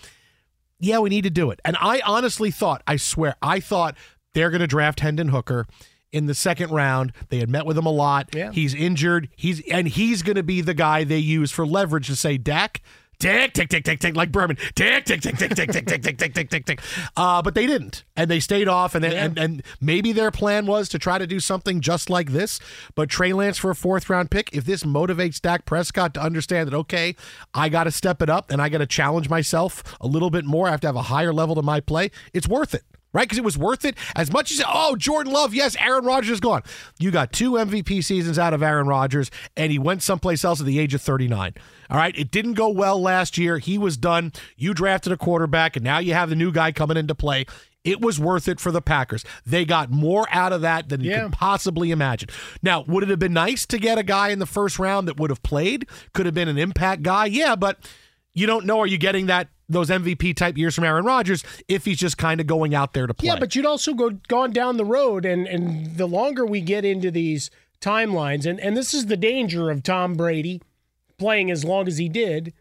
"Yeah, 0.79 1.01
we 1.01 1.11
need 1.11 1.25
to 1.25 1.31
do 1.31 1.51
it." 1.51 1.61
And 1.63 1.77
I 1.79 2.01
honestly 2.07 2.51
thought, 2.51 2.83
I 2.87 2.97
swear, 2.97 3.37
I 3.43 3.61
thought 3.61 3.97
they're 4.33 4.51
going 4.51 4.61
to 4.61 4.67
draft 4.67 5.01
Hendon 5.01 5.29
Hooker 5.29 5.67
in 6.11 6.27
the 6.27 6.35
second 6.35 6.71
round. 6.71 7.13
They 7.29 7.39
had 7.39 7.51
met 7.51 7.67
with 7.67 7.77
him 7.77 7.87
a 7.87 7.93
lot. 7.93 8.35
Yeah. 8.35 8.51
He's 8.53 8.75
injured. 8.75 9.29
He's 9.37 9.61
and 9.71 9.87
he's 9.87 10.23
going 10.23 10.37
to 10.37 10.43
be 10.43 10.63
the 10.63 10.75
guy 10.75 11.05
they 11.05 11.19
use 11.19 11.51
for 11.51 11.67
leverage 11.67 12.07
to 12.07 12.17
say, 12.17 12.39
"Dak, 12.39 12.81
tick, 13.21 13.53
tick, 13.53 13.69
tick, 13.69 13.85
tick, 13.85 14.01
tick, 14.01 14.17
like 14.17 14.33
Berman, 14.33 14.57
tick, 14.75 15.05
tick, 15.05 15.21
tick, 15.21 15.37
tick, 15.37 15.55
tick, 15.55 15.71
tick, 15.71 15.87
tick, 15.87 16.03
tick, 16.03 16.19
tick, 16.19 16.35
tick, 16.35 16.51
tick, 16.51 16.67
tick. 16.67 16.81
Uh, 17.17 17.41
but 17.41 17.55
they 17.55 17.67
didn't, 17.67 18.05
and 18.17 18.29
they 18.31 18.41
stayed 18.41 18.67
off, 18.67 18.95
and, 18.95 19.05
they, 19.05 19.17
and 19.17 19.39
and 19.39 19.63
maybe 19.81 20.13
their 20.13 20.31
plan 20.31 20.67
was 20.67 20.89
to 20.89 20.99
try 20.99 21.19
to 21.19 21.27
do 21.27 21.39
something 21.39 21.81
just 21.81 22.11
like 22.11 22.33
this. 22.33 22.59
But 22.95 23.09
Trey 23.09 23.33
Lance 23.33 23.59
for 23.59 23.71
a 23.71 23.75
fourth 23.77 24.11
round 24.11 24.31
pick, 24.31 24.51
if 24.53 24.65
this 24.65 24.83
motivates 24.83 25.41
Dak 25.41 25.65
Prescott 25.65 26.15
to 26.15 26.21
understand 26.21 26.67
that, 26.69 26.75
okay, 26.75 27.15
I 27.55 27.69
got 27.69 27.85
to 27.85 27.91
step 27.91 28.23
it 28.23 28.31
up 28.31 28.51
and 28.51 28.61
I 28.61 28.69
got 28.69 28.79
to 28.79 28.87
challenge 28.87 29.29
myself 29.29 29.97
a 30.01 30.07
little 30.07 30.31
bit 30.31 30.45
more. 30.45 30.67
I 30.67 30.71
have 30.71 30.81
to 30.81 30.89
have 30.89 30.97
a 30.97 31.03
higher 31.03 31.33
level 31.33 31.55
to 31.55 31.63
my 31.63 31.81
play. 31.81 32.11
It's 32.33 32.49
worth 32.49 32.75
it. 32.75 32.83
Right, 33.13 33.25
because 33.25 33.39
it 33.39 33.45
was 33.45 33.59
worth 33.59 33.85
it 33.85 33.97
as 34.15 34.33
much 34.33 34.53
as 34.53 34.63
oh 34.69 34.95
Jordan 34.95 35.33
Love, 35.33 35.53
yes, 35.53 35.75
Aaron 35.81 36.05
Rodgers 36.05 36.31
is 36.35 36.41
gone. 36.41 36.63
You 37.01 37.11
got 37.11 37.33
two 37.33 37.53
MVP 37.53 38.05
seasons 38.05 38.39
out 38.39 38.55
of 38.55 38.63
Aaron 38.63 38.87
Rodgers, 38.87 39.33
and 39.57 39.73
he 39.73 39.81
went 39.81 40.05
someplace 40.05 40.45
else 40.45 40.61
at 40.61 40.67
the 40.67 40.79
age 40.79 40.95
of 40.95 41.03
thirty 41.03 41.27
nine. 41.27 41.55
All 41.91 41.97
right, 41.97 42.17
it 42.17 42.31
didn't 42.31 42.55
go 42.55 42.69
well 42.69 43.03
last 43.03 43.37
year. 43.37 43.59
He 43.59 43.79
was 43.79 43.97
done. 43.97 44.33
You 44.57 44.75
drafted 44.75 45.13
a 45.13 45.17
quarterback, 45.17 45.75
and 45.75 45.85
now 45.85 45.99
you 45.99 46.15
have 46.15 46.29
the 46.29 46.37
new 46.37 46.53
guy 46.53 46.71
coming 46.71 46.97
into 46.97 47.17
play. 47.17 47.47
It 47.83 48.01
was 48.01 48.21
worth 48.21 48.47
it 48.47 48.61
for 48.61 48.71
the 48.71 48.83
Packers. 48.83 49.25
They 49.45 49.65
got 49.65 49.91
more 49.91 50.29
out 50.31 50.53
of 50.53 50.61
that 50.61 50.89
than 50.91 51.01
you 51.01 51.11
Yeah. 51.11 51.23
could 51.25 51.33
possibly 51.33 51.91
imagine. 51.91 52.29
Now, 52.63 52.85
would 52.87 53.03
it 53.03 53.09
have 53.09 53.19
been 53.19 53.33
nice 53.33 53.67
to 53.67 53.79
get 53.79 53.97
a 53.99 54.03
guy 54.05 54.29
in 54.29 54.39
the 54.39 54.47
first 54.47 54.79
round 54.79 55.09
that 55.09 55.17
would 55.17 55.31
have 55.31 55.43
played? 55.43 55.89
Could 56.13 56.27
have 56.27 56.35
been 56.35 56.47
an 56.49 56.59
impact 56.59 57.03
guy, 57.03 57.25
yeah, 57.25 57.57
but 57.57 57.79
you 58.35 58.47
don't 58.47 58.67
know. 58.67 58.79
Are 58.81 58.87
you 58.87 58.99
getting 58.99 59.27
that 59.27 59.49
those 59.71 59.89
MVP 59.89 60.37
type 60.37 60.59
years 60.59 60.75
from 60.75 60.85
Aaron 60.85 61.05
Rodgers 61.05 61.45
if 61.69 61.85
he's 61.85 61.99
just 61.99 62.19
kind 62.19 62.41
of 62.41 62.47
going 62.47 62.75
out 62.75 62.93
there 62.93 63.07
to 63.07 63.15
play? 63.15 63.29
Yeah, 63.29 63.39
but 63.39 63.55
you'd 63.55 63.67
also 63.67 63.95
go 63.95 64.11
gone 64.29 64.53
down 64.53 64.77
the 64.77 64.85
road, 64.85 65.25
and 65.25 65.47
and 65.47 65.97
the 65.97 66.07
longer 66.07 66.45
we 66.45 66.61
get 66.61 66.85
into 66.85 67.11
these 67.11 67.51
timelines, 67.81 68.45
and 68.47 68.61
and 68.61 68.77
this 68.77 68.93
is 68.93 69.07
the 69.07 69.17
danger 69.17 69.71
of 69.71 69.83
Tom 69.83 70.15
Brady 70.15 70.61
playing 71.19 71.51
as 71.51 71.65
long 71.65 71.87
as 71.87 71.99
he 71.99 72.09
did, 72.09 72.53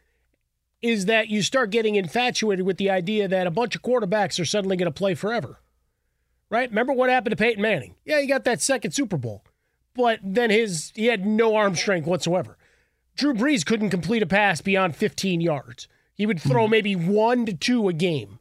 is 0.81 1.05
that 1.05 1.29
you 1.29 1.41
start 1.41 1.69
getting 1.71 1.95
infatuated 1.95 2.65
with 2.65 2.77
the 2.77 2.89
idea 2.89 3.27
that 3.27 3.47
a 3.47 3.51
bunch 3.51 3.75
of 3.75 3.81
quarterbacks 3.81 4.39
are 4.39 4.45
suddenly 4.45 4.77
going 4.77 4.91
to 4.91 4.97
play 4.97 5.15
forever. 5.15 5.59
Right? 6.49 6.69
Remember 6.69 6.93
what 6.93 7.09
happened 7.09 7.31
to 7.31 7.37
Peyton 7.37 7.61
Manning? 7.61 7.95
Yeah, 8.05 8.21
he 8.21 8.27
got 8.27 8.43
that 8.45 8.61
second 8.61 8.91
Super 8.91 9.17
Bowl, 9.17 9.43
but 9.93 10.19
then 10.23 10.49
his 10.49 10.91
he 10.95 11.05
had 11.05 11.25
no 11.25 11.55
arm 11.55 11.75
strength 11.75 12.07
whatsoever. 12.07 12.57
Drew 13.15 13.33
Brees 13.33 13.65
couldn't 13.65 13.89
complete 13.89 14.23
a 14.23 14.25
pass 14.25 14.61
beyond 14.61 14.95
15 14.95 15.41
yards. 15.41 15.87
He 16.19 16.25
would 16.27 16.39
throw 16.41 16.67
maybe 16.67 16.95
one 16.97 17.45
to 17.47 17.53
two 17.53 17.87
a 17.87 17.93
game, 17.93 18.39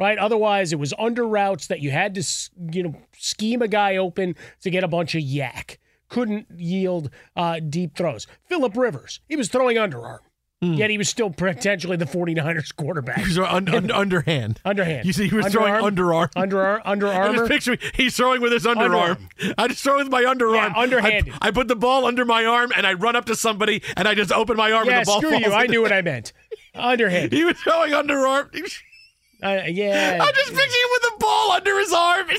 right? 0.00 0.16
Otherwise, 0.18 0.72
it 0.72 0.78
was 0.78 0.94
under 0.98 1.24
routes 1.28 1.66
that 1.68 1.80
you 1.80 1.90
had 1.90 2.14
to, 2.14 2.24
you 2.72 2.82
know, 2.82 2.94
scheme 3.16 3.60
a 3.62 3.68
guy 3.68 3.96
open 3.98 4.34
to 4.62 4.70
get 4.70 4.82
a 4.82 4.88
bunch 4.88 5.14
of 5.14 5.22
YAC. 5.22 5.76
Couldn't 6.08 6.46
yield 6.56 7.10
uh, 7.36 7.60
deep 7.60 7.94
throws. 7.94 8.26
Philip 8.46 8.74
Rivers, 8.76 9.20
he 9.28 9.36
was 9.36 9.48
throwing 9.50 9.76
underarm, 9.76 10.20
yet 10.62 10.88
he 10.88 10.96
was 10.96 11.06
still 11.10 11.28
potentially 11.28 11.98
the 11.98 12.06
49ers 12.06 12.74
quarterback. 12.74 13.18
He 13.18 13.24
was 13.26 13.38
un- 13.38 13.68
un- 13.68 13.90
underhand. 13.90 14.58
Underhand. 14.64 15.04
You 15.06 15.12
see, 15.12 15.28
he 15.28 15.36
was 15.36 15.48
throwing 15.48 15.74
underarm. 15.74 16.30
Underarm. 16.34 16.80
Under 16.86 17.08
I 17.12 17.14
Armour. 17.14 17.34
just 17.40 17.50
picture 17.50 17.70
me, 17.72 17.78
he's 17.92 18.16
throwing 18.16 18.40
with 18.40 18.52
his 18.52 18.64
underarm. 18.64 19.18
I 19.58 19.68
just 19.68 19.84
throw 19.84 19.98
with 19.98 20.08
my 20.10 20.22
underarm. 20.22 20.54
Yeah, 20.54 20.72
underhanded. 20.74 21.34
I, 21.42 21.48
I 21.48 21.50
put 21.50 21.68
the 21.68 21.76
ball 21.76 22.06
under 22.06 22.24
my 22.24 22.46
arm 22.46 22.72
and 22.74 22.86
I 22.86 22.94
run 22.94 23.14
up 23.14 23.26
to 23.26 23.36
somebody 23.36 23.82
and 23.94 24.08
I 24.08 24.14
just 24.14 24.32
open 24.32 24.56
my 24.56 24.72
arm 24.72 24.86
Yeah, 24.88 24.96
and 25.00 25.06
the 25.06 25.10
ball 25.10 25.20
screw 25.20 25.30
falls. 25.32 25.42
you. 25.44 25.52
I 25.52 25.66
knew 25.66 25.82
what 25.82 25.92
I 25.92 26.00
meant. 26.00 26.32
Underhand. 26.78 27.32
He 27.32 27.44
was 27.44 27.56
throwing 27.58 27.92
underarm. 27.92 28.48
Uh, 29.40 29.62
yeah. 29.68 30.18
I'm 30.20 30.34
just 30.34 30.48
picturing 30.48 30.68
him 30.68 30.88
with 31.00 31.12
a 31.14 31.16
ball 31.18 31.52
under 31.52 31.78
his 31.78 31.92
arm. 31.92 32.26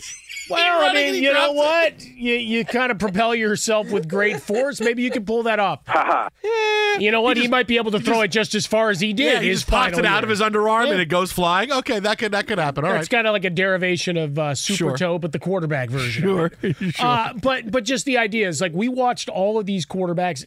Well, 0.49 0.89
I 0.89 0.93
mean, 0.95 1.23
you 1.23 1.31
know 1.31 1.51
what? 1.51 2.03
You 2.03 2.33
you 2.33 2.65
kind 2.65 2.91
of 2.91 2.97
propel 2.97 3.35
yourself 3.35 3.91
with 3.91 4.07
great 4.09 4.41
force. 4.41 4.81
Maybe 4.81 5.03
you 5.03 5.11
can 5.11 5.23
pull 5.23 5.43
that 5.43 5.59
off. 5.59 5.81
you 6.99 7.11
know 7.11 7.21
what? 7.21 7.37
He, 7.37 7.47
might 7.47 7.67
be 7.67 7.77
able 7.77 7.91
to 7.91 7.99
throw 7.99 8.21
it 8.21 8.29
just 8.29 8.55
as 8.55 8.65
far 8.65 8.89
as 8.89 8.99
he 8.99 9.13
did. 9.13 9.33
Yeah, 9.33 9.39
he 9.41 9.51
just 9.51 9.67
pops 9.67 9.97
it 9.97 10.05
out 10.05 10.15
year. 10.15 10.23
of 10.23 10.29
his 10.29 10.41
underarm 10.41 10.87
Yeah. 10.87 10.93
and 10.93 11.01
it 11.01 11.05
goes 11.05 11.31
flying. 11.31 11.71
Okay, 11.71 11.99
that 11.99 12.17
could 12.17 12.31
that 12.31 12.47
could 12.47 12.57
happen. 12.57 12.83
All 12.83 12.89
It's 12.93 12.97
right. 13.01 13.09
kind 13.09 13.27
of 13.27 13.33
like 13.33 13.45
a 13.45 13.51
derivation 13.51 14.17
of 14.17 14.39
uh, 14.39 14.55
Super 14.55 14.75
Sure. 14.77 14.97
Toe, 14.97 15.19
but 15.19 15.33
the 15.33 15.39
quarterback 15.39 15.91
version. 15.91 16.23
Sure, 16.23 16.51
sure. 16.63 16.91
Uh, 17.05 17.33
but 17.33 17.69
but 17.69 17.83
just 17.83 18.05
the 18.05 18.17
idea 18.17 18.47
is 18.47 18.59
like 18.59 18.73
we 18.73 18.89
watched 18.89 19.29
all 19.29 19.59
of 19.59 19.67
these 19.67 19.85
quarterbacks. 19.85 20.45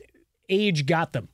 Age 0.48 0.84
got 0.84 1.12
them. 1.12 1.28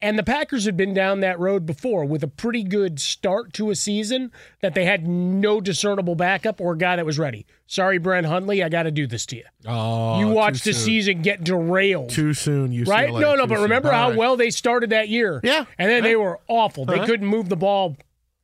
And 0.00 0.16
the 0.16 0.22
Packers 0.22 0.64
had 0.64 0.76
been 0.76 0.94
down 0.94 1.18
that 1.20 1.40
road 1.40 1.66
before 1.66 2.04
with 2.04 2.22
a 2.22 2.28
pretty 2.28 2.62
good 2.62 3.00
start 3.00 3.52
to 3.54 3.70
a 3.70 3.74
season 3.74 4.30
that 4.60 4.74
they 4.74 4.84
had 4.84 5.08
no 5.08 5.60
discernible 5.60 6.14
backup 6.14 6.60
or 6.60 6.76
guy 6.76 6.94
that 6.94 7.04
was 7.04 7.18
ready. 7.18 7.46
Sorry, 7.66 7.98
Brett 7.98 8.24
Hundley, 8.24 8.62
I 8.62 8.68
got 8.68 8.84
to 8.84 8.92
do 8.92 9.08
this 9.08 9.26
to 9.26 9.36
you. 9.36 9.44
Oh, 9.66 10.20
you 10.20 10.28
watched 10.28 10.62
the 10.62 10.72
soon. 10.72 10.84
season 10.84 11.22
get 11.22 11.42
derailed. 11.42 12.10
Too 12.10 12.32
soon, 12.32 12.70
UCLA. 12.72 12.86
right? 12.88 13.10
No, 13.12 13.34
no, 13.34 13.46
but 13.48 13.56
soon. 13.56 13.62
remember 13.64 13.88
All 13.88 13.94
how 13.98 14.08
right. 14.10 14.18
well 14.18 14.36
they 14.36 14.50
started 14.50 14.90
that 14.90 15.08
year. 15.08 15.40
Yeah. 15.42 15.64
And 15.78 15.90
then 15.90 16.04
Yeah. 16.04 16.10
they 16.10 16.16
were 16.16 16.38
awful. 16.46 16.84
They 16.84 16.94
Uh-huh. 16.94 17.06
couldn't 17.06 17.26
move 17.26 17.48
the 17.48 17.56
ball 17.56 17.96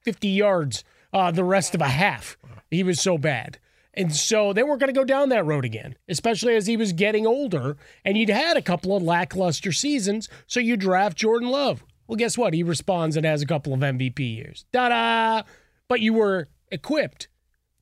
50 0.03 0.27
yards 0.29 0.83
uh, 1.13 1.31
the 1.31 1.45
rest 1.45 1.77
of 1.77 1.81
a 1.81 1.89
half. 1.89 2.37
He 2.69 2.83
was 2.83 3.01
so 3.01 3.17
bad. 3.17 3.59
And 3.97 4.15
so 4.15 4.53
they 4.53 4.63
weren't 4.63 4.81
going 4.81 4.93
to 4.93 4.99
go 4.99 5.05
down 5.05 5.29
that 5.29 5.47
road 5.47 5.65
again, 5.65 5.97
especially 6.09 6.57
as 6.57 6.67
he 6.67 6.77
was 6.77 6.93
getting 6.93 7.27
older 7.27 7.77
and 8.05 8.19
you'd 8.19 8.29
had 8.29 8.57
a 8.57 8.63
couple 8.63 8.97
of 8.97 9.03
lackluster 9.03 9.73
seasons. 9.73 10.29
So 10.47 10.59
you 10.61 10.77
draft 10.77 11.17
Jordan 11.17 11.49
Love. 11.49 11.85
Well, 12.07 12.17
guess 12.17 12.37
what? 12.37 12.55
He 12.55 12.63
responds 12.63 13.17
and 13.17 13.25
has 13.25 13.41
a 13.41 13.47
couple 13.47 13.73
of 13.73 13.81
MVP 13.81 14.19
years. 14.37 14.67
Da 14.73 14.89
da! 14.89 15.43
But 15.89 16.01
you 16.01 16.13
were 16.13 16.49
equipped, 16.71 17.29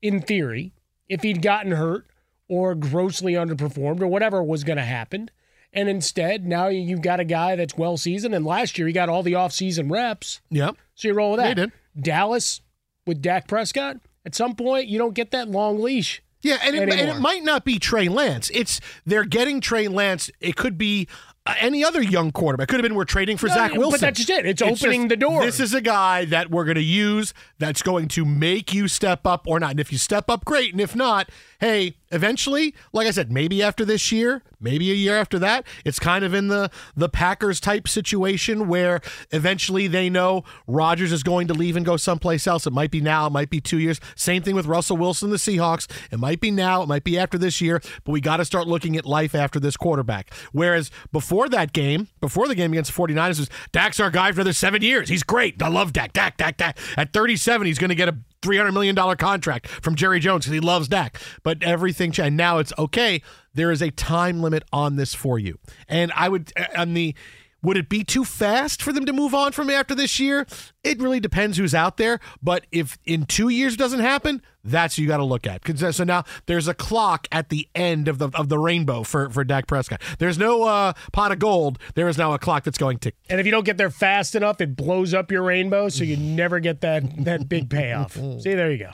in 0.01 0.21
theory, 0.21 0.75
if 1.09 1.23
he'd 1.23 1.43
gotten 1.43 1.73
hurt 1.73 2.07
or 2.49 2.75
grossly 2.75 3.33
underperformed 3.33 4.01
or 4.01 4.07
whatever 4.07 4.43
was 4.43 4.65
going 4.65 4.77
to 4.77 4.85
happen. 4.85 5.31
And 5.73 5.89
instead, 5.89 6.47
now 6.47 6.69
you've 6.69 7.01
got 7.01 7.19
a 7.21 7.25
guy 7.25 7.57
that's 7.57 7.79
well 7.79 7.97
seasoned. 7.97 8.35
And 8.35 8.45
last 8.45 8.77
year, 8.77 8.87
he 8.87 8.93
got 8.93 9.09
all 9.09 9.23
the 9.23 9.33
offseason 9.33 9.91
reps. 9.91 10.41
Yep. 10.51 10.77
So 10.95 11.09
you 11.09 11.15
roll 11.15 11.33
with 11.33 11.41
that. 11.41 11.49
he 11.49 11.55
did. 11.55 11.73
Dallas 11.99 12.61
with 13.07 13.23
Dak 13.23 13.49
Prescott, 13.49 13.97
at 14.25 14.35
some 14.35 14.55
point, 14.55 14.89
you 14.89 14.99
don't 14.99 15.15
get 15.15 15.31
that 15.33 15.49
long 15.49 15.81
leash. 15.81 16.23
Yeah, 16.43 16.59
and 16.65 16.75
it, 16.75 16.89
and 16.89 17.09
it 17.11 17.21
might 17.21 17.45
not 17.45 17.65
be 17.65 17.79
Trey 17.79 18.09
Lance. 18.09 18.51
It's 18.53 18.81
they're 19.07 19.25
getting 19.25 19.61
Trey 19.61 19.87
Lance. 19.87 20.29
It 20.41 20.57
could 20.57 20.77
be 20.77 21.07
uh, 21.47 21.55
any 21.61 21.85
other 21.85 22.03
young 22.03 22.33
quarterback. 22.33 22.65
It 22.65 22.71
could 22.71 22.81
have 22.81 22.83
been 22.83 22.97
we're 22.97 23.05
trading 23.05 23.37
for 23.37 23.47
No, 23.47 23.55
Zach 23.55 23.73
Wilson. 23.73 23.91
but 23.93 24.01
that's 24.01 24.19
just 24.19 24.31
it. 24.31 24.45
It's 24.47 24.61
opening 24.61 25.07
the 25.07 25.17
door. 25.17 25.45
This 25.45 25.61
is 25.61 25.73
a 25.73 25.81
guy 25.81 26.25
that 26.27 26.51
we're 26.51 26.65
going 26.65 26.75
to 26.77 26.83
use 26.83 27.33
that's 27.59 27.81
going 27.83 28.09
to 28.09 28.25
make 28.25 28.75
you 28.75 28.89
step 28.89 29.25
up 29.25 29.47
or 29.47 29.61
not. 29.61 29.73
And 29.73 29.81
if 29.81 29.93
you 29.93 29.99
step 29.99 30.29
up, 30.29 30.45
great. 30.45 30.73
And 30.73 30.81
if 30.81 30.97
not, 30.97 31.31
hey, 31.61 31.97
eventually, 32.13 32.75
like 32.93 33.07
I 33.07 33.11
said, 33.11 33.33
maybe 33.33 33.63
after 33.63 33.85
this 33.85 34.13
year, 34.13 34.43
maybe 34.61 34.91
a 34.91 34.95
year 34.95 35.17
after 35.17 35.39
that, 35.41 35.67
it's 35.85 35.99
kind 35.99 36.25
of 36.25 36.35
in 36.35 36.49
the 36.49 36.71
the 36.95 37.09
Packers 37.09 37.59
type 37.59 37.89
situation 37.89 38.69
where 38.69 39.01
eventually 39.31 39.89
they 39.89 40.09
know 40.09 40.45
Rodgers 40.67 41.11
is 41.11 41.23
going 41.23 41.49
to 41.49 41.55
leave 41.55 41.77
and 41.77 41.85
go 41.85 41.97
someplace 41.97 42.47
else. 42.47 42.67
It 42.67 42.73
might 42.73 42.91
be 42.91 43.01
now, 43.01 43.27
it 43.27 43.31
might 43.31 43.51
be 43.51 43.61
two 43.61 43.79
years. 43.79 44.01
Same 44.15 44.43
thing 44.43 44.55
with 44.55 44.67
Russell 44.67 44.97
Wilson, 44.97 45.31
the 45.31 45.37
Seahawks. 45.37 45.91
It 46.13 46.19
might 46.19 46.41
be 46.41 46.51
now, 46.51 46.83
it 46.83 46.89
might 46.89 47.05
be 47.05 47.19
after 47.19 47.39
this 47.39 47.61
year, 47.61 47.81
but 48.05 48.13
we 48.13 48.21
got 48.21 48.37
to 48.37 48.45
start 48.45 48.69
looking 48.69 48.97
at 48.97 49.07
life 49.07 49.35
after 49.35 49.59
this 49.59 49.77
quarterback. 49.77 50.33
Whereas 50.53 50.91
before 51.11 51.49
that 51.49 51.73
game, 51.73 52.09
before 52.21 52.47
the 52.47 52.55
game 52.55 52.73
against 52.73 52.95
the 52.95 53.01
49ers, 53.01 53.39
was 53.39 53.51
Dak's 53.73 53.99
our 53.99 54.11
guy 54.11 54.33
for 54.33 54.41
another 54.41 54.53
seven 54.53 54.83
years. 54.83 55.09
He's 55.09 55.23
great. 55.23 55.63
I 55.63 55.69
love 55.69 55.93
Dak, 55.93 56.13
Dak, 56.13 56.37
Dak, 56.37 56.57
Dak. 56.57 56.79
At 56.97 57.13
37, 57.13 57.67
he's 57.67 57.79
going 57.79 57.89
to 57.89 57.95
get 57.95 58.09
a 58.09 58.17
$300 58.43 58.73
million 58.73 59.17
contract 59.17 59.69
from 59.69 59.95
Jerry 59.95 60.21
Jones 60.21 60.45
because 60.45 60.55
he 60.55 60.61
loves 60.61 60.89
Dak. 60.89 61.19
But 61.43 61.63
everything 61.63 62.13
changed. 62.13 62.37
Now 62.37 62.59
it's 62.59 62.73
okay. 62.79 63.23
There 63.55 63.71
is 63.71 63.83
a 63.83 63.91
time 63.91 64.43
limit 64.43 64.65
on 64.73 64.97
this 64.97 65.15
for 65.15 65.39
you. 65.39 65.59
And 65.89 66.13
I 66.15 66.29
would, 66.29 66.53
on 66.77 66.95
the, 66.95 67.15
would 67.63 67.77
it 67.77 67.89
be 67.89 68.05
too 68.05 68.25
fast 68.25 68.83
for 68.83 68.93
them 68.93 69.07
to 69.07 69.13
move 69.13 69.35
on 69.35 69.53
from 69.53 69.71
after 69.71 69.95
this 69.95 70.19
year? 70.19 70.47
It 70.85 71.01
really 71.01 71.21
depends 71.21 71.59
who's 71.59 71.75
out 71.75 71.97
there. 71.97 72.19
But 72.43 72.67
if 72.73 72.99
in 73.05 73.25
two 73.27 73.49
years 73.49 73.75
it 73.75 73.79
doesn't 73.79 74.01
happen, 74.01 74.43
that's 74.65 74.97
you 74.99 75.09
got 75.09 75.17
to 75.17 75.25
look 75.25 75.47
at. 75.47 75.69
uh, 75.83 75.93
So 75.93 76.05
now 76.05 76.25
there's 76.47 76.69
a 76.69 76.75
clock 76.75 77.27
at 77.33 77.49
the 77.49 77.69
end 77.75 78.07
of 78.09 78.19
the 78.19 78.29
of 78.35 78.49
the 78.49 78.59
rainbow 78.59 79.03
for 79.03 79.29
for 79.31 79.43
Dak 79.45 79.67
Prescott. 79.67 80.01
There's 80.19 80.39
no 80.39 80.63
uh, 80.65 80.93
pot 81.13 81.33
of 81.33 81.39
gold. 81.41 81.79
There 81.95 82.09
is 82.09 82.17
now 82.17 82.33
a 82.33 82.39
clock 82.39 82.63
that's 82.65 82.79
going 82.79 82.99
tick. 82.99 83.17
And 83.29 83.41
if 83.41 83.47
you 83.47 83.53
don't 83.53 83.65
get 83.65 83.77
there 83.77 83.91
fast 83.91 84.35
enough, 84.37 84.61
it 84.61 84.77
blows 84.77 85.15
up 85.15 85.33
your 85.33 85.43
rainbow, 85.43 85.89
so 85.89 86.05
you 86.05 86.17
never 86.17 86.61
get 86.61 86.81
that 86.83 87.25
that 87.25 87.49
big 87.49 87.71
payoff. 87.71 88.13
See, 88.41 88.55
there 88.55 88.71
you 88.71 88.79
go. 88.79 88.91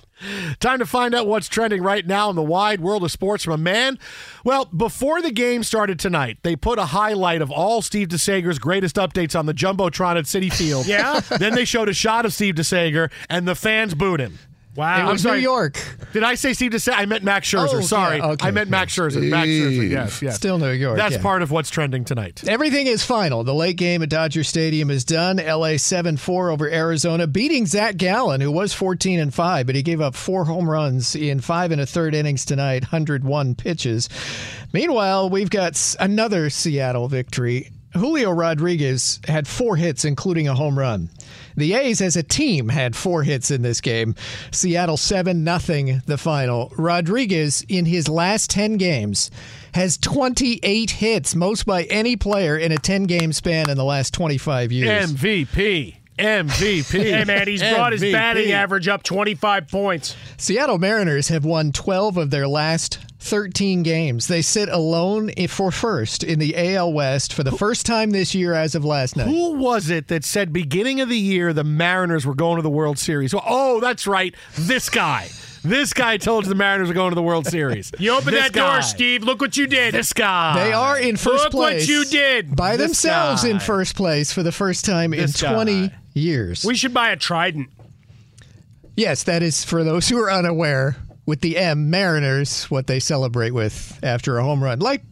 Time 0.58 0.80
to 0.80 0.86
find 0.86 1.14
out 1.14 1.26
what's 1.28 1.48
trending 1.48 1.80
right 1.82 2.04
now 2.04 2.28
in 2.30 2.34
the 2.34 2.42
wide 2.42 2.80
world 2.80 3.04
of 3.04 3.12
sports 3.12 3.44
from 3.44 3.52
a 3.52 3.58
man. 3.58 3.98
Well, 4.44 4.64
before 4.64 5.22
the 5.22 5.30
game 5.30 5.62
started 5.62 5.98
tonight, 6.00 6.38
they 6.42 6.56
put 6.56 6.78
a 6.80 6.86
highlight 6.86 7.40
of 7.40 7.52
all 7.52 7.82
Steve 7.82 8.08
DeSager's 8.08 8.58
greatest 8.58 8.96
updates 8.96 9.38
on 9.38 9.46
the 9.46 9.54
Jumbotron 9.54 10.16
at 10.18 10.24
Citi 10.24 10.52
Field. 10.52 10.86
Yeah? 10.88 11.20
then 11.38 11.54
they 11.54 11.64
showed 11.66 11.77
a 11.86 11.92
shot 11.92 12.24
of 12.24 12.32
Steve 12.32 12.54
DeSager, 12.54 13.10
and 13.28 13.46
the 13.46 13.54
fans 13.54 13.94
booed 13.94 14.20
him. 14.20 14.38
Wow. 14.78 15.00
It 15.00 15.02
was 15.10 15.10
I'm 15.10 15.30
sorry. 15.30 15.38
New 15.38 15.42
York. 15.42 15.82
Did 16.12 16.22
I 16.22 16.36
say 16.36 16.52
Steve 16.52 16.70
DeSager? 16.70 16.94
I 16.96 17.04
meant 17.04 17.24
Max 17.24 17.50
Scherzer. 17.50 17.78
Oh, 17.78 17.80
sorry. 17.80 18.18
yeah, 18.18 18.28
okay. 18.28 18.46
I 18.46 18.52
meant 18.52 18.70
Max 18.70 18.94
Scherzer. 18.94 19.28
Max 19.28 19.48
Scherzer. 19.48 19.90
Yes, 19.90 20.22
yes. 20.22 20.36
Still 20.36 20.56
New 20.60 20.70
York. 20.70 20.96
That's 20.96 21.16
yeah. 21.16 21.22
part 21.22 21.42
of 21.42 21.50
what's 21.50 21.68
trending 21.68 22.04
tonight. 22.04 22.46
Everything 22.46 22.86
is 22.86 23.04
final. 23.04 23.42
The 23.42 23.54
late 23.54 23.76
game 23.76 24.04
at 24.04 24.08
Dodger 24.08 24.44
Stadium 24.44 24.88
is 24.88 25.04
done. 25.04 25.38
LA 25.38 25.78
7 25.78 26.16
4 26.16 26.50
over 26.50 26.70
Arizona, 26.70 27.26
beating 27.26 27.66
Zach 27.66 27.96
Gallen, 27.96 28.40
who 28.40 28.52
was 28.52 28.72
14 28.72 29.18
and 29.18 29.34
5, 29.34 29.66
but 29.66 29.74
he 29.74 29.82
gave 29.82 30.00
up 30.00 30.14
four 30.14 30.44
home 30.44 30.70
runs 30.70 31.16
in 31.16 31.40
five 31.40 31.72
and 31.72 31.80
a 31.80 31.86
third 31.86 32.14
innings 32.14 32.44
tonight, 32.44 32.84
101 32.84 33.56
pitches. 33.56 34.08
Meanwhile, 34.72 35.28
we've 35.28 35.50
got 35.50 35.96
another 35.98 36.50
Seattle 36.50 37.08
victory. 37.08 37.72
Julio 37.94 38.30
Rodriguez 38.30 39.20
had 39.26 39.48
four 39.48 39.76
hits, 39.76 40.04
including 40.04 40.46
a 40.48 40.54
home 40.54 40.78
run. 40.78 41.10
The 41.56 41.74
A's 41.74 42.00
as 42.00 42.16
a 42.16 42.22
team 42.22 42.68
had 42.68 42.94
four 42.94 43.22
hits 43.22 43.50
in 43.50 43.62
this 43.62 43.80
game. 43.80 44.14
Seattle 44.50 44.96
7 44.96 45.42
nothing 45.42 46.02
the 46.06 46.18
final. 46.18 46.72
Rodriguez 46.76 47.64
in 47.68 47.86
his 47.86 48.08
last 48.08 48.50
10 48.50 48.76
games 48.76 49.30
has 49.74 49.96
28 49.98 50.90
hits, 50.90 51.34
most 51.34 51.66
by 51.66 51.84
any 51.84 52.16
player 52.16 52.56
in 52.56 52.72
a 52.72 52.76
10 52.76 53.04
game 53.04 53.32
span 53.32 53.68
in 53.70 53.76
the 53.76 53.84
last 53.84 54.12
25 54.14 54.70
years. 54.72 55.12
MVP. 55.12 55.96
MVP. 56.18 56.98
Hey, 57.08 57.24
man, 57.24 57.46
he's 57.46 57.62
brought 57.62 57.92
his 57.92 58.02
batting 58.02 58.50
average 58.52 58.88
up 58.88 59.02
25 59.02 59.68
points. 59.68 60.16
Seattle 60.36 60.78
Mariners 60.78 61.28
have 61.28 61.44
won 61.44 61.70
12 61.72 62.16
of 62.16 62.30
their 62.30 62.48
last 62.48 62.98
13 63.28 63.82
games. 63.82 64.26
They 64.26 64.42
sit 64.42 64.68
alone 64.68 65.30
i- 65.38 65.46
for 65.46 65.70
first 65.70 66.22
in 66.24 66.38
the 66.38 66.54
AL 66.56 66.92
West 66.92 67.32
for 67.32 67.42
the 67.42 67.52
first 67.52 67.86
time 67.86 68.10
this 68.10 68.34
year 68.34 68.54
as 68.54 68.74
of 68.74 68.84
last 68.84 69.16
night. 69.16 69.26
Who 69.28 69.52
was 69.54 69.90
it 69.90 70.08
that 70.08 70.24
said 70.24 70.52
beginning 70.52 71.00
of 71.00 71.08
the 71.08 71.18
year 71.18 71.52
the 71.52 71.64
Mariners 71.64 72.24
were 72.26 72.34
going 72.34 72.56
to 72.56 72.62
the 72.62 72.70
World 72.70 72.98
Series? 72.98 73.34
Oh, 73.34 73.80
that's 73.80 74.06
right. 74.06 74.34
This 74.56 74.88
guy. 74.90 75.28
This 75.64 75.92
guy 75.92 76.16
told 76.18 76.44
you 76.44 76.48
the 76.50 76.54
Mariners 76.54 76.88
were 76.88 76.94
going 76.94 77.10
to 77.10 77.16
the 77.16 77.22
World 77.22 77.46
Series. 77.46 77.90
You 77.98 78.12
opened 78.12 78.36
This 78.36 78.44
that 78.44 78.52
guy. 78.52 78.72
door, 78.74 78.82
Steve. 78.82 79.24
Look 79.24 79.40
what 79.40 79.56
you 79.56 79.66
did. 79.66 79.92
This 79.92 80.12
guy. 80.12 80.54
They 80.64 80.72
are 80.72 80.98
in 80.98 81.16
first 81.16 81.44
Look 81.44 81.52
place. 81.52 81.82
what 81.82 81.88
you 81.88 82.04
did. 82.04 82.54
By 82.54 82.76
This 82.76 82.86
themselves 82.86 83.44
in 83.44 83.58
first 83.58 83.96
place 83.96 84.32
for 84.32 84.42
the 84.44 84.52
first 84.52 84.84
time 84.84 85.10
This 85.10 85.42
in 85.42 85.50
20 85.52 85.88
guy. 85.88 85.94
years. 86.14 86.64
We 86.64 86.76
should 86.76 86.94
buy 86.94 87.10
a 87.10 87.16
Trident. 87.16 87.68
Yes, 88.96 89.24
that 89.24 89.42
is 89.42 89.64
for 89.64 89.84
those 89.84 90.08
who 90.08 90.18
are 90.18 90.30
unaware. 90.30 90.96
With 91.28 91.42
the 91.42 91.58
M, 91.58 91.90
Mariners, 91.90 92.70
what 92.70 92.86
they 92.86 92.98
celebrate 92.98 93.50
with 93.50 94.00
after 94.02 94.38
a 94.38 94.42
home 94.42 94.64
run, 94.64 94.78
like 94.78 95.02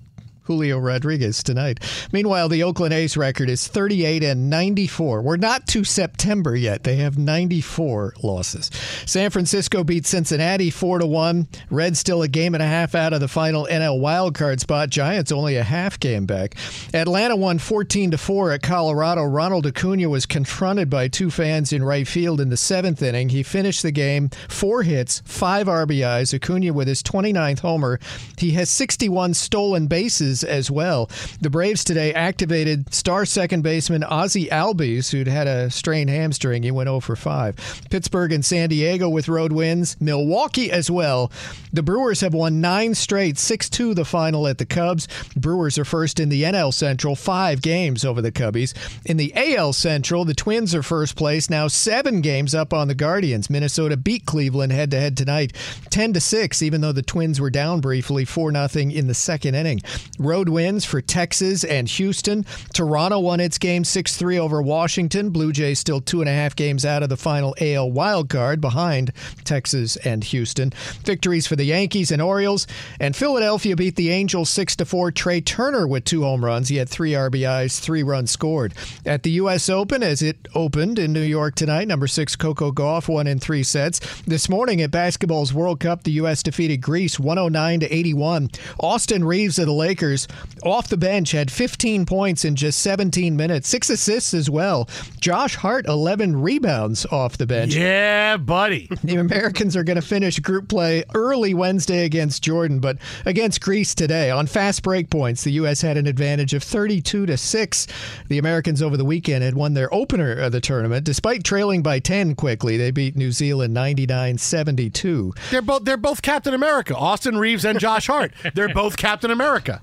Julio 0.47 0.79
Rodriguez 0.79 1.43
tonight. 1.43 1.81
Meanwhile, 2.13 2.49
the 2.49 2.63
Oakland 2.63 2.95
A's 2.95 3.17
record 3.17 3.51
is 3.51 3.67
38 3.67 4.23
and 4.23 4.49
94. 4.49 5.23
We're 5.23 5.37
not 5.37 5.67
to 5.69 5.85
September 5.85 6.55
yet. 6.55 6.85
They 6.85 6.97
have 6.97 7.19
94 7.19 8.15
losses. 8.23 8.71
San 9.07 9.31
Francisco 9.31 9.85
beat 9.85 10.07
Cincinnati 10.07 10.71
4 10.71 11.01
to 11.01 11.07
1. 11.07 11.49
Reds 11.71 11.99
still 11.99 12.23
a 12.23 12.29
game 12.29 12.55
and 12.55 12.63
a 12.63 12.67
half 12.67 12.95
out 12.95 13.13
of 13.13 13.21
the 13.21 13.29
final 13.29 13.67
NL 13.71 14.01
wildcard 14.01 14.61
spot. 14.61 14.91
Giants 14.91 15.33
only 15.33 15.57
a 15.57 15.63
half 15.63 15.99
game 15.99 16.27
back. 16.27 16.57
Atlanta 16.95 17.37
won 17.37 17.59
14 17.59 18.13
to 18.13 18.19
4 18.19 18.53
at 18.53 18.63
Colorado. 18.63 19.25
Ronald 19.25 19.67
Acuna 19.67 20.09
was 20.09 20.27
confronted 20.27 20.89
by 20.89 21.09
two 21.09 21.31
fans 21.31 21.73
in 21.73 21.83
right 21.83 22.07
field 22.07 22.41
in 22.41 22.51
the 22.51 22.57
seventh 22.57 23.03
inning. 23.03 23.31
He 23.31 23.43
finished 23.43 23.83
the 23.83 23.93
game, 23.93 24.31
four 24.49 24.83
hits, 24.83 25.23
five 25.25 25.67
RBIs. 25.67 26.35
Acuna 26.35 26.73
with 26.73 26.89
his 26.89 27.03
29th 27.03 27.61
homer. 27.61 27.99
He 28.39 28.53
has 28.53 28.71
61 28.71 29.35
stolen 29.35 29.87
bases 29.87 30.36
as 30.45 30.71
well. 30.71 31.11
The 31.41 31.51
Braves 31.51 31.85
today 31.85 32.13
activated 32.15 32.93
star 32.93 33.25
second 33.25 33.63
baseman 33.63 34.05
Ozzie 34.05 34.49
Albies, 34.49 35.11
who'd 35.11 35.29
had 35.29 35.47
a 35.47 35.71
strained 35.71 36.11
hamstring. 36.11 36.63
He 36.63 36.71
went 36.71 36.89
0 36.89 37.01
for 37.01 37.17
5. 37.17 37.87
Pittsburgh 37.91 38.33
and 38.33 38.45
San 38.45 38.69
Diego 38.69 39.09
with 39.09 39.29
road 39.29 39.53
wins. 39.53 39.97
Milwaukee 40.01 40.71
as 40.71 40.91
well. 40.91 41.31
The 41.73 41.83
Brewers 41.83 42.21
have 42.21 42.35
won 42.35 42.61
nine 42.61 42.95
straight, 42.95 43.39
6 43.39 43.69
2 43.69 43.95
the 43.95 44.05
final 44.05 44.47
at 44.47 44.59
the 44.59 44.67
Cubs. 44.67 45.09
Brewers 45.37 45.79
are 45.79 45.85
first 45.85 46.21
in 46.21 46.29
the 46.29 46.43
NL 46.43 46.73
Central, 46.73 47.15
five 47.17 47.63
games 47.63 48.05
over 48.05 48.23
the 48.23 48.33
Cubbies. 48.33 48.75
In 49.05 49.17
the 49.17 49.33
AL 49.35 49.73
Central, 49.75 50.25
the 50.25 50.35
Twins 50.35 50.75
are 50.75 50.83
first 50.83 51.17
place, 51.17 51.51
now 51.51 51.69
seven 51.69 52.21
games 52.21 52.55
up 52.55 52.73
on 52.73 52.89
the 52.89 52.95
Guardians. 52.95 53.51
Minnesota 53.51 53.97
beat 53.97 54.27
Cleveland 54.27 54.73
head 54.73 54.91
to 54.93 55.01
head 55.01 55.17
tonight, 55.17 55.55
10 55.91 56.15
to 56.15 56.21
6, 56.21 56.63
even 56.63 56.81
though 56.81 56.93
the 56.93 57.03
Twins 57.03 57.41
were 57.41 57.51
down 57.51 57.81
briefly, 57.81 58.25
4 58.25 58.53
0 58.53 58.69
in 58.91 59.07
the 59.07 59.15
second 59.15 59.55
inning. 59.55 59.81
Road 60.27 60.49
wins 60.49 60.85
for 60.85 61.01
Texas 61.01 61.65
and 61.65 61.89
Houston. 61.89 62.45
Toronto 62.75 63.19
won 63.21 63.41
its 63.41 63.59
game 63.59 63.85
6 63.85 64.17
3 64.17 64.39
over 64.39 64.61
Washington. 64.61 65.31
Blue 65.31 65.53
Jays 65.53 65.79
still 65.79 66.01
two 66.01 66.21
and 66.21 66.29
a 66.29 66.33
half 66.33 66.57
games 66.57 66.85
out 66.85 67.03
of 67.03 67.09
the 67.09 67.17
final 67.17 67.55
AL 67.61 67.91
wild 67.93 68.29
card 68.29 68.61
behind 68.61 69.13
Texas 69.45 69.97
and 69.97 70.25
Houston. 70.25 70.73
Victories 71.05 71.47
for 71.47 71.57
the 71.57 71.65
Yankees 71.65 72.11
and 72.11 72.21
Orioles. 72.21 72.67
And 72.99 73.15
Philadelphia 73.15 73.77
beat 73.77 73.97
the 73.97 74.11
Angels 74.11 74.51
6 74.51 74.77
4. 74.77 75.13
Trey 75.13 75.41
Turner 75.41 75.87
with 75.87 76.05
two 76.05 76.23
home 76.23 76.45
runs. 76.45 76.69
He 76.69 76.77
had 76.77 76.89
three 76.89 77.13
RBIs, 77.13 77.79
three 77.79 78.03
runs 78.03 78.31
scored. 78.31 78.75
At 79.05 79.23
the 79.23 79.31
U.S. 79.33 79.69
Open, 79.69 80.03
as 80.03 80.23
it 80.23 80.49
opened 80.55 80.99
in 80.99 81.13
New 81.13 81.21
York 81.21 81.55
tonight, 81.55 81.89
number 81.89 82.07
six 82.07 82.37
Coco 82.37 82.73
Gauff 82.73 83.09
won 83.09 83.27
in 83.27 83.39
three 83.39 83.63
sets. 83.63 84.01
This 84.23 84.49
morning 84.49 84.81
at 84.81 84.91
basketball's 84.91 85.53
World 85.53 85.81
Cup, 85.81 86.03
the 86.03 86.13
U.S. 86.13 86.43
defeated 86.43 86.79
Greece 86.79 87.21
109 87.21 87.81
to 87.81 87.95
81. 87.95 88.51
Austin 88.81 89.25
Reaves 89.25 89.59
of 89.59 89.67
the 89.67 89.73
Lakers 89.73 90.16
off 90.63 90.89
the 90.89 90.97
bench 90.97 91.33
had 91.33 91.51
15 91.51 92.07
points 92.07 92.45
in 92.45 92.57
just 92.57 92.81
17 92.81 93.37
minutes, 93.37 93.69
six 93.69 93.91
assists 93.91 94.35
as 94.35 94.49
well. 94.51 94.89
Josh 95.21 95.57
Hart 95.57 95.87
11 95.87 96.41
rebounds 96.41 97.07
off 97.07 97.37
the 97.39 97.47
bench. 97.47 97.75
Yeah, 97.75 98.37
buddy. 98.37 98.89
The 99.07 99.17
Americans 99.17 99.77
are 99.77 99.85
going 99.85 100.01
to 100.01 100.03
finish 100.03 100.41
group 100.41 100.69
play 100.69 101.05
early 101.15 101.55
Wednesday 101.55 102.05
against 102.05 102.43
Jordan, 102.43 102.81
but 102.81 102.99
against 103.25 103.61
Greece 103.61 103.95
today 103.95 104.31
on 104.31 104.47
fast 104.49 104.83
break 104.83 105.11
points, 105.11 105.45
the 105.45 105.53
U.S. 105.53 105.81
had 105.81 105.97
an 105.97 106.07
advantage 106.07 106.55
of 106.55 106.63
32 106.65 107.27
to 107.27 107.37
six. 107.37 107.87
The 108.29 108.39
Americans 108.39 108.83
over 108.83 108.97
the 108.97 109.05
weekend 109.05 109.45
had 109.45 109.55
won 109.55 109.75
their 109.75 109.93
opener 109.95 110.33
of 110.33 110.51
the 110.51 110.61
tournament, 110.61 111.05
despite 111.05 111.45
trailing 111.45 111.83
by 111.83 112.01
10 112.01 112.35
quickly. 112.35 112.77
They 112.77 112.91
beat 112.91 113.15
New 113.17 113.31
Zealand 113.31 113.77
99-72. 113.77 115.37
They're 115.51 115.63
both 115.63 115.85
they're 115.85 115.97
both 115.97 116.23
Captain 116.23 116.55
America. 116.55 116.97
Austin 116.97 117.39
Reaves 117.39 117.65
and 117.65 117.79
Josh 117.79 118.07
Hart. 118.09 118.33
They're 118.55 118.73
both 118.75 118.97
Captain 118.97 119.31
America. 119.31 119.83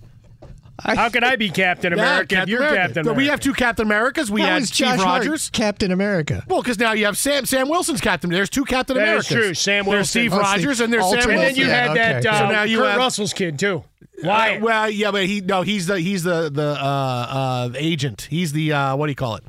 How 0.79 1.09
can 1.09 1.23
I 1.23 1.35
be 1.35 1.49
Captain 1.49 1.93
America? 1.93 2.41
if 2.41 2.49
you're 2.49 2.61
Captain 2.61 3.01
America. 3.01 3.13
We 3.17 3.27
have 3.27 3.39
two 3.39 3.53
Captain 3.53 3.85
Americas. 3.85 4.31
We 4.31 4.41
How 4.41 4.47
had 4.47 4.63
is 4.63 4.69
Steve 4.69 4.87
Josh 4.87 4.99
Hart 4.99 5.21
Rogers. 5.25 5.49
Captain 5.51 5.91
America. 5.91 6.43
Well, 6.47 6.61
because 6.61 6.79
now 6.79 6.93
you 6.93 7.05
have 7.05 7.17
Sam 7.17 7.45
Sam 7.45 7.69
Wilson's 7.69 8.01
Captain. 8.01 8.29
There's 8.31 8.49
two 8.49 8.65
Captain 8.65 8.97
That 8.97 9.03
Americas. 9.03 9.31
is 9.31 9.35
true. 9.37 9.53
Sam 9.53 9.85
Wilson, 9.85 9.97
There's 9.97 10.09
Steve 10.09 10.33
Oh, 10.33 10.39
Rogers 10.39 10.75
Steve- 10.77 10.83
and 10.85 10.93
there's 10.93 11.03
Sam 11.09 11.17
alternate. 11.19 11.33
And 11.35 11.41
then 11.43 11.55
you 11.55 11.65
Yeah, 11.67 11.87
had 11.87 11.97
that 11.97 12.15
okay. 12.25 12.27
uh, 12.29 12.39
So 12.39 12.51
now 12.51 12.63
you 12.63 12.77
Kurt 12.79 12.87
have- 12.89 12.97
Russell's 12.97 13.33
kid 13.33 13.59
too. 13.59 13.83
Why? 14.21 14.57
Uh, 14.57 14.59
well, 14.61 14.89
yeah, 14.89 15.11
but 15.11 15.25
he 15.25 15.41
no, 15.41 15.61
he's 15.61 15.85
the 15.87 15.99
he's 15.99 16.23
the 16.23 16.49
the 16.51 16.69
uh, 16.79 16.83
uh, 16.83 17.69
agent. 17.75 18.27
He's 18.29 18.51
the 18.51 18.73
uh, 18.73 18.95
what 18.95 19.07
do 19.07 19.11
you 19.11 19.15
call 19.15 19.35
it? 19.37 19.43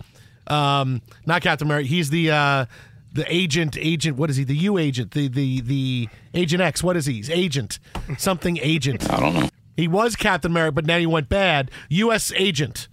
Um, 0.53 1.01
not 1.27 1.43
Captain 1.43 1.67
America. 1.67 1.89
He's 1.89 2.11
the 2.11 2.31
uh, 2.31 2.67
the 3.13 3.25
agent. 3.35 3.77
Agent. 3.79 4.17
What 4.19 4.31
is 4.31 4.37
he? 4.37 4.45
The 4.45 4.57
U 4.57 4.77
agent. 4.79 5.13
The 5.13 5.29
the 5.29 5.61
the 5.63 6.09
Agent 6.35 6.61
X. 6.63 6.83
What 6.83 6.97
is 6.97 7.07
he? 7.07 7.15
He's 7.15 7.31
agent. 7.31 7.79
Something 8.19 8.59
agent. 8.63 9.11
I 9.11 9.21
don't 9.21 9.35
know. 9.35 9.49
He 9.77 9.89
was 9.89 10.17
Captain 10.17 10.51
America, 10.51 10.73
but 10.73 10.87
now 10.87 10.99
he 10.99 11.07
went 11.07 11.29
bad. 11.29 11.71
U.S. 11.89 12.33
agent. 12.37 12.89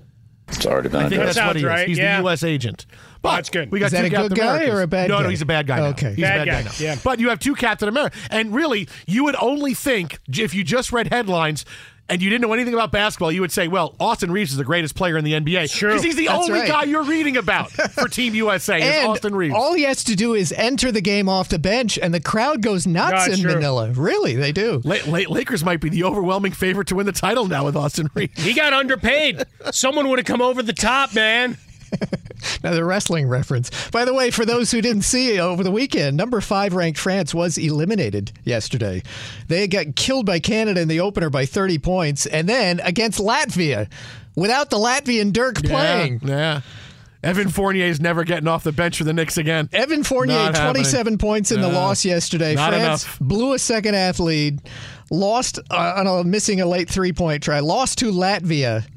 It's 0.48 0.66
already 0.66 0.90
been 0.90 1.02
I 1.06 1.10
think 1.10 1.20
That 1.20 1.26
that's 1.28 1.38
what 1.38 1.44
sounds 1.44 1.56
he 1.56 1.62
is. 1.62 1.66
right, 1.66 1.88
He's 1.88 1.98
yeah. 1.98 2.18
the 2.18 2.24
U.S. 2.24 2.44
agent. 2.44 2.86
But 3.22 3.36
that's 3.36 3.50
good. 3.50 3.72
We 3.72 3.80
got 3.80 3.86
Is 3.88 3.92
that 3.94 4.02
two 4.02 4.08
a 4.08 4.10
good 4.28 4.36
guy 4.36 4.56
Americas. 4.64 4.74
or 4.74 4.82
a 4.82 4.88
bad 4.88 5.10
no, 5.10 5.18
guy? 5.18 5.24
No, 5.24 5.30
he's 5.30 5.42
a 5.42 5.46
bad 5.46 5.68
guy. 5.68 5.78
now. 5.80 5.86
Okay. 5.90 6.10
he's 6.16 6.22
Bad 6.22 6.42
a 6.42 6.46
bad 6.46 6.52
guy, 6.52 6.62
guy, 6.64 6.64
now. 6.70 6.72
yeah. 6.80 6.96
But 7.04 7.20
you 7.20 7.30
have 7.30 7.40
two 7.40 7.56
Captain 7.56 7.88
America, 7.88 8.18
and 8.32 8.54
really, 8.54 8.90
you 9.06 9.24
would 9.26 9.36
only 9.40 9.74
think 9.76 10.18
if 10.28 10.54
you 10.56 10.64
just 10.64 10.92
read 10.92 11.08
headlines. 11.14 11.64
And 12.10 12.22
you 12.22 12.30
didn't 12.30 12.42
know 12.42 12.52
anything 12.52 12.74
about 12.74 12.92
basketball, 12.92 13.32
you 13.32 13.40
would 13.40 13.54
say, 13.54 13.70
"Well, 13.70 13.96
Austin 13.98 14.32
Reaves 14.34 14.52
is 14.52 14.58
the 14.58 14.66
greatest 14.66 14.96
player 14.96 15.18
in 15.18 15.24
the 15.24 15.32
NBA 15.34 15.72
True. 15.72 15.92
because 15.92 16.04
he's 16.04 16.18
the 16.18 16.28
That's 16.28 16.50
only 16.50 16.60
right. 16.60 16.68
guy 16.68 16.84
you're 16.84 17.04
reading 17.04 17.38
about 17.38 17.72
for 17.72 18.08
Team 18.10 18.36
USA 18.36 18.78
is 18.80 18.84
And 18.84 19.08
Austin 19.08 19.34
Reaves." 19.34 19.56
all 19.56 19.74
he 19.74 19.84
has 19.84 20.04
to 20.04 20.16
do 20.16 20.34
is 20.34 20.52
enter 20.58 20.92
the 20.92 21.00
game 21.00 21.30
off 21.30 21.48
the 21.48 21.58
bench, 21.60 21.98
and 21.98 22.14
the 22.14 22.20
crowd 22.20 22.62
goes 22.62 22.86
nuts 22.86 23.12
No, 23.14 23.18
it's 23.32 23.38
in 23.38 23.46
true. 23.46 23.54
Manila. 23.54 23.92
Really, 23.92 24.36
they 24.36 24.52
do. 24.52 24.82
La- 24.84 24.98
La- 25.08 25.30
Lakers 25.30 25.64
might 25.64 25.80
be 25.80 25.88
the 25.88 26.04
overwhelming 26.04 26.52
favorite 26.52 26.88
to 26.90 26.96
win 26.96 27.06
the 27.06 27.14
title 27.14 27.48
now 27.48 27.64
with 27.64 27.78
Austin 27.78 28.10
Reaves. 28.14 28.44
He 28.44 28.54
got 28.54 28.74
underpaid. 28.74 29.44
Someone 29.72 30.10
would 30.10 30.20
have 30.20 30.26
come 30.26 30.42
over 30.42 30.62
the 30.62 30.74
top, 30.74 31.16
man. 31.16 31.58
Another 32.64 32.86
wrestling 32.86 33.28
reference. 33.28 33.90
By 33.90 34.06
the 34.06 34.14
way, 34.14 34.32
for 34.32 34.46
those 34.46 34.72
who 34.72 34.82
didn't 34.82 35.04
see 35.04 35.40
over 35.40 35.64
the 35.64 35.72
weekend, 35.72 36.18
number 36.18 36.42
five 36.42 36.74
ranked 36.74 37.00
France 37.00 37.34
was 37.34 37.58
eliminated 37.58 38.32
yesterday. 38.44 39.04
They 39.48 39.68
got 39.68 39.96
killed 39.96 40.26
by 40.26 40.40
Canada 40.40 40.82
in 40.82 40.88
the 40.88 41.00
opener 41.00 41.30
by 41.30 41.46
30 41.46 41.80
points, 41.80 42.26
and 42.26 42.48
then 42.48 42.80
against 42.82 43.20
Latvia, 43.20 43.90
without 44.36 44.70
the 44.70 44.78
Latvian 44.78 45.34
Dirk 45.34 45.64
playing. 45.64 46.20
Yeah, 46.24 46.36
yeah. 46.36 46.62
Evan 47.24 47.50
Fournier 47.50 47.86
is 47.86 48.00
never 48.00 48.24
getting 48.24 48.48
off 48.48 48.64
the 48.64 48.72
bench 48.72 48.98
for 48.98 49.04
the 49.04 49.14
Knicks 49.14 49.38
again. 49.38 49.70
Evan 49.72 50.04
Fournier, 50.04 50.36
Not 50.36 50.56
happening. 50.56 50.84
27 50.84 51.18
points 51.20 51.52
in 51.52 51.62
the 51.62 51.70
loss 51.70 52.04
yesterday. 52.04 52.56
Not 52.56 52.70
France 52.74 53.04
enough. 53.04 53.20
blew 53.20 53.54
a 53.54 53.60
second 53.60 53.94
half 53.94 54.20
lead, 54.20 54.60
lost 55.12 55.60
uh, 55.70 55.94
on 55.98 56.08
a 56.08 56.24
missing 56.24 56.62
a 56.62 56.66
late 56.66 56.90
three 56.90 57.14
point 57.14 57.44
try, 57.44 57.60
lost 57.60 58.00
to 58.00 58.12
Latvia 58.12 58.88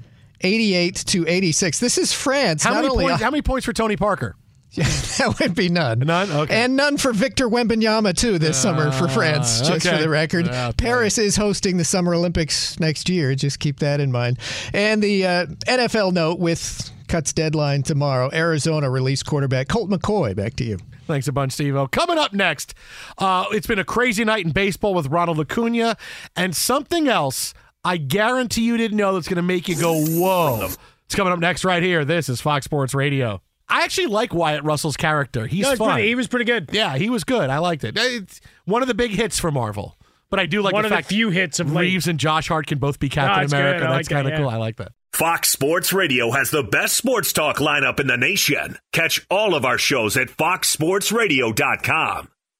88 0.40 0.96
to 0.96 1.26
86. 1.26 1.78
This 1.78 1.98
is 1.98 2.12
France. 2.12 2.64
How 2.64 2.74
many 2.74 2.88
only 2.88 3.04
points? 3.06 3.22
How 3.22 3.30
many 3.30 3.42
points 3.42 3.64
for 3.64 3.72
Tony 3.72 3.96
Parker? 3.96 4.36
that 4.74 5.36
would 5.38 5.54
be 5.54 5.68
none. 5.68 6.00
None? 6.00 6.30
Okay. 6.32 6.64
And 6.64 6.74
none 6.74 6.96
for 6.96 7.12
Victor 7.12 7.48
Wembanyama, 7.48 8.16
too, 8.16 8.40
this 8.40 8.60
summer 8.60 8.90
for 8.90 9.06
France, 9.06 9.60
just 9.60 9.86
okay. 9.86 9.96
for 9.96 10.02
the 10.02 10.08
record. 10.08 10.46
Yeah, 10.46 10.68
okay. 10.68 10.84
Paris 10.84 11.16
is 11.16 11.36
hosting 11.36 11.76
the 11.76 11.84
Summer 11.84 12.12
Olympics 12.12 12.80
next 12.80 13.08
year. 13.08 13.36
Just 13.36 13.60
keep 13.60 13.78
that 13.78 14.00
in 14.00 14.10
mind. 14.10 14.40
And 14.72 15.00
the 15.00 15.26
uh, 15.26 15.46
NFL 15.68 16.12
note 16.12 16.40
with 16.40 16.90
cuts 17.06 17.32
deadline 17.32 17.84
tomorrow. 17.84 18.30
Arizona 18.32 18.90
released 18.90 19.26
quarterback 19.26 19.68
Colt 19.68 19.88
McCoy. 19.90 20.34
Back 20.34 20.56
to 20.56 20.64
you. 20.64 20.78
Thanks 21.06 21.28
a 21.28 21.32
bunch, 21.32 21.52
Steve 21.52 21.76
Coming 21.92 22.18
up 22.18 22.32
next, 22.32 22.74
uh, 23.18 23.44
it's 23.52 23.66
been 23.66 23.78
a 23.78 23.84
crazy 23.84 24.24
night 24.24 24.46
in 24.46 24.52
baseball 24.52 24.94
with 24.94 25.06
Ronald 25.08 25.38
Acuna 25.38 25.96
and 26.34 26.56
something 26.56 27.08
else 27.08 27.52
I 27.84 27.96
guarantee 27.98 28.62
you 28.62 28.76
didn't 28.76 28.96
know 28.96 29.14
that's 29.14 29.28
going 29.28 29.36
to 29.36 29.42
make 29.42 29.68
you 29.68 29.76
go, 29.76 29.94
whoa. 30.04 30.68
It's 31.06 31.14
coming 31.14 31.32
up 31.32 31.38
next 31.38 31.64
right 31.64 31.82
here. 31.82 32.04
This 32.04 32.28
is 32.28 32.40
Fox 32.40 32.64
Sports 32.64 32.94
Radio. 32.94 33.42
I 33.68 33.82
actually 33.82 34.06
like 34.06 34.32
Wyatt 34.34 34.64
Russell's 34.64 34.96
character. 34.96 35.46
He's 35.46 35.64
No, 35.64 35.76
fun. 35.76 35.94
pretty- 35.94 36.08
he 36.08 36.14
was 36.14 36.28
pretty 36.28 36.44
good. 36.46 36.70
Yeah, 36.72 36.96
he 36.96 37.10
was 37.10 37.24
good. 37.24 37.50
I 37.50 37.58
liked 37.58 37.84
it. 37.84 37.96
It's 37.98 38.40
one 38.64 38.82
of 38.82 38.88
the 38.88 38.94
big 38.94 39.10
hits 39.10 39.38
for 39.38 39.50
Marvel. 39.50 39.98
But 40.30 40.40
I 40.40 40.46
do 40.46 40.62
like 40.62 40.72
One 40.72 40.82
the 40.82 40.94
of 40.94 40.96
the 40.96 41.02
few 41.08 41.30
hits 41.30 41.60
of 41.60 41.72
late. 41.72 41.82
Reaves 41.82 42.08
and 42.08 42.18
Josh 42.18 42.48
Hart 42.48 42.66
can 42.66 42.78
both 42.78 42.98
be 42.98 43.08
Captain 43.08 43.44
it's 43.44 43.52
good. 43.52 43.60
America. 43.60 43.84
I 43.84 43.88
like 43.90 43.98
That's 43.98 44.08
that, 44.08 44.14
kind 44.14 44.26
of 44.26 44.32
yeah. 44.32 44.38
cool. 44.38 44.48
I 44.48 44.56
like 44.56 44.76
that. 44.76 44.92
Fox 45.12 45.50
Sports 45.50 45.92
Radio 45.92 46.32
has 46.32 46.50
the 46.50 46.64
best 46.64 46.96
sports 46.96 47.32
talk 47.32 47.58
lineup 47.58 48.00
in 48.00 48.08
the 48.08 48.16
nation. 48.16 48.78
Catch 48.92 49.24
all 49.30 49.54
of 49.54 49.64
our 49.64 49.78
shows 49.78 50.16
at 50.16 50.28
foxsportsradio.com. 50.28 52.28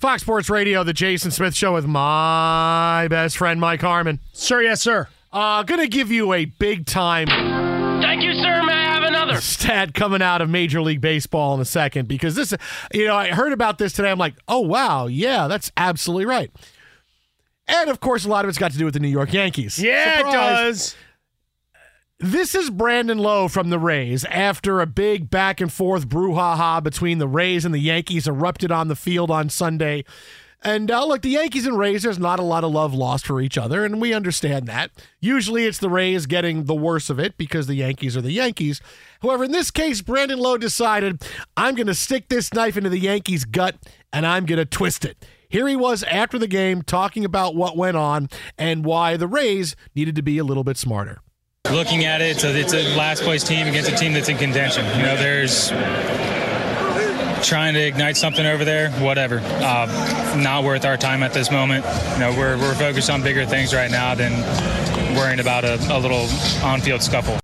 Fox 0.00 0.22
Sports 0.22 0.48
Radio, 0.48 0.82
the 0.82 0.94
Jason 0.94 1.30
Smith 1.30 1.54
Show 1.54 1.74
with 1.74 1.84
my 1.84 3.06
best 3.10 3.36
friend 3.36 3.60
Mike 3.60 3.82
Harmon. 3.82 4.18
Sir, 4.32 4.62
yes, 4.62 4.80
sir. 4.80 5.08
Uh, 5.30 5.62
gonna 5.62 5.86
give 5.86 6.10
you 6.10 6.32
a 6.32 6.46
big 6.46 6.86
time 6.86 7.28
Thank 7.28 8.22
you, 8.22 8.32
sir. 8.32 8.62
May 8.64 8.72
I 8.72 8.94
have 8.94 9.02
another? 9.02 9.40
stat 9.42 9.92
coming 9.92 10.22
out 10.22 10.40
of 10.40 10.48
Major 10.48 10.80
League 10.80 11.02
Baseball 11.02 11.54
in 11.54 11.60
a 11.60 11.66
second 11.66 12.08
because 12.08 12.34
this, 12.34 12.54
you 12.94 13.06
know, 13.06 13.14
I 13.14 13.28
heard 13.28 13.52
about 13.52 13.76
this 13.76 13.92
today. 13.92 14.10
I'm 14.10 14.18
like, 14.18 14.36
oh 14.48 14.60
wow, 14.60 15.06
yeah, 15.06 15.48
that's 15.48 15.70
absolutely 15.76 16.24
right. 16.24 16.50
And 17.68 17.90
of 17.90 18.00
course, 18.00 18.24
a 18.24 18.28
lot 18.30 18.46
of 18.46 18.48
it's 18.48 18.56
got 18.58 18.72
to 18.72 18.78
do 18.78 18.86
with 18.86 18.94
the 18.94 19.00
New 19.00 19.08
York 19.08 19.34
Yankees. 19.34 19.78
Yeah, 19.78 20.16
Surprise. 20.16 20.32
it 20.32 20.36
does. 20.36 20.96
This 22.22 22.54
is 22.54 22.68
Brandon 22.68 23.16
Lowe 23.16 23.48
from 23.48 23.70
the 23.70 23.78
Rays 23.78 24.26
after 24.26 24.82
a 24.82 24.86
big 24.86 25.30
back 25.30 25.58
and 25.58 25.72
forth 25.72 26.06
brouhaha 26.06 26.82
between 26.82 27.16
the 27.16 27.26
Rays 27.26 27.64
and 27.64 27.74
the 27.74 27.78
Yankees 27.78 28.28
erupted 28.28 28.70
on 28.70 28.88
the 28.88 28.94
field 28.94 29.30
on 29.30 29.48
Sunday. 29.48 30.04
And 30.60 30.90
uh, 30.90 31.06
look, 31.06 31.22
the 31.22 31.30
Yankees 31.30 31.66
and 31.66 31.78
Rays, 31.78 32.02
there's 32.02 32.18
not 32.18 32.38
a 32.38 32.42
lot 32.42 32.62
of 32.62 32.72
love 32.72 32.92
lost 32.92 33.26
for 33.26 33.40
each 33.40 33.56
other, 33.56 33.86
and 33.86 34.02
we 34.02 34.12
understand 34.12 34.66
that. 34.66 34.90
Usually 35.18 35.64
it's 35.64 35.78
the 35.78 35.88
Rays 35.88 36.26
getting 36.26 36.64
the 36.64 36.74
worst 36.74 37.08
of 37.08 37.18
it 37.18 37.38
because 37.38 37.66
the 37.66 37.76
Yankees 37.76 38.18
are 38.18 38.20
the 38.20 38.32
Yankees. 38.32 38.82
However, 39.22 39.44
in 39.44 39.52
this 39.52 39.70
case, 39.70 40.02
Brandon 40.02 40.38
Lowe 40.38 40.58
decided, 40.58 41.24
I'm 41.56 41.74
going 41.74 41.86
to 41.86 41.94
stick 41.94 42.28
this 42.28 42.52
knife 42.52 42.76
into 42.76 42.90
the 42.90 43.00
Yankees' 43.00 43.46
gut 43.46 43.76
and 44.12 44.26
I'm 44.26 44.44
going 44.44 44.58
to 44.58 44.66
twist 44.66 45.06
it. 45.06 45.24
Here 45.48 45.66
he 45.66 45.74
was 45.74 46.02
after 46.02 46.38
the 46.38 46.46
game 46.46 46.82
talking 46.82 47.24
about 47.24 47.54
what 47.56 47.78
went 47.78 47.96
on 47.96 48.28
and 48.58 48.84
why 48.84 49.16
the 49.16 49.26
Rays 49.26 49.74
needed 49.94 50.16
to 50.16 50.22
be 50.22 50.36
a 50.36 50.44
little 50.44 50.64
bit 50.64 50.76
smarter. 50.76 51.22
Looking 51.70 52.04
at 52.04 52.20
it, 52.20 52.30
it's 52.30 52.42
a, 52.42 52.58
it's 52.58 52.72
a 52.72 52.96
last 52.96 53.22
place 53.22 53.44
team 53.44 53.68
against 53.68 53.90
a 53.90 53.94
team 53.94 54.12
that's 54.12 54.28
in 54.28 54.36
contention. 54.36 54.84
You 54.96 55.04
know, 55.04 55.16
there's 55.16 55.68
trying 57.46 57.74
to 57.74 57.80
ignite 57.80 58.16
something 58.16 58.44
over 58.44 58.64
there, 58.64 58.90
whatever. 58.92 59.40
Uh, 59.44 60.36
not 60.42 60.64
worth 60.64 60.84
our 60.84 60.96
time 60.96 61.22
at 61.22 61.32
this 61.32 61.50
moment. 61.50 61.84
You 62.14 62.20
know, 62.20 62.34
we're, 62.36 62.58
we're 62.58 62.74
focused 62.74 63.08
on 63.08 63.22
bigger 63.22 63.46
things 63.46 63.72
right 63.72 63.90
now 63.90 64.16
than 64.16 64.32
worrying 65.16 65.38
about 65.38 65.64
a, 65.64 65.74
a 65.96 65.98
little 65.98 66.26
on-field 66.64 67.02
scuffle. 67.02 67.38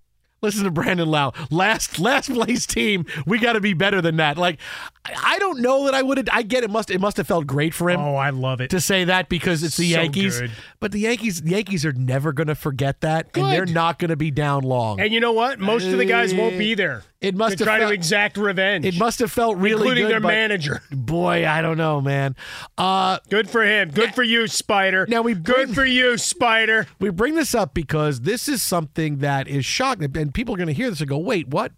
Listen 0.47 0.62
to 0.62 0.70
Brandon 0.70 1.09
Lowe. 1.09 1.32
Last 1.51 1.99
last 1.99 2.32
place 2.32 2.66
team. 2.66 3.05
We 3.26 3.40
got 3.40 3.55
to 3.55 3.61
be 3.61 3.74
better 3.74 4.01
than 4.01 4.18
that. 4.18 4.38
Like 4.38 4.61
I 5.05 5.40
don't 5.40 5.61
know 5.61 5.86
that 5.86 5.94
I 5.94 6.03
would 6.03 6.18
have. 6.18 6.28
I 6.30 6.42
get 6.42 6.62
it. 6.62 6.70
Must 6.70 6.88
it 6.88 7.01
must 7.01 7.16
have 7.16 7.26
felt 7.26 7.49
great 7.49 7.74
for 7.74 7.90
him. 7.90 8.01
Oh, 8.01 8.14
I 8.14 8.30
love 8.30 8.61
it 8.61 8.70
to 8.70 8.80
say 8.80 9.03
that 9.05 9.28
because 9.28 9.64
it's 9.64 9.76
the 9.76 9.92
So 9.92 10.01
Yankees. 10.01 10.40
good. 10.40 10.53
But 10.78 10.92
the 10.92 11.01
Yankees, 11.01 11.42
the 11.42 11.51
Yankees 11.51 11.84
are 11.84 11.92
never 11.92 12.32
going 12.32 12.47
to 12.47 12.55
forget 12.55 13.01
that, 13.01 13.30
and 13.34 13.47
they're 13.47 13.66
not 13.66 13.99
going 13.99 14.11
to 14.11 14.16
be 14.16 14.30
down 14.30 14.62
long. 14.62 15.01
And 15.01 15.12
you 15.12 15.18
know 15.18 15.32
what? 15.32 15.59
Most 15.59 15.86
of 15.86 15.99
the 15.99 16.05
guys 16.05 16.32
won't 16.32 16.57
be 16.59 16.72
eh, 16.72 16.76
there. 16.76 17.03
It 17.27 17.35
must 17.37 17.59
to 17.59 17.64
have 17.64 17.66
try 17.66 17.79
felt- 17.81 17.91
to 17.91 17.95
exact 17.95 18.37
revenge. 18.37 18.85
It 18.85 18.99
must 18.99 19.18
have 19.18 19.31
felt 19.33 19.57
really 19.57 19.72
including 19.83 20.05
good, 20.05 20.12
their 20.12 20.20
but- 20.20 20.29
manager. 20.29 20.83
Boy, 20.91 21.47
I 21.47 21.61
don't 21.62 21.77
know, 21.77 22.01
man. 22.01 22.37
Uh, 22.79 23.18
good 23.29 23.49
for 23.51 23.64
him. 23.64 23.91
Good 23.91 24.14
for 24.14 24.22
you, 24.22 24.47
Spider. 24.47 25.07
Now 25.09 25.22
we 25.22 25.35
good 25.35 25.74
for 25.74 25.85
you, 25.85 26.16
Spider. 26.18 26.87
We 27.01 27.11
bring 27.11 27.35
this 27.35 27.55
up 27.55 27.74
because 27.74 28.20
this 28.20 28.49
is 28.49 28.62
something 28.62 29.18
that 29.18 29.49
is 29.49 29.64
shocking, 29.64 30.16
and 30.16 30.33
people 30.33 30.55
are 30.55 30.59
going 30.59 30.68
to 30.68 30.72
hear 30.74 30.91
this 30.91 31.01
and 31.01 31.09
go, 31.09 31.18
"Wait, 31.18 31.49
what?" 31.49 31.72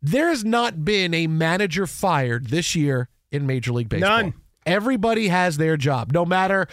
There 0.00 0.28
has 0.28 0.44
not 0.44 0.84
been 0.84 1.12
a 1.14 1.26
manager 1.26 1.86
fired 1.86 2.48
this 2.48 2.76
year 2.76 3.08
in 3.32 3.46
Major 3.46 3.72
League 3.72 3.88
Baseball. 3.88 4.08
None. 4.22 4.34
Everybody 4.64 5.28
has 5.28 5.56
their 5.56 5.76
job, 5.76 6.12
no 6.12 6.24
matter 6.26 6.68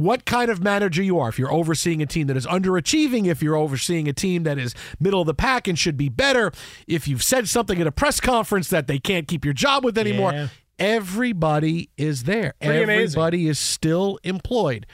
what 0.00 0.24
kind 0.24 0.50
of 0.50 0.62
manager 0.62 1.02
you 1.02 1.18
are. 1.18 1.28
If 1.28 1.38
you're 1.38 1.52
overseeing 1.52 2.00
a 2.02 2.06
team 2.06 2.26
that 2.28 2.36
is 2.36 2.46
underachieving, 2.46 3.26
if 3.26 3.42
you're 3.42 3.56
overseeing 3.56 4.08
a 4.08 4.12
team 4.12 4.42
that 4.44 4.58
is 4.58 4.74
middle 4.98 5.20
of 5.20 5.26
the 5.26 5.34
pack 5.34 5.68
and 5.68 5.78
should 5.78 5.96
be 5.96 6.08
better, 6.08 6.52
if 6.86 7.06
you've 7.06 7.22
said 7.22 7.48
something 7.48 7.80
at 7.80 7.86
a 7.86 7.92
press 7.92 8.20
conference 8.20 8.68
that 8.68 8.86
they 8.86 8.98
can't 8.98 9.28
keep 9.28 9.44
your 9.44 9.54
job 9.54 9.84
with 9.84 9.96
anymore, 9.98 10.32
Yeah. 10.32 10.48
everybody 10.78 11.90
is 11.96 12.24
there. 12.24 12.54
Pretty 12.60 12.82
amazing. 12.82 13.04
everybody 13.18 13.48
is 13.48 13.58
still 13.58 14.18
employed. 14.24 14.86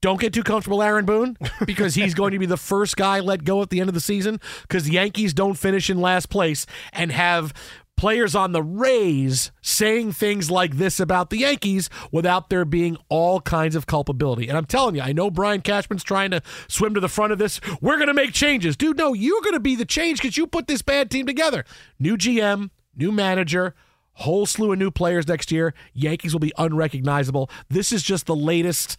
Don't 0.00 0.20
get 0.20 0.32
too 0.32 0.44
comfortable, 0.44 0.80
Aaron 0.80 1.04
Boone, 1.04 1.36
because 1.66 1.96
he's 1.96 2.14
going 2.14 2.30
to 2.32 2.38
be 2.38 2.46
the 2.46 2.56
first 2.56 2.96
guy 2.96 3.18
let 3.18 3.42
go 3.42 3.60
at 3.62 3.70
the 3.70 3.80
end 3.80 3.88
of 3.88 3.94
the 3.94 4.00
season 4.00 4.38
because 4.62 4.84
the 4.84 4.92
Yankees 4.92 5.34
don't 5.34 5.54
finish 5.54 5.90
in 5.90 6.00
last 6.00 6.30
place 6.30 6.66
and 6.92 7.10
have 7.10 7.52
players 7.98 8.34
on 8.34 8.52
the 8.52 8.62
Rays 8.62 9.50
saying 9.60 10.12
things 10.12 10.50
like 10.50 10.76
this 10.76 11.00
about 11.00 11.30
the 11.30 11.38
Yankees 11.38 11.90
without 12.10 12.48
there 12.48 12.64
being 12.64 12.96
all 13.08 13.40
kinds 13.40 13.74
of 13.74 13.86
culpability. 13.86 14.48
And 14.48 14.56
I'm 14.56 14.64
telling 14.64 14.94
you, 14.94 15.02
I 15.02 15.12
know 15.12 15.30
Brian 15.30 15.60
Cashman's 15.60 16.04
trying 16.04 16.30
to 16.30 16.40
swim 16.68 16.94
to 16.94 17.00
the 17.00 17.08
front 17.08 17.32
of 17.32 17.38
this. 17.38 17.60
We're 17.80 17.96
going 17.96 18.06
to 18.06 18.14
make 18.14 18.32
changes. 18.32 18.76
Dude, 18.76 18.96
no, 18.96 19.12
you're 19.12 19.42
going 19.42 19.54
to 19.54 19.60
be 19.60 19.74
the 19.74 19.84
change 19.84 20.22
because 20.22 20.36
you 20.36 20.46
put 20.46 20.68
this 20.68 20.80
bad 20.80 21.10
team 21.10 21.26
together. 21.26 21.64
New 21.98 22.16
GM, 22.16 22.70
new 22.96 23.10
manager, 23.10 23.74
whole 24.12 24.46
slew 24.46 24.72
of 24.72 24.78
new 24.78 24.90
players 24.90 25.26
next 25.26 25.50
year. 25.50 25.74
Yankees 25.92 26.32
will 26.32 26.40
be 26.40 26.52
unrecognizable. 26.56 27.50
This 27.68 27.92
is 27.92 28.02
just 28.02 28.26
the 28.26 28.36
latest 28.36 28.96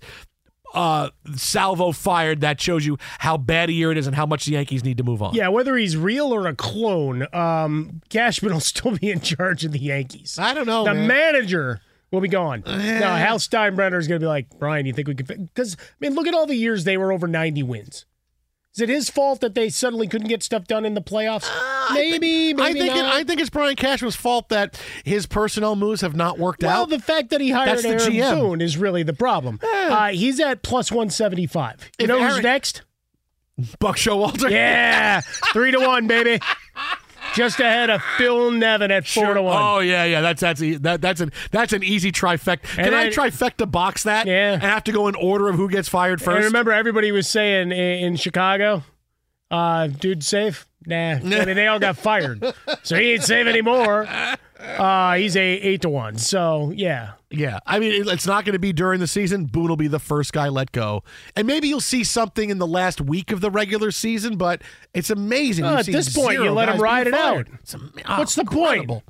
uh, 0.73 1.09
salvo 1.35 1.91
fired 1.91 2.41
that 2.41 2.59
shows 2.61 2.85
you 2.85 2.97
how 3.19 3.37
bad 3.37 3.69
a 3.69 3.73
year 3.73 3.91
it 3.91 3.97
is 3.97 4.07
and 4.07 4.15
how 4.15 4.25
much 4.25 4.45
the 4.45 4.53
Yankees 4.53 4.83
need 4.83 4.97
to 4.97 5.03
move 5.03 5.21
on. 5.21 5.33
Yeah, 5.33 5.47
whether 5.49 5.75
he's 5.75 5.97
real 5.97 6.33
or 6.33 6.47
a 6.47 6.55
clone, 6.55 7.27
um, 7.33 8.01
Cashman 8.09 8.53
will 8.53 8.59
still 8.59 8.97
be 8.97 9.09
in 9.11 9.21
charge 9.21 9.65
of 9.65 9.71
the 9.71 9.79
Yankees. 9.79 10.37
I 10.39 10.53
don't 10.53 10.67
know. 10.67 10.83
The 10.83 10.93
man. 10.93 11.07
manager 11.07 11.81
will 12.11 12.21
be 12.21 12.27
gone. 12.27 12.63
Eh. 12.65 12.99
Now, 12.99 13.15
Hal 13.15 13.37
Steinbrenner 13.39 13.99
is 13.99 14.07
going 14.07 14.19
to 14.19 14.23
be 14.23 14.27
like, 14.27 14.47
Brian, 14.57 14.85
you 14.85 14.93
think 14.93 15.07
we 15.07 15.15
could? 15.15 15.27
Because 15.27 15.75
I 15.79 15.95
mean, 15.99 16.15
look 16.15 16.27
at 16.27 16.33
all 16.33 16.45
the 16.45 16.55
years 16.55 16.83
they 16.83 16.97
were 16.97 17.11
over 17.11 17.27
ninety 17.27 17.63
wins. 17.63 18.05
Is 18.75 18.81
it 18.81 18.89
his 18.89 19.09
fault 19.09 19.41
that 19.41 19.55
they 19.55 19.69
suddenly 19.69 20.07
couldn't 20.07 20.27
get 20.27 20.43
stuff 20.43 20.65
done 20.67 20.85
in 20.85 20.93
the 20.93 21.01
playoffs? 21.01 21.49
maybe, 21.93 22.53
maybe 22.53 22.61
Uh, 22.61 22.63
I 22.63 22.73
think 22.73 22.95
it. 22.95 23.05
I 23.05 23.23
think 23.23 23.41
it's 23.41 23.49
Brian 23.49 23.75
Cashman's 23.75 24.15
fault 24.15 24.49
that 24.49 24.79
his 25.03 25.25
personnel 25.25 25.75
moves 25.75 26.01
have 26.01 26.15
not 26.15 26.37
worked 26.37 26.61
well, 26.61 26.71
out. 26.83 26.89
Well, 26.89 26.97
the 26.97 27.03
fact 27.03 27.31
that 27.31 27.41
he 27.41 27.49
hired 27.51 27.69
That's 27.69 27.81
the 27.83 27.89
Aaron 27.89 28.13
GM. 28.13 28.39
Boone 28.39 28.61
is 28.61 28.77
really 28.77 29.03
the 29.03 29.13
problem. 29.13 29.59
Uh, 29.63 30.09
he's 30.09 30.39
at 30.39 30.61
plus 30.61 30.91
one 30.91 31.09
seventy 31.09 31.47
five. 31.47 31.89
You 31.99 32.03
If 32.03 32.07
know 32.09 32.23
who's 32.25 32.41
next? 32.41 32.83
Buck 33.79 33.97
Showalter. 33.97 34.49
Yeah, 34.49 35.21
three 35.51 35.71
to 35.71 35.79
one, 35.79 36.07
baby. 36.07 36.39
Just 37.35 37.59
ahead 37.59 37.89
of 37.89 38.01
Phil 38.17 38.51
Nevin 38.51 38.91
at 38.91 39.07
four 39.07 39.33
to 39.33 39.41
one. 39.41 39.61
Oh 39.61 39.79
yeah, 39.79 40.03
yeah. 40.05 40.21
That's 40.21 40.41
that's 40.41 40.59
that, 40.79 41.01
that's 41.01 41.21
an 41.21 41.31
that's 41.51 41.73
an 41.73 41.83
easy 41.83 42.11
trifecta. 42.11 42.63
Can 42.63 42.85
And 42.87 42.95
I 42.95 43.03
then- 43.05 43.13
trifecta 43.13 43.69
box 43.69 44.03
that? 44.03 44.25
Yeah. 44.27 44.53
And 44.53 44.61
have 44.61 44.83
to 44.85 44.91
go 44.91 45.07
in 45.07 45.15
order 45.15 45.47
of 45.49 45.55
who 45.55 45.69
gets 45.69 45.87
fired 45.89 46.13
And 46.19 46.21
first. 46.21 46.45
remember, 46.45 46.71
everybody 46.71 47.11
was 47.11 47.27
saying 47.27 47.71
in, 47.71 48.05
in 48.05 48.15
Chicago, 48.15 48.83
uh, 49.51 49.87
dude, 49.87 50.23
safe? 50.23 50.65
Nah. 50.85 50.95
I 51.13 51.19
mean, 51.19 51.55
they 51.55 51.67
all 51.67 51.79
got 51.79 51.97
fired. 51.97 52.43
So 52.83 52.95
he 52.97 53.13
ain't 53.13 53.23
safe 53.23 53.45
anymore. 53.47 54.07
Uh, 54.59 55.13
he's 55.15 55.35
a 55.37 55.41
eight 55.41 55.81
to 55.83 55.89
one. 55.89 56.17
So, 56.17 56.71
yeah. 56.75 57.13
Yeah, 57.31 57.59
I 57.65 57.77
mean, 57.79 58.07
it's 58.07 58.25
not 58.25 58.43
going 58.43 58.53
to 58.53 58.59
be 58.59 58.73
during 58.73 58.99
the 58.99 59.07
season. 59.07 59.45
Boone 59.45 59.67
will 59.69 59.75
be 59.77 59.87
the 59.87 59.99
first 59.99 60.33
guy 60.33 60.49
let 60.49 60.71
go, 60.71 61.03
and 61.35 61.45
maybe 61.45 61.67
you'll 61.67 61.79
see 61.79 62.03
something 62.03 62.49
in 62.49 62.57
the 62.57 62.65
last 62.65 62.99
week 62.99 63.31
of 63.31 63.39
the 63.39 63.51
regular 63.51 63.91
season. 63.91 64.35
But 64.35 64.63
it's 64.95 65.11
amazing. 65.11 65.63
We've 65.63 65.75
at 65.75 65.85
this 65.85 66.11
point, 66.11 66.41
you 66.41 66.49
let 66.51 66.69
him 66.69 66.81
ride 66.81 67.05
it 67.05 67.13
out. 67.13 67.35
fired. 67.35 67.49
It's 67.61 67.75
am- 67.75 67.93
oh, 68.07 68.17
What's 68.17 68.33
the 68.33 68.41
incredible. 68.41 69.03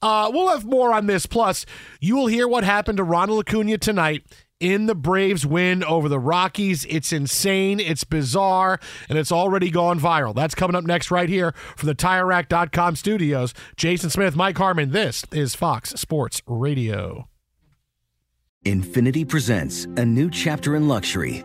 Uh, 0.00 0.30
we'll 0.32 0.48
have 0.48 0.64
more 0.64 0.94
on 0.94 1.06
this. 1.08 1.26
Plus, 1.26 1.66
you 2.00 2.16
will 2.16 2.28
hear 2.28 2.48
what 2.48 2.64
happened 2.64 2.96
to 2.96 3.04
Ronald 3.04 3.46
Acuna 3.46 3.76
tonight 3.76 4.24
in 4.60 4.86
the 4.86 4.94
Braves 4.94 5.46
win 5.46 5.84
over 5.84 6.08
the 6.08 6.18
Rockies. 6.18 6.84
It's 6.86 7.12
insane, 7.12 7.80
it's 7.80 8.04
bizarre, 8.04 8.78
and 9.08 9.18
it's 9.18 9.32
already 9.32 9.70
gone 9.70 10.00
viral. 10.00 10.34
That's 10.34 10.54
coming 10.54 10.74
up 10.74 10.84
next 10.84 11.10
right 11.10 11.28
here 11.28 11.52
from 11.76 11.86
the 11.86 11.94
TireRack.com 11.94 12.96
studios. 12.96 13.54
Jason 13.76 14.10
Smith, 14.10 14.36
Mike 14.36 14.58
Harmon. 14.58 14.90
This 14.90 15.24
is 15.32 15.54
Fox 15.54 15.90
Sports 15.90 16.42
Radio. 16.46 17.28
Infiniti 18.64 19.26
presents 19.26 19.84
a 19.96 20.04
new 20.04 20.28
chapter 20.30 20.74
in 20.76 20.88
luxury, 20.88 21.44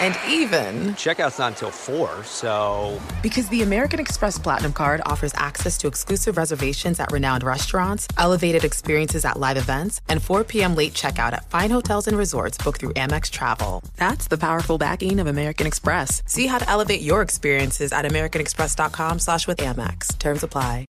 And 0.00 0.16
even, 0.28 0.94
Checkout's 0.94 1.38
not 1.38 1.52
until 1.52 1.70
4, 1.70 2.22
so. 2.24 3.00
because 3.22 3.48
the 3.48 3.62
American 3.62 3.98
Express 3.98 4.38
Platinum 4.38 4.72
card 4.72 5.00
offers 5.06 5.32
access 5.34 5.76
to 5.78 5.88
exclusive 5.88 6.36
reservations 6.36 7.00
at 7.00 7.10
renowned 7.10 7.42
restaurants, 7.42 8.06
elevated 8.16 8.64
experiences 8.64 9.24
at 9.24 9.38
live 9.38 9.56
events, 9.56 10.00
and 10.08 10.22
4 10.22 10.44
p.m. 10.44 10.74
late 10.74 10.92
checkout 10.94 11.32
at 11.32 11.48
fine 11.50 11.70
hotels 11.70 12.06
and 12.06 12.16
resorts 12.16 12.56
booked 12.58 12.80
through 12.80 12.92
Amex 12.94 13.30
Travel. 13.30 13.82
That's 13.96 14.28
the 14.28 14.38
powerful 14.38 14.78
backing 14.78 15.18
of 15.20 15.26
American 15.26 15.66
Express. 15.66 16.22
See 16.26 16.46
how 16.46 16.58
to 16.58 16.68
elevate 16.68 17.00
your 17.02 17.22
experiences 17.22 17.92
at 17.92 18.04
americanexpress.com 18.04 19.18
slash 19.18 19.46
with 19.46 19.58
Amex. 19.58 20.16
Terms 20.18 20.42
apply. 20.42 20.84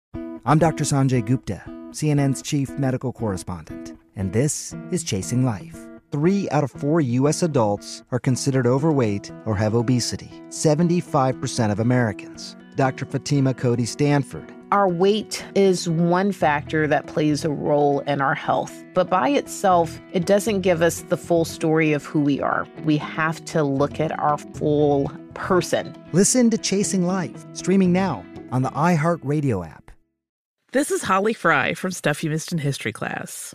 I'm 0.44 0.58
Dr. 0.58 0.84
Sanjay 0.84 1.24
Gupta, 1.24 1.62
CNN's 1.90 2.42
chief 2.42 2.70
medical 2.78 3.12
correspondent, 3.12 3.96
and 4.16 4.32
this 4.32 4.74
is 4.90 5.04
Chasing 5.04 5.44
Life. 5.44 5.85
Three 6.12 6.48
out 6.50 6.62
of 6.62 6.70
four 6.70 7.00
U.S. 7.00 7.42
adults 7.42 8.04
are 8.12 8.20
considered 8.20 8.66
overweight 8.66 9.32
or 9.44 9.56
have 9.56 9.74
obesity, 9.74 10.30
75% 10.50 11.72
of 11.72 11.80
Americans. 11.80 12.56
Dr. 12.76 13.06
Fatima 13.06 13.54
Cody 13.54 13.86
Stanford. 13.86 14.52
Our 14.70 14.88
weight 14.88 15.44
is 15.54 15.88
one 15.88 16.32
factor 16.32 16.86
that 16.86 17.06
plays 17.06 17.44
a 17.44 17.50
role 17.50 18.00
in 18.00 18.20
our 18.20 18.34
health, 18.34 18.84
but 18.94 19.08
by 19.08 19.30
itself, 19.30 20.00
it 20.12 20.26
doesn't 20.26 20.60
give 20.60 20.82
us 20.82 21.02
the 21.02 21.16
full 21.16 21.44
story 21.44 21.92
of 21.92 22.04
who 22.04 22.20
we 22.20 22.40
are. 22.40 22.66
We 22.84 22.96
have 22.98 23.44
to 23.46 23.62
look 23.62 23.98
at 23.98 24.16
our 24.18 24.38
full 24.38 25.10
person. 25.34 25.94
Listen 26.12 26.50
to 26.50 26.58
Chasing 26.58 27.06
Life, 27.06 27.46
streaming 27.52 27.92
now 27.92 28.24
on 28.52 28.62
the 28.62 28.70
iHeartRadio 28.70 29.66
app. 29.66 29.90
This 30.72 30.90
is 30.90 31.02
Holly 31.02 31.32
Fry 31.32 31.74
from 31.74 31.90
Stuff 31.90 32.22
You 32.22 32.30
Missed 32.30 32.52
in 32.52 32.58
History 32.58 32.92
class. 32.92 33.54